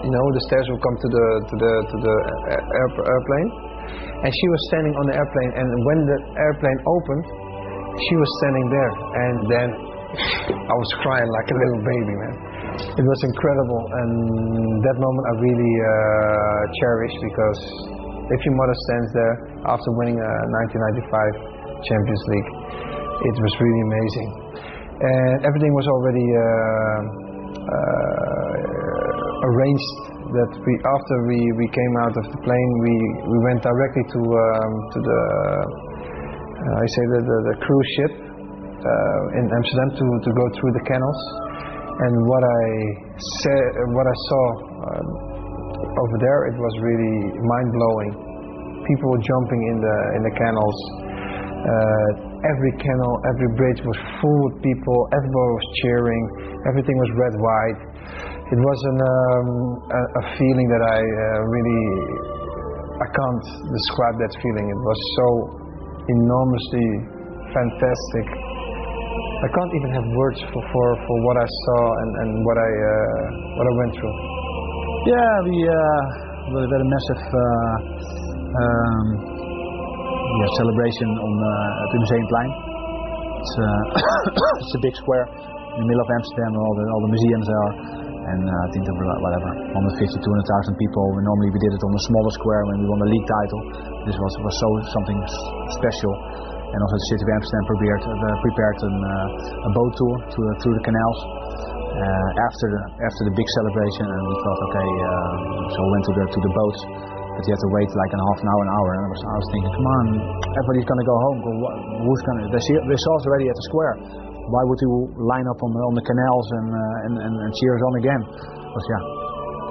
you 0.00 0.12
know, 0.12 0.24
the 0.32 0.42
stairs 0.48 0.66
will 0.72 0.80
come 0.80 0.96
to 0.96 1.08
the 1.12 1.26
to 1.44 1.54
the 1.60 1.72
to 1.92 1.96
the 2.00 2.14
air, 2.56 2.88
airplane, 2.88 3.48
and 4.24 4.30
she 4.32 4.46
was 4.48 4.60
standing 4.72 4.94
on 4.96 5.04
the 5.12 5.16
airplane. 5.16 5.52
And 5.60 5.68
when 5.84 5.98
the 6.08 6.18
airplane 6.40 6.80
opened, 6.88 7.24
she 8.08 8.14
was 8.16 8.30
standing 8.40 8.66
there, 8.72 8.92
and 8.96 9.36
then 9.52 9.68
I 10.56 10.74
was 10.80 10.90
crying 11.04 11.28
like 11.28 11.48
a 11.52 11.56
little 11.56 11.80
baby, 11.84 12.14
man. 12.16 12.34
It 12.80 13.04
was 13.04 13.20
incredible, 13.28 13.82
and 13.92 14.12
that 14.88 14.96
moment 14.96 15.24
I 15.28 15.32
really 15.44 15.74
uh, 15.84 16.60
cherish 16.80 17.14
because 17.20 17.60
if 18.32 18.40
your 18.40 18.56
mother 18.56 18.76
stands 18.88 19.08
there 19.12 19.34
after 19.68 19.88
winning 20.00 20.16
a 20.16 20.32
1995 21.76 21.84
Champions 21.84 22.22
League, 22.32 22.50
it 23.20 23.36
was 23.36 23.52
really 23.60 23.82
amazing, 23.84 24.28
and 24.96 25.36
everything 25.44 25.72
was 25.76 25.84
already. 25.92 26.24
Uh, 26.24 27.28
uh, 27.60 28.39
arranged 29.40 29.92
that 30.36 30.50
we 30.52 30.72
after 30.84 31.16
we, 31.26 31.38
we 31.56 31.66
came 31.72 31.94
out 32.04 32.14
of 32.14 32.24
the 32.28 32.40
plane 32.44 32.70
we, 32.84 32.94
we 33.24 33.38
went 33.48 33.60
directly 33.64 34.04
to 34.12 34.20
um, 34.20 34.72
to 34.92 34.98
the 35.00 35.20
uh, 36.60 36.82
I 36.84 36.86
say 36.92 37.04
the, 37.08 37.20
the, 37.24 37.38
the 37.50 37.56
cruise 37.64 37.90
ship 37.96 38.12
uh, 38.20 39.38
in 39.40 39.44
Amsterdam 39.48 39.88
to, 39.96 40.06
to 40.28 40.30
go 40.36 40.44
through 40.60 40.72
the 40.76 40.84
canals. 40.84 41.20
And 42.04 42.14
what 42.28 42.42
I 42.44 42.62
said 43.44 43.64
what 43.96 44.06
I 44.06 44.16
saw 44.28 44.44
um, 44.86 45.08
over 45.88 46.16
there 46.20 46.40
it 46.52 46.56
was 46.60 46.74
really 46.84 47.16
mind 47.40 47.68
blowing 47.72 48.12
people 48.84 49.08
were 49.12 49.24
jumping 49.24 49.62
in 49.72 49.78
the 49.80 49.96
in 50.16 50.22
the 50.24 50.34
canals. 50.36 50.78
Uh, 51.60 52.08
every 52.48 52.72
canal 52.80 53.12
every 53.28 53.50
bridge 53.56 53.80
was 53.84 53.98
full 54.20 54.40
of 54.48 54.52
people. 54.60 54.96
Everybody 55.16 55.50
was 55.56 55.66
cheering. 55.80 56.24
Everything 56.68 56.96
was 56.96 57.10
red 57.16 57.34
white 57.40 57.89
it 58.50 58.58
was 58.58 58.78
an, 58.82 58.98
um, 58.98 59.48
a, 59.78 60.00
a, 60.18 60.22
feeling 60.34 60.66
that 60.74 60.82
I 60.82 60.98
uh, 60.98 61.38
really 61.54 61.82
I 62.98 63.06
can't 63.14 63.46
describe 63.62 64.14
that 64.18 64.32
feeling. 64.42 64.66
It 64.66 64.80
was 64.82 64.98
so 65.14 65.28
enormously 66.10 66.88
fantastic. 67.54 68.26
I 68.26 69.48
can't 69.54 69.72
even 69.78 69.90
have 69.94 70.06
words 70.18 70.38
for, 70.50 70.62
for, 70.66 70.86
for 70.98 71.16
what 71.30 71.36
I 71.38 71.46
saw 71.46 71.82
and, 71.94 72.10
and 72.26 72.30
what 72.42 72.58
I 72.58 72.70
uh, 72.74 73.24
what 73.54 73.66
I 73.70 73.74
went 73.86 73.92
through. 74.02 74.16
Yeah, 75.14 75.32
we 75.46 75.56
uh, 75.70 76.02
we 76.50 76.58
had 76.66 76.82
a 76.82 76.90
massive 76.90 77.22
uh, 77.30 77.74
um, 78.50 79.06
yeah, 80.42 80.50
celebration 80.58 81.08
on 81.22 81.32
uh, 81.38 81.82
at 81.86 81.88
the 81.94 81.98
Museumplein. 82.02 82.50
It's, 82.50 83.54
uh, 83.62 84.42
it's 84.66 84.74
a 84.74 84.82
big 84.82 84.94
square 84.98 85.30
in 85.78 85.86
the 85.86 85.88
middle 85.88 86.02
of 86.02 86.10
Amsterdam 86.18 86.50
all 86.58 86.74
the 86.74 86.84
all 86.90 87.02
the 87.06 87.12
museums 87.14 87.46
are 87.46 87.99
and 88.30 88.42
uh, 88.46 88.66
I 88.66 88.68
think 88.70 88.82
there 88.86 88.96
were 88.96 89.10
whatever 89.18 89.50
150, 89.74 90.22
200,000 90.22 90.74
people. 90.78 91.04
Normally 91.18 91.50
we 91.50 91.58
did 91.58 91.72
it 91.74 91.82
on 91.82 91.92
a 91.92 92.02
smaller 92.06 92.32
square 92.38 92.62
when 92.70 92.76
we 92.82 92.86
won 92.86 92.98
the 93.02 93.10
league 93.10 93.26
title. 93.26 93.60
This 94.06 94.16
was 94.16 94.32
was 94.46 94.54
so 94.58 94.68
something 94.94 95.18
special. 95.74 96.12
And 96.70 96.78
also 96.78 96.94
the 96.94 97.08
city 97.10 97.22
of 97.26 97.30
Amsterdam 97.34 97.64
prepared 97.66 98.02
uh, 98.06 98.36
prepared 98.46 98.78
an, 98.86 98.96
uh, 99.02 99.66
a 99.66 99.70
boat 99.74 99.92
tour 99.98 100.14
to, 100.22 100.38
uh, 100.38 100.50
through 100.62 100.74
the 100.78 100.84
canals 100.86 101.18
uh, 101.98 102.46
after 102.46 102.66
the 102.70 102.82
after 103.02 103.22
the 103.26 103.34
big 103.34 103.48
celebration. 103.58 104.06
And 104.06 104.22
we 104.22 104.34
thought, 104.46 104.60
okay, 104.70 104.88
uh, 104.88 105.34
so 105.74 105.78
we 105.82 105.90
went 105.90 106.04
to 106.06 106.14
the 106.14 106.24
to 106.30 106.38
the 106.46 106.52
boats. 106.54 106.80
But 107.34 107.42
you 107.46 107.52
had 107.56 107.62
to 107.62 107.72
wait 107.72 107.90
like 107.94 108.12
a 108.12 108.20
half 108.20 108.38
an 108.42 108.48
hour, 108.52 108.62
an 108.68 108.72
hour, 108.74 108.88
and 108.90 109.00
I 109.00 109.08
was, 109.08 109.22
I 109.22 109.38
was 109.38 109.48
thinking, 109.54 109.72
come 109.72 109.88
on, 109.88 110.04
everybody's 110.44 110.84
gonna 110.84 111.08
go 111.08 111.16
home. 111.30 111.38
Who's 112.04 112.22
gonna? 112.26 112.44
They, 112.52 112.60
see, 112.60 112.74
they 112.74 113.00
saw 113.00 113.12
us 113.16 113.24
already 113.24 113.48
at 113.48 113.56
the 113.56 113.66
square 113.70 113.94
why 114.48 114.62
would 114.64 114.80
you 114.80 114.92
line 115.20 115.46
up 115.50 115.60
on 115.60 115.70
the, 115.76 115.82
on 115.84 115.94
the 115.94 116.04
canals 116.04 116.46
and, 116.56 116.68
uh, 116.72 117.04
and, 117.06 117.14
and, 117.20 117.34
and, 117.36 117.50
cheer 117.60 117.72
us 117.76 117.82
on 117.84 117.94
again? 118.00 118.22
Because 118.24 118.86
yeah, 118.88 119.02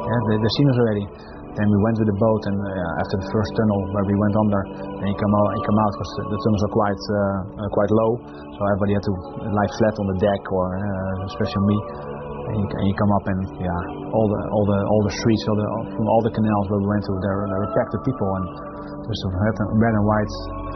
yeah 0.06 0.20
they, 0.30 0.36
they've 0.38 0.56
seen 0.60 0.68
us 0.70 0.78
already. 0.78 1.06
Then 1.58 1.66
we 1.66 1.80
went 1.82 1.98
with 1.98 2.08
the 2.08 2.20
boat, 2.22 2.44
and 2.46 2.58
uh, 2.62 3.02
after 3.02 3.16
the 3.26 3.30
first 3.34 3.52
tunnel 3.58 3.80
where 3.92 4.06
we 4.06 4.16
went 4.16 4.36
under, 4.38 4.62
then 5.02 5.08
you 5.10 5.18
come 5.18 5.34
out, 5.34 5.48
you 5.50 5.64
come 5.66 5.80
out 5.82 5.92
because 5.98 6.12
the, 6.30 6.40
tunnels 6.46 6.64
are 6.64 6.74
quite 6.78 7.04
uh, 7.10 7.68
quite 7.74 7.92
low, 7.92 8.12
so 8.54 8.60
everybody 8.70 8.94
had 8.96 9.06
to 9.10 9.14
lie 9.50 9.70
flat 9.82 9.96
on 9.98 10.06
the 10.14 10.18
deck, 10.22 10.42
or 10.54 10.66
uh, 10.78 11.30
especially 11.34 11.66
me. 11.74 11.78
And 12.50 12.56
you, 12.62 12.66
and 12.66 12.86
you, 12.90 12.96
come 12.98 13.12
up 13.14 13.26
and 13.30 13.42
yeah, 13.62 14.14
all 14.14 14.28
the 14.30 14.42
all 14.54 14.66
the 14.70 14.80
all 14.88 15.02
the 15.10 15.14
streets, 15.14 15.44
all 15.50 15.58
the, 15.58 15.68
from 15.90 16.06
all 16.06 16.22
the 16.22 16.34
canals 16.34 16.66
where 16.70 16.82
we 16.82 16.88
went 16.90 17.04
to, 17.06 17.12
were 17.18 17.74
packed 17.74 17.94
with 17.98 18.04
people, 18.06 18.30
and 18.30 18.46
there's 19.10 19.22
some 19.26 19.34
red 19.34 19.94
and 19.98 20.06
white 20.06 20.34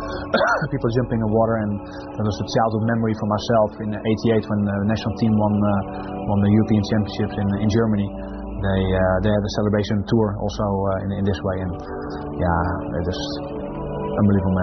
people 0.74 0.90
jumping 0.98 1.22
in 1.22 1.30
water, 1.30 1.62
and 1.62 1.72
that 2.18 2.26
was 2.26 2.38
a 2.42 2.48
childhood 2.50 2.86
memory 2.90 3.14
for 3.22 3.30
myself 3.30 3.70
in 3.86 3.90
'88 3.94 4.50
when 4.50 4.62
the 4.66 4.78
national 4.90 5.14
team 5.22 5.34
won 5.38 5.54
uh, 5.54 5.72
won 6.26 6.38
the 6.42 6.52
European 6.58 6.84
Championships 6.90 7.36
in 7.38 7.48
in 7.62 7.70
Germany. 7.70 8.10
They 8.58 8.82
uh, 8.90 9.18
they 9.22 9.30
had 9.30 9.44
a 9.46 9.54
celebration 9.62 10.02
tour 10.10 10.28
also 10.42 10.66
uh, 10.66 11.06
in 11.06 11.10
in 11.22 11.24
this 11.30 11.38
way, 11.46 11.58
and 11.62 11.74
yeah, 12.42 12.98
it 12.98 13.06
is 13.06 13.20
unbelievable 14.18 14.54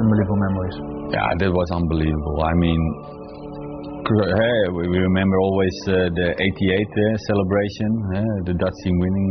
unbelievable 0.00 0.40
memories. 0.40 0.76
Yeah, 1.12 1.28
that 1.44 1.52
was 1.52 1.68
unbelievable. 1.76 2.40
I 2.40 2.54
mean, 2.56 2.80
Hey, 4.10 4.60
we 4.74 4.98
remember 4.98 5.38
always 5.38 5.76
uh, 5.86 6.10
the 6.10 6.34
88 6.34 6.42
uh, 6.42 7.16
celebration, 7.30 7.90
uh, 8.10 8.22
the 8.42 8.54
Dutch 8.58 8.74
team 8.82 8.98
winning 8.98 9.28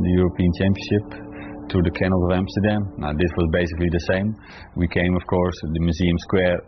the 0.00 0.12
European 0.16 0.50
Championship 0.56 1.33
to 1.68 1.78
the 1.82 1.90
canals 1.90 2.24
of 2.28 2.32
Amsterdam. 2.36 2.80
Now 2.98 3.12
this 3.12 3.32
was 3.36 3.48
basically 3.52 3.90
the 3.90 4.04
same. 4.10 4.36
We 4.76 4.88
came, 4.88 5.14
of 5.16 5.26
course, 5.26 5.56
the 5.62 5.80
museum 5.80 6.16
square 6.28 6.58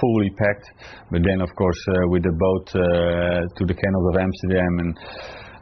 fully 0.00 0.30
packed, 0.30 0.70
but 1.10 1.22
then, 1.24 1.40
of 1.40 1.50
course, 1.56 1.80
uh, 1.88 2.08
with 2.08 2.22
the 2.22 2.32
boat 2.32 2.66
uh, 2.74 3.42
to 3.56 3.62
the 3.66 3.74
canals 3.74 4.06
of 4.12 4.16
Amsterdam, 4.20 4.72
and 4.78 4.98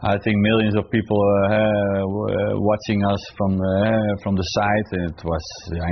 I 0.04 0.18
think 0.18 0.36
millions 0.38 0.74
of 0.76 0.90
people 0.90 1.14
uh, 1.14 1.54
uh 1.54 2.58
watching 2.58 3.04
us 3.04 3.22
from 3.38 3.54
uh, 3.54 3.98
from 4.22 4.34
the 4.34 4.42
side. 4.42 4.86
And 4.92 5.10
it 5.10 5.24
was 5.24 5.44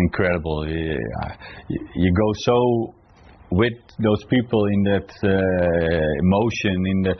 incredible. 0.04 0.66
You 0.66 2.10
go 2.12 2.28
so 2.42 2.94
with 3.52 3.78
those 4.02 4.24
people 4.28 4.66
in 4.66 4.82
that 4.82 5.10
uh, 5.22 5.30
emotion, 6.26 6.74
in 6.86 7.02
the 7.02 7.14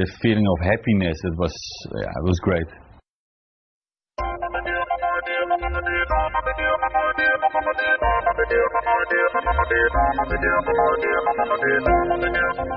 the 0.00 0.08
feeling 0.22 0.46
of 0.48 0.58
happiness. 0.64 1.16
It 1.24 1.36
was 1.36 1.54
it 1.92 2.24
was 2.24 2.38
great. 2.40 2.83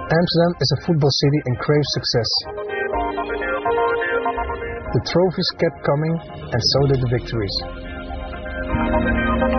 Amsterdam 0.08 0.52
is 0.64 0.70
a 0.72 0.80
football 0.88 1.12
city 1.12 1.39
and 1.45 1.60
craves 1.60 1.89
success. 2.00 2.30
The 4.93 5.02
trophies 5.04 5.52
kept 5.60 5.84
coming, 5.84 6.16
and 6.54 6.62
so 6.64 6.80
did 6.88 7.00
the 7.04 7.10
victories. 7.12 7.56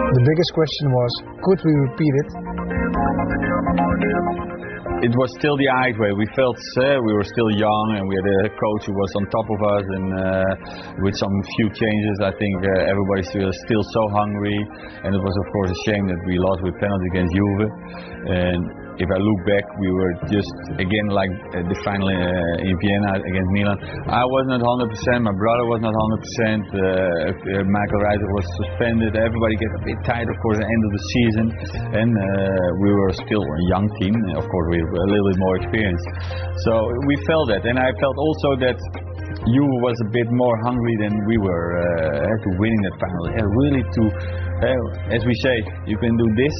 The 0.08 0.24
biggest 0.24 0.50
question 0.56 0.90
was 0.90 1.12
could 1.44 1.60
we 1.64 1.72
repeat 1.84 2.14
it? 2.24 2.28
It 5.02 5.12
was 5.14 5.30
still 5.38 5.56
the 5.58 5.70
right 5.70 5.96
way. 5.98 6.10
We 6.14 6.26
felt 6.34 6.58
uh, 6.82 6.98
we 7.02 7.12
were 7.14 7.26
still 7.26 7.50
young, 7.54 7.86
and 7.98 8.04
we 8.06 8.14
had 8.14 8.28
a 8.28 8.42
coach 8.50 8.82
who 8.86 8.94
was 8.94 9.10
on 9.18 9.22
top 9.30 9.48
of 9.50 9.60
us, 9.74 9.84
and 9.94 10.06
uh, 10.14 10.52
with 11.02 11.14
some 11.18 11.34
few 11.58 11.68
changes, 11.70 12.16
I 12.22 12.32
think 12.34 12.54
uh, 12.62 12.92
everybody 12.92 13.22
was 13.42 13.56
still 13.66 13.84
so 13.84 14.02
hungry. 14.14 14.58
And 15.02 15.14
it 15.14 15.22
was 15.22 15.36
of 15.38 15.46
course 15.52 15.70
a 15.70 15.80
shame 15.86 16.06
that 16.06 16.20
we 16.26 16.38
lost 16.38 16.62
with 16.62 16.74
penalty 16.78 17.08
against 17.14 17.32
Juve. 17.34 17.66
And 18.30 18.87
if 18.98 19.06
I 19.06 19.18
look 19.18 19.40
back, 19.46 19.64
we 19.78 19.88
were 19.94 20.12
just 20.26 20.50
again 20.74 21.06
like 21.14 21.30
uh, 21.54 21.62
the 21.62 21.78
final 21.86 22.10
uh, 22.10 22.66
in 22.66 22.74
Vienna 22.82 23.14
against 23.22 23.50
Milan. 23.54 23.78
I 24.10 24.26
was 24.26 24.44
not 24.50 24.58
100%. 24.58 25.22
My 25.22 25.34
brother 25.38 25.64
was 25.70 25.80
not 25.86 25.94
100%. 25.94 25.94
Uh, 25.94 26.82
uh, 26.82 27.62
Michael 27.62 28.00
Reiziger 28.02 28.34
was 28.34 28.46
suspended. 28.58 29.14
Everybody 29.14 29.54
get 29.54 29.70
a 29.70 29.82
bit 29.86 29.98
tired, 30.02 30.26
of 30.26 30.38
course, 30.42 30.58
at 30.58 30.66
the 30.66 30.70
end 30.74 30.82
of 30.82 30.92
the 30.98 31.04
season, 31.14 31.46
and 31.94 32.10
uh, 32.10 32.26
we 32.82 32.90
were 32.90 33.14
still 33.14 33.44
a 33.46 33.60
young 33.70 33.86
team. 34.02 34.14
Of 34.34 34.50
course, 34.50 34.66
we 34.74 34.82
were 34.82 35.02
a 35.06 35.10
little 35.14 35.28
bit 35.30 35.38
more 35.38 35.56
experienced. 35.62 36.08
So 36.66 36.72
we 37.06 37.14
felt 37.22 37.54
that, 37.54 37.62
and 37.70 37.78
I 37.78 37.94
felt 38.02 38.16
also 38.18 38.50
that 38.66 38.78
you 39.46 39.64
was 39.78 39.94
a 40.02 40.08
bit 40.10 40.26
more 40.34 40.56
hungry 40.66 40.96
than 40.98 41.14
we 41.30 41.38
were 41.38 41.68
uh, 41.78 42.42
to 42.42 42.48
winning 42.58 42.82
that 42.90 42.96
final. 42.98 43.24
Yeah, 43.30 43.46
really 43.46 43.82
to, 43.86 44.02
uh, 44.66 45.14
as 45.14 45.22
we 45.22 45.34
say, 45.38 45.62
Juve 45.86 46.02
can 46.02 46.16
do 46.18 46.28
this, 46.34 46.56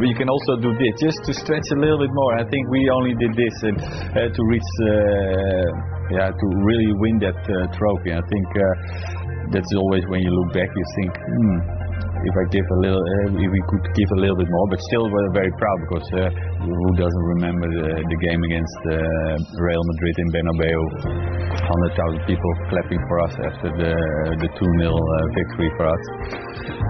but 0.00 0.08
you 0.08 0.16
can 0.16 0.32
also 0.32 0.56
do 0.64 0.72
this, 0.72 0.92
just 0.96 1.20
to 1.28 1.32
stretch 1.36 1.68
a 1.76 1.78
little 1.78 2.00
bit 2.00 2.08
more. 2.08 2.40
I 2.40 2.44
think 2.48 2.62
we 2.72 2.88
only 2.88 3.12
did 3.20 3.36
this 3.36 3.56
and 3.68 3.76
uh, 4.16 4.28
to 4.32 4.40
reach, 4.48 4.70
uh, 4.80 5.68
yeah, 6.16 6.28
to 6.32 6.46
really 6.64 6.88
win 6.96 7.20
that 7.20 7.36
uh, 7.36 7.68
trophy. 7.76 8.16
I 8.16 8.24
think 8.24 8.48
uh, 8.56 8.64
that's 9.52 9.68
always 9.76 10.00
when 10.08 10.24
you 10.24 10.32
look 10.32 10.56
back, 10.56 10.72
you 10.72 10.86
think, 11.04 11.12
hmm, 11.20 11.56
if 12.00 12.32
I 12.32 12.44
give 12.48 12.64
a 12.64 12.78
little, 12.80 13.04
uh, 13.04 13.44
if 13.44 13.50
we 13.52 13.62
could 13.68 13.84
give 13.92 14.10
a 14.16 14.20
little 14.24 14.40
bit 14.40 14.48
more, 14.48 14.66
but 14.72 14.80
still 14.88 15.04
we're 15.04 15.32
very 15.36 15.52
proud 15.60 15.78
because 15.84 16.08
uh, 16.16 16.20
who 16.64 16.90
doesn't 16.96 17.26
remember 17.36 17.68
the, 17.68 18.00
the 18.00 18.18
game 18.24 18.40
against 18.40 18.80
uh, 18.88 18.96
Real 19.60 19.84
Madrid 19.84 20.16
in 20.16 20.28
Bernabeu? 20.32 20.80
100,000 21.60 22.24
people 22.24 22.50
clapping 22.72 23.00
for 23.04 23.16
us 23.20 23.34
after 23.36 23.68
the 23.76 23.92
the 24.40 24.48
2 24.48 24.64
0 24.80 24.96
uh, 24.96 24.96
victory 25.36 25.70
for 25.76 25.84
us. 25.92 26.02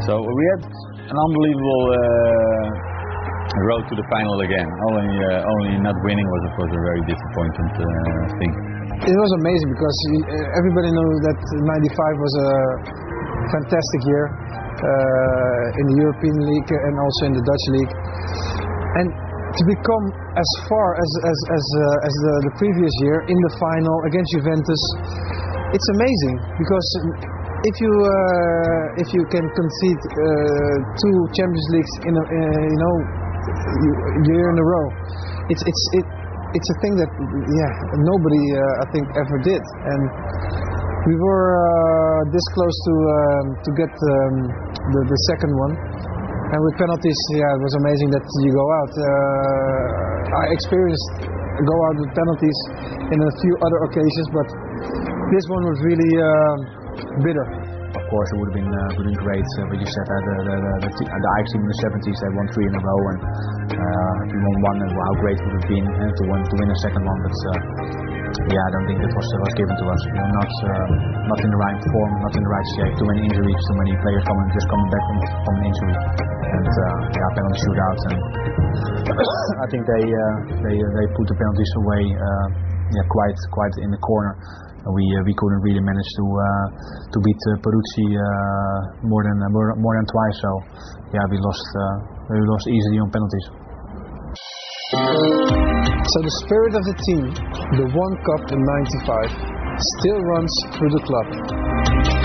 So 0.07 0.23
we 0.23 0.45
had 0.55 0.63
an 1.11 1.19
unbelievable 1.19 1.85
uh, 1.91 3.00
road 3.67 3.83
to 3.91 3.95
the 3.99 4.07
final 4.07 4.37
again. 4.47 4.69
Only 4.87 5.11
uh, 5.11 5.53
only 5.59 5.73
not 5.83 5.97
winning 6.07 6.29
was 6.29 6.43
of 6.47 6.53
course 6.55 6.71
a 6.71 6.83
very 6.87 7.03
disappointing 7.03 7.69
uh, 7.75 7.85
thing. 8.39 8.53
It 9.11 9.17
was 9.17 9.33
amazing 9.43 9.69
because 9.75 9.99
uh, 10.07 10.59
everybody 10.61 10.91
knew 10.95 11.11
that 11.27 11.39
95 11.41 12.27
was 12.27 12.35
a 12.39 12.51
fantastic 13.51 14.01
year 14.07 14.25
uh, 14.31 15.81
in 15.81 15.85
the 15.91 15.97
European 15.99 16.37
League 16.47 16.71
and 16.71 16.95
also 17.01 17.23
in 17.27 17.35
the 17.35 17.43
Dutch 17.43 17.65
League. 17.75 17.93
And 19.03 19.09
to 19.51 19.63
become 19.67 20.05
as 20.39 20.51
far 20.71 20.89
as 20.95 21.11
as 21.27 21.39
as, 21.51 21.65
uh, 21.75 22.07
as 22.07 22.15
the, 22.15 22.35
the 22.47 22.53
previous 22.55 22.95
year 23.03 23.19
in 23.27 23.39
the 23.51 23.53
final 23.59 23.97
against 24.07 24.31
Juventus, 24.39 24.83
it's 25.75 25.89
amazing 25.99 26.37
because 26.55 26.87
if 27.67 27.77
you 27.83 27.93
uh, 27.93 29.03
if 29.03 29.09
you 29.11 29.23
can 29.29 29.45
concede 29.45 30.01
uh, 30.07 30.77
two 30.97 31.17
Champions 31.35 31.69
Leagues 31.75 31.95
in 32.07 32.15
a, 32.15 32.25
uh, 32.25 32.35
you 32.71 32.79
know 32.79 33.20
year 34.29 34.47
in 34.51 34.57
a 34.57 34.67
row, 34.67 34.87
it's 35.49 35.63
it's 35.65 35.83
it, 35.97 36.07
it's 36.57 36.69
a 36.71 36.77
thing 36.83 36.95
that 36.99 37.11
yeah 37.11 37.73
nobody 38.01 38.43
uh, 38.55 38.83
I 38.83 38.87
think 38.93 39.05
ever 39.17 39.37
did 39.45 39.63
and 39.63 40.03
we 41.09 41.17
were 41.17 41.47
uh, 41.57 42.21
this 42.29 42.45
close 42.53 42.77
to 42.85 42.95
um, 42.95 43.47
to 43.65 43.71
get 43.73 43.89
um, 43.89 44.35
the, 44.93 45.01
the 45.09 45.19
second 45.33 45.53
one, 45.57 45.73
and 46.53 46.59
with 46.61 46.77
penalties, 46.77 47.21
yeah, 47.33 47.57
it 47.57 47.63
was 47.65 47.75
amazing 47.81 48.11
that 48.13 48.25
you 48.45 48.53
go 48.53 48.67
out. 48.69 48.93
Uh, 48.93 50.45
I 50.45 50.45
experienced 50.53 51.09
go 51.65 51.77
out 51.89 51.97
with 52.05 52.11
penalties 52.13 52.59
in 53.13 53.19
a 53.21 53.33
few 53.41 53.55
other 53.65 53.81
occasions, 53.89 54.27
but 54.33 54.49
this 55.33 55.45
one 55.49 55.65
was 55.73 55.79
really 55.89 56.13
uh, 56.21 56.57
bitter. 57.25 57.70
Course, 58.11 58.27
it 58.35 58.39
would 58.43 58.51
have 58.51 58.59
been 58.59 58.67
uh, 58.75 58.91
been 59.07 59.21
great. 59.23 59.47
Uh, 59.55 59.71
but 59.71 59.79
you 59.79 59.87
said 59.87 60.07
that 60.11 60.23
the 60.27 60.35
the, 60.43 60.57
the, 60.59 60.73
the, 60.83 60.91
the 60.99 61.07
Ajax 61.15 61.45
team 61.55 61.63
in 61.63 61.71
the 61.71 61.79
70s 61.79 62.17
they 62.19 62.31
won 62.35 62.47
three 62.51 62.67
in 62.67 62.75
a 62.75 62.83
row, 62.83 63.03
and 63.07 63.19
uh, 63.71 64.19
won 64.35 64.57
one, 64.67 64.79
and 64.83 64.91
how 64.91 65.15
great 65.23 65.39
it 65.39 65.47
would 65.47 65.57
have 65.63 65.69
been 65.71 65.87
uh, 65.87 66.11
to 66.19 66.23
win 66.27 66.43
to 66.43 66.55
win 66.59 66.69
a 66.75 66.79
second 66.83 67.07
one. 67.07 67.19
But 67.23 67.39
uh, 67.39 67.55
yeah, 68.51 68.67
I 68.67 68.71
don't 68.75 68.87
think 68.91 68.99
that 68.99 69.15
was 69.15 69.27
was 69.31 69.55
given 69.55 69.75
to 69.79 69.87
us. 69.95 70.01
We 70.11 70.19
were 70.19 70.35
not 70.43 70.51
uh, 70.51 70.87
not 71.31 71.39
in 71.39 71.51
the 71.55 71.61
right 71.63 71.81
form, 71.87 72.11
not 72.19 72.35
in 72.35 72.43
the 72.43 72.51
right 72.51 72.69
shape. 72.75 72.93
Too 72.99 73.09
many 73.15 73.23
injuries, 73.31 73.61
too 73.71 73.77
many 73.79 73.95
players 74.03 74.23
coming 74.27 74.47
just 74.59 74.67
coming 74.67 74.91
back 74.91 75.05
from, 75.07 75.19
from 75.47 75.55
an 75.55 75.65
injury, 75.71 75.95
and 76.51 76.67
uh, 76.67 76.99
yeah, 77.15 77.29
penalty 77.31 77.59
shootouts. 77.63 78.03
And 78.11 78.19
I 79.63 79.67
think 79.71 79.83
they 79.87 80.03
uh, 80.03 80.35
they 80.67 80.77
they 80.83 81.07
put 81.15 81.31
the 81.31 81.37
penalties 81.39 81.73
away. 81.79 82.03
Yeah, 82.91 83.07
quite 83.07 83.39
quite 83.55 83.75
in 83.83 83.91
the 83.91 84.01
corner. 84.03 84.35
We 84.81 85.05
uh, 85.15 85.23
we 85.23 85.35
couldn't 85.37 85.63
really 85.63 85.85
manage 85.85 86.11
to 86.19 86.25
uh, 86.25 86.67
to 87.13 87.17
beat 87.23 87.43
uh, 87.53 87.63
Peruzzi 87.63 88.07
more 89.07 89.23
than 89.23 89.39
more, 89.53 89.77
more 89.77 89.95
than 89.95 90.07
twice. 90.11 90.37
So 90.43 90.51
yeah, 91.15 91.25
we 91.31 91.37
lost 91.39 91.67
we 92.33 92.43
lost 92.51 92.67
easily 92.67 92.99
on 92.99 93.09
penalties. 93.13 93.47
So 94.91 96.19
the 96.19 96.35
spirit 96.43 96.75
of 96.75 96.83
the 96.83 96.97
team, 97.07 97.25
the 97.79 97.87
one 97.95 98.15
cup 98.27 98.51
in 98.51 98.59
95, 98.59 99.31
still 100.01 100.19
runs 100.19 100.51
through 100.75 100.91
the 100.91 101.03
club. 101.07 102.20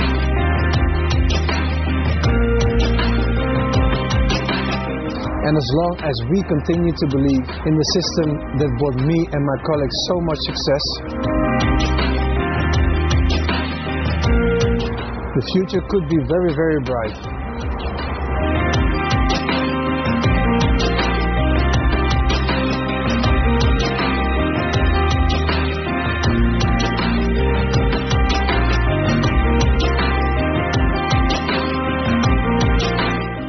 And 5.45 5.55
as 5.55 5.69
long 5.77 5.95
as 6.01 6.17
we 6.33 6.41
continue 6.41 6.89
to 6.89 7.05
believe 7.05 7.45
in 7.69 7.73
the 7.77 7.87
system 7.93 8.29
that 8.57 8.69
brought 8.81 8.97
me 8.97 9.29
and 9.29 9.45
my 9.45 9.57
colleagues 9.61 9.97
so 10.09 10.15
much 10.25 10.41
success, 10.41 10.85
the 15.37 15.43
future 15.53 15.85
could 15.85 16.09
be 16.09 16.17
very, 16.25 16.49
very 16.49 16.81
bright. 16.81 17.35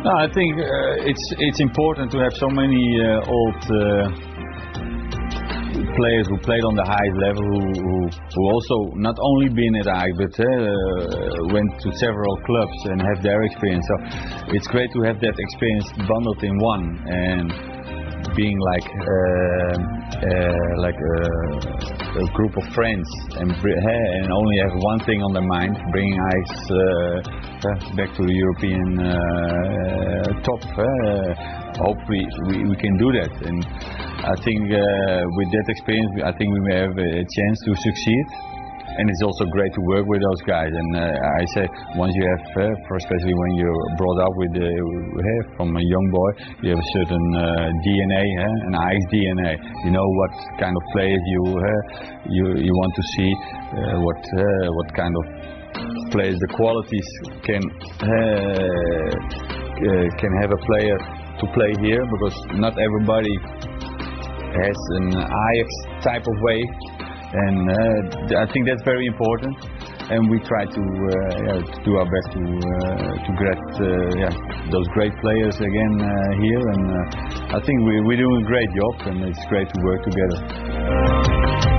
I 0.07 0.29
think 0.35 0.59
uh, 0.59 0.86
it's 1.07 1.27
it's 1.39 1.61
important 1.61 2.11
to 2.11 2.19
have 2.19 2.35
so 2.35 2.49
many 2.51 2.83
uh, 2.99 3.31
old 3.31 3.63
uh, 3.71 4.11
players 5.95 6.27
who 6.29 6.37
played 6.43 6.65
on 6.67 6.75
the 6.75 6.85
highest 6.85 7.17
level, 7.23 7.45
who, 7.47 7.63
who, 7.79 7.97
who 8.11 8.43
also 8.51 8.77
not 8.97 9.17
only 9.21 9.49
been 9.49 9.75
at 9.77 9.87
Ajax 9.87 10.13
but 10.19 10.35
uh, 10.43 10.51
went 11.55 11.71
to 11.81 11.89
several 11.97 12.35
clubs 12.45 12.79
and 12.91 13.01
have 13.01 13.23
their 13.23 13.43
experience. 13.45 13.87
So 13.87 13.97
it's 14.51 14.67
great 14.67 14.91
to 14.93 15.01
have 15.03 15.21
that 15.21 15.37
experience 15.39 15.87
bundled 16.11 16.43
in 16.43 16.59
one 16.59 16.85
and 17.07 17.76
being 18.37 18.59
like 18.61 18.85
uh, 18.85 19.75
uh, 20.21 20.73
like 20.85 20.95
a, 20.95 21.19
a 22.21 22.27
group 22.37 22.55
of 22.57 22.65
friends 22.75 23.09
and 23.41 23.51
and 23.51 24.33
only 24.33 24.57
have 24.61 24.75
one 24.77 25.01
thing 25.01 25.23
on 25.23 25.33
their 25.33 25.49
mind, 25.57 25.77
bringing 25.91 26.19
Ajax 26.21 26.51
uh, 26.71 26.77
back 27.97 28.13
to 28.15 28.23
the 28.23 28.37
European 28.45 28.89
top. 30.45 30.61
Hopefully 31.77 32.25
we, 32.49 32.69
we 32.69 32.77
can 32.77 32.97
do 32.97 33.13
that, 33.13 33.33
and 33.49 33.61
I 34.25 34.37
think 34.45 34.61
with 34.71 35.49
that 35.53 35.67
experience, 35.69 36.13
I 36.25 36.33
think 36.37 36.53
we 36.53 36.61
may 36.61 36.77
have 36.77 36.97
a 36.97 37.25
chance 37.25 37.59
to 37.65 37.75
succeed. 37.75 38.56
And 38.97 39.11
it's 39.11 39.23
also 39.23 39.45
great 39.53 39.73
to 39.75 39.83
work 39.93 40.07
with 40.07 40.21
those 40.25 40.43
guys. 40.49 40.73
And 40.73 40.97
uh, 40.97 41.05
I 41.05 41.45
say, 41.55 41.69
once 41.97 42.13
you 42.17 42.25
have, 42.25 42.45
uh, 42.57 42.97
especially 42.97 43.35
when 43.35 43.53
you're 43.61 43.85
brought 44.01 44.19
up 44.25 44.33
with, 44.41 44.57
uh, 44.57 44.73
from 45.57 45.77
a 45.77 45.85
young 45.85 46.07
boy, 46.11 46.31
you 46.65 46.71
have 46.73 46.81
a 46.81 46.91
certain 46.97 47.27
uh, 47.37 47.69
DNA, 47.85 48.25
an 48.69 48.75
Ajax 48.75 49.05
DNA. 49.13 49.53
You 49.85 49.93
know 49.93 50.07
what 50.07 50.33
kind 50.59 50.73
of 50.77 50.83
players 50.93 51.21
you 51.27 51.43
uh, 51.61 51.81
you 52.29 52.45
you 52.57 52.73
want 52.73 52.93
to 52.97 53.03
see, 53.17 53.31
uh, 53.77 54.01
what 54.01 54.21
what 54.81 54.89
kind 54.97 55.15
of 55.15 55.25
players, 56.11 56.39
the 56.41 56.49
qualities 56.57 57.09
can 57.45 57.63
can 60.17 60.33
have 60.41 60.53
a 60.53 60.61
player 60.65 60.99
to 61.41 61.47
play 61.53 61.73
here 61.85 62.01
because 62.17 62.37
not 62.57 62.73
everybody 62.79 63.37
has 64.57 64.79
an 65.01 65.09
Ajax 65.21 65.69
type 66.03 66.25
of 66.27 66.37
way, 66.41 66.61
and 67.33 67.71
uh, 67.71 68.43
I 68.43 68.47
think 68.53 68.67
that's 68.67 68.83
very 68.85 69.07
important. 69.07 69.57
and 70.09 70.31
we 70.31 70.39
try 70.39 70.65
to, 70.65 70.71
uh, 70.71 71.15
yeah, 71.47 71.59
to 71.67 71.79
do 71.85 71.97
our 71.97 72.07
best 72.07 72.29
to 72.39 72.43
uh, 72.47 73.11
to 73.27 73.31
get 73.43 73.61
uh, 73.83 73.87
yeah, 74.23 74.33
those 74.71 74.87
great 74.95 75.13
players 75.21 75.57
again 75.57 75.95
uh, 76.01 76.09
here. 76.43 76.63
And 76.75 76.85
I 77.51 77.59
think 77.59 77.79
we, 77.83 78.01
we're 78.07 78.23
doing 78.23 78.43
a 78.43 78.47
great 78.47 78.71
job, 78.71 78.95
and 79.09 79.25
it's 79.25 79.45
great 79.49 79.69
to 79.69 79.79
work 79.83 80.03
together. 80.05 81.76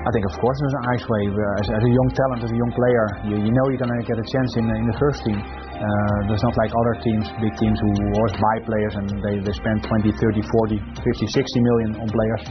I 0.00 0.10
think, 0.16 0.24
of 0.24 0.32
course, 0.40 0.56
there's 0.64 0.76
an 0.80 0.84
Ajax 0.96 1.04
way. 1.12 1.22
As, 1.28 1.66
as, 1.76 1.82
a 1.84 1.92
young 1.92 2.10
talent, 2.16 2.40
as 2.40 2.48
a 2.48 2.56
young 2.56 2.72
player, 2.72 3.04
you, 3.28 3.36
you 3.36 3.52
know 3.52 3.68
you're 3.68 3.84
going 3.84 3.92
to 3.92 4.00
get 4.08 4.16
a 4.16 4.24
chance 4.32 4.56
in, 4.56 4.64
in 4.64 4.86
the 4.88 4.96
first 4.96 5.20
team. 5.28 5.36
Uh, 5.36 6.18
there's 6.24 6.40
not 6.40 6.56
like 6.56 6.72
other 6.72 7.04
teams, 7.04 7.28
big 7.36 7.52
teams, 7.60 7.76
who 7.76 7.90
always 8.16 8.32
buy 8.32 8.56
players 8.64 8.96
and 8.96 9.12
they, 9.20 9.44
they 9.44 9.52
spend 9.52 9.84
20, 9.84 10.08
30, 10.08 10.40
40, 10.40 10.80
50, 11.04 11.04
60 11.04 11.68
million 11.68 11.90
on 12.00 12.08
players. 12.08 12.42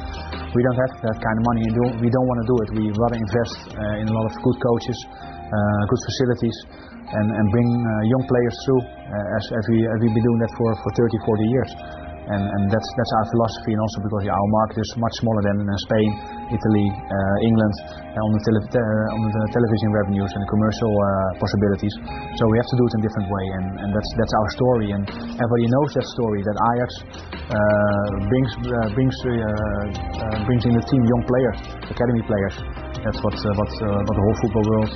We 0.53 0.61
don't 0.61 0.77
have 0.77 0.93
that 1.09 1.17
kind 1.17 1.37
of 1.41 1.43
money 1.49 1.63
and 1.65 1.73
do, 1.73 1.83
we 2.05 2.09
don't 2.13 2.27
want 2.29 2.39
to 2.45 2.47
do 2.53 2.55
it. 2.61 2.67
We 2.77 2.83
rather 2.93 3.17
invest 3.17 3.57
uh, 3.73 4.01
in 4.01 4.05
a 4.05 4.13
lot 4.13 4.29
of 4.29 4.33
good 4.45 4.57
coaches, 4.61 4.97
uh, 5.09 5.81
good 5.89 6.01
facilities, 6.05 6.57
and, 7.17 7.27
and 7.33 7.45
bring 7.49 7.65
uh, 7.65 7.91
young 8.13 8.23
players 8.29 8.55
through 8.61 8.81
uh, 8.85 9.37
as, 9.41 9.43
as, 9.57 9.65
we, 9.73 9.77
as 9.89 9.97
we've 10.05 10.13
been 10.13 10.21
doing 10.21 10.41
that 10.45 10.53
for, 10.53 10.69
for 10.85 10.89
30, 11.01 11.17
40 11.25 11.49
years 11.49 11.71
that's 12.69 12.89
that's 12.93 13.13
our 13.17 13.25
philosophy, 13.33 13.73
and 13.73 13.81
also 13.81 14.05
because 14.05 14.21
our 14.29 14.47
market 14.61 14.77
is 14.77 14.89
much 15.01 15.15
smaller 15.17 15.41
than 15.49 15.57
Spain, 15.89 16.09
Italy, 16.53 16.87
uh, 16.93 17.37
England, 17.41 17.73
uh, 17.89 18.21
on 18.21 18.31
the 18.37 18.41
tele- 18.45 18.69
uh, 18.69 19.15
on 19.17 19.21
the 19.25 19.43
television 19.49 19.89
revenues 19.97 20.29
and 20.29 20.43
commercial 20.45 20.93
uh, 20.93 21.41
possibilities. 21.41 21.89
So 22.37 22.45
we 22.45 22.61
have 22.61 22.69
to 22.69 22.77
do 22.77 22.85
it 22.85 22.91
in 22.93 22.99
a 23.01 23.05
different 23.09 23.27
way, 23.33 23.45
and, 23.57 23.65
and 23.81 23.89
that's 23.97 24.33
our 24.37 24.49
story, 24.61 24.87
and 24.93 25.03
everybody 25.09 25.65
knows 25.73 25.89
that 25.97 26.05
story 26.05 26.39
that 26.45 26.53
Ajax 26.53 26.89
uh, 27.01 27.57
uh, 28.61 30.45
brings 30.45 30.63
in 30.69 30.73
the 30.77 30.85
team 30.85 31.01
young 31.01 31.23
players, 31.25 31.57
academy 31.89 32.21
players. 32.29 32.55
That's 33.01 33.17
what 33.25 33.33
what 33.57 33.71
what 33.73 34.13
the 34.13 34.21
whole 34.21 34.37
football 34.45 34.65
world 34.69 34.91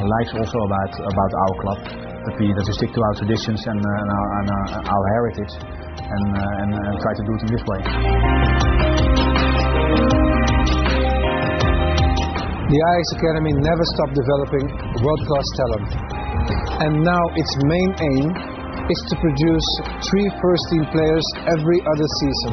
likes 0.00 0.32
also 0.32 0.58
about 0.64 0.92
about 0.96 1.32
our 1.44 1.54
club. 1.60 1.80
That 2.22 2.38
we 2.38 2.54
stick 2.54 2.94
to 2.94 3.00
our 3.02 3.14
traditions 3.18 3.66
and, 3.66 3.82
and 3.82 4.08
and 4.38 4.48
our 4.86 5.04
heritage 5.18 5.81
and, 6.12 6.26
uh, 6.36 6.60
and, 6.62 6.70
and 6.76 6.94
try 7.00 7.12
to 7.16 7.22
do 7.24 7.32
it 7.36 7.42
in 7.42 7.50
this 7.52 7.64
way. 7.68 7.80
The 12.72 12.80
Ajax 12.80 13.06
Academy 13.20 13.52
never 13.60 13.84
stopped 13.92 14.16
developing 14.16 14.64
world-class 15.04 15.48
talent. 15.60 15.88
And 16.88 16.92
now 17.04 17.24
its 17.36 17.52
main 17.68 17.90
aim 18.00 18.26
is 18.88 19.00
to 19.12 19.14
produce 19.20 19.68
three 20.08 20.28
first-team 20.40 20.84
players 20.88 21.26
every 21.52 21.78
other 21.84 22.08
season. 22.24 22.52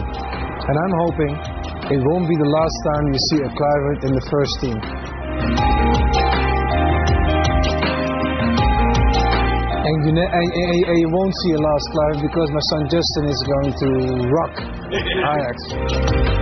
And 0.60 0.76
I'm 0.76 0.95
hoping 1.07 1.34
it 1.95 1.99
won't 2.03 2.28
be 2.28 2.36
the 2.36 2.51
last 2.51 2.78
time 2.91 3.03
you 3.07 3.20
see 3.32 3.39
a 3.47 3.49
Kluivert 3.55 3.99
in 4.05 4.12
the 4.12 4.26
first 4.28 4.53
team. 4.60 5.89
You, 10.16 10.24
and, 10.24 10.49
and, 10.53 10.86
and 10.89 10.97
you 10.97 11.10
won't 11.10 11.34
see 11.43 11.51
a 11.53 11.60
last 11.60 11.86
Kluivert 11.93 12.22
because 12.22 12.49
my 12.51 12.64
son 12.72 12.82
Justin 12.89 13.26
is 13.30 13.41
going 13.45 13.72
to 13.78 13.89
rock 14.32 14.53
Ajax. 14.93 16.39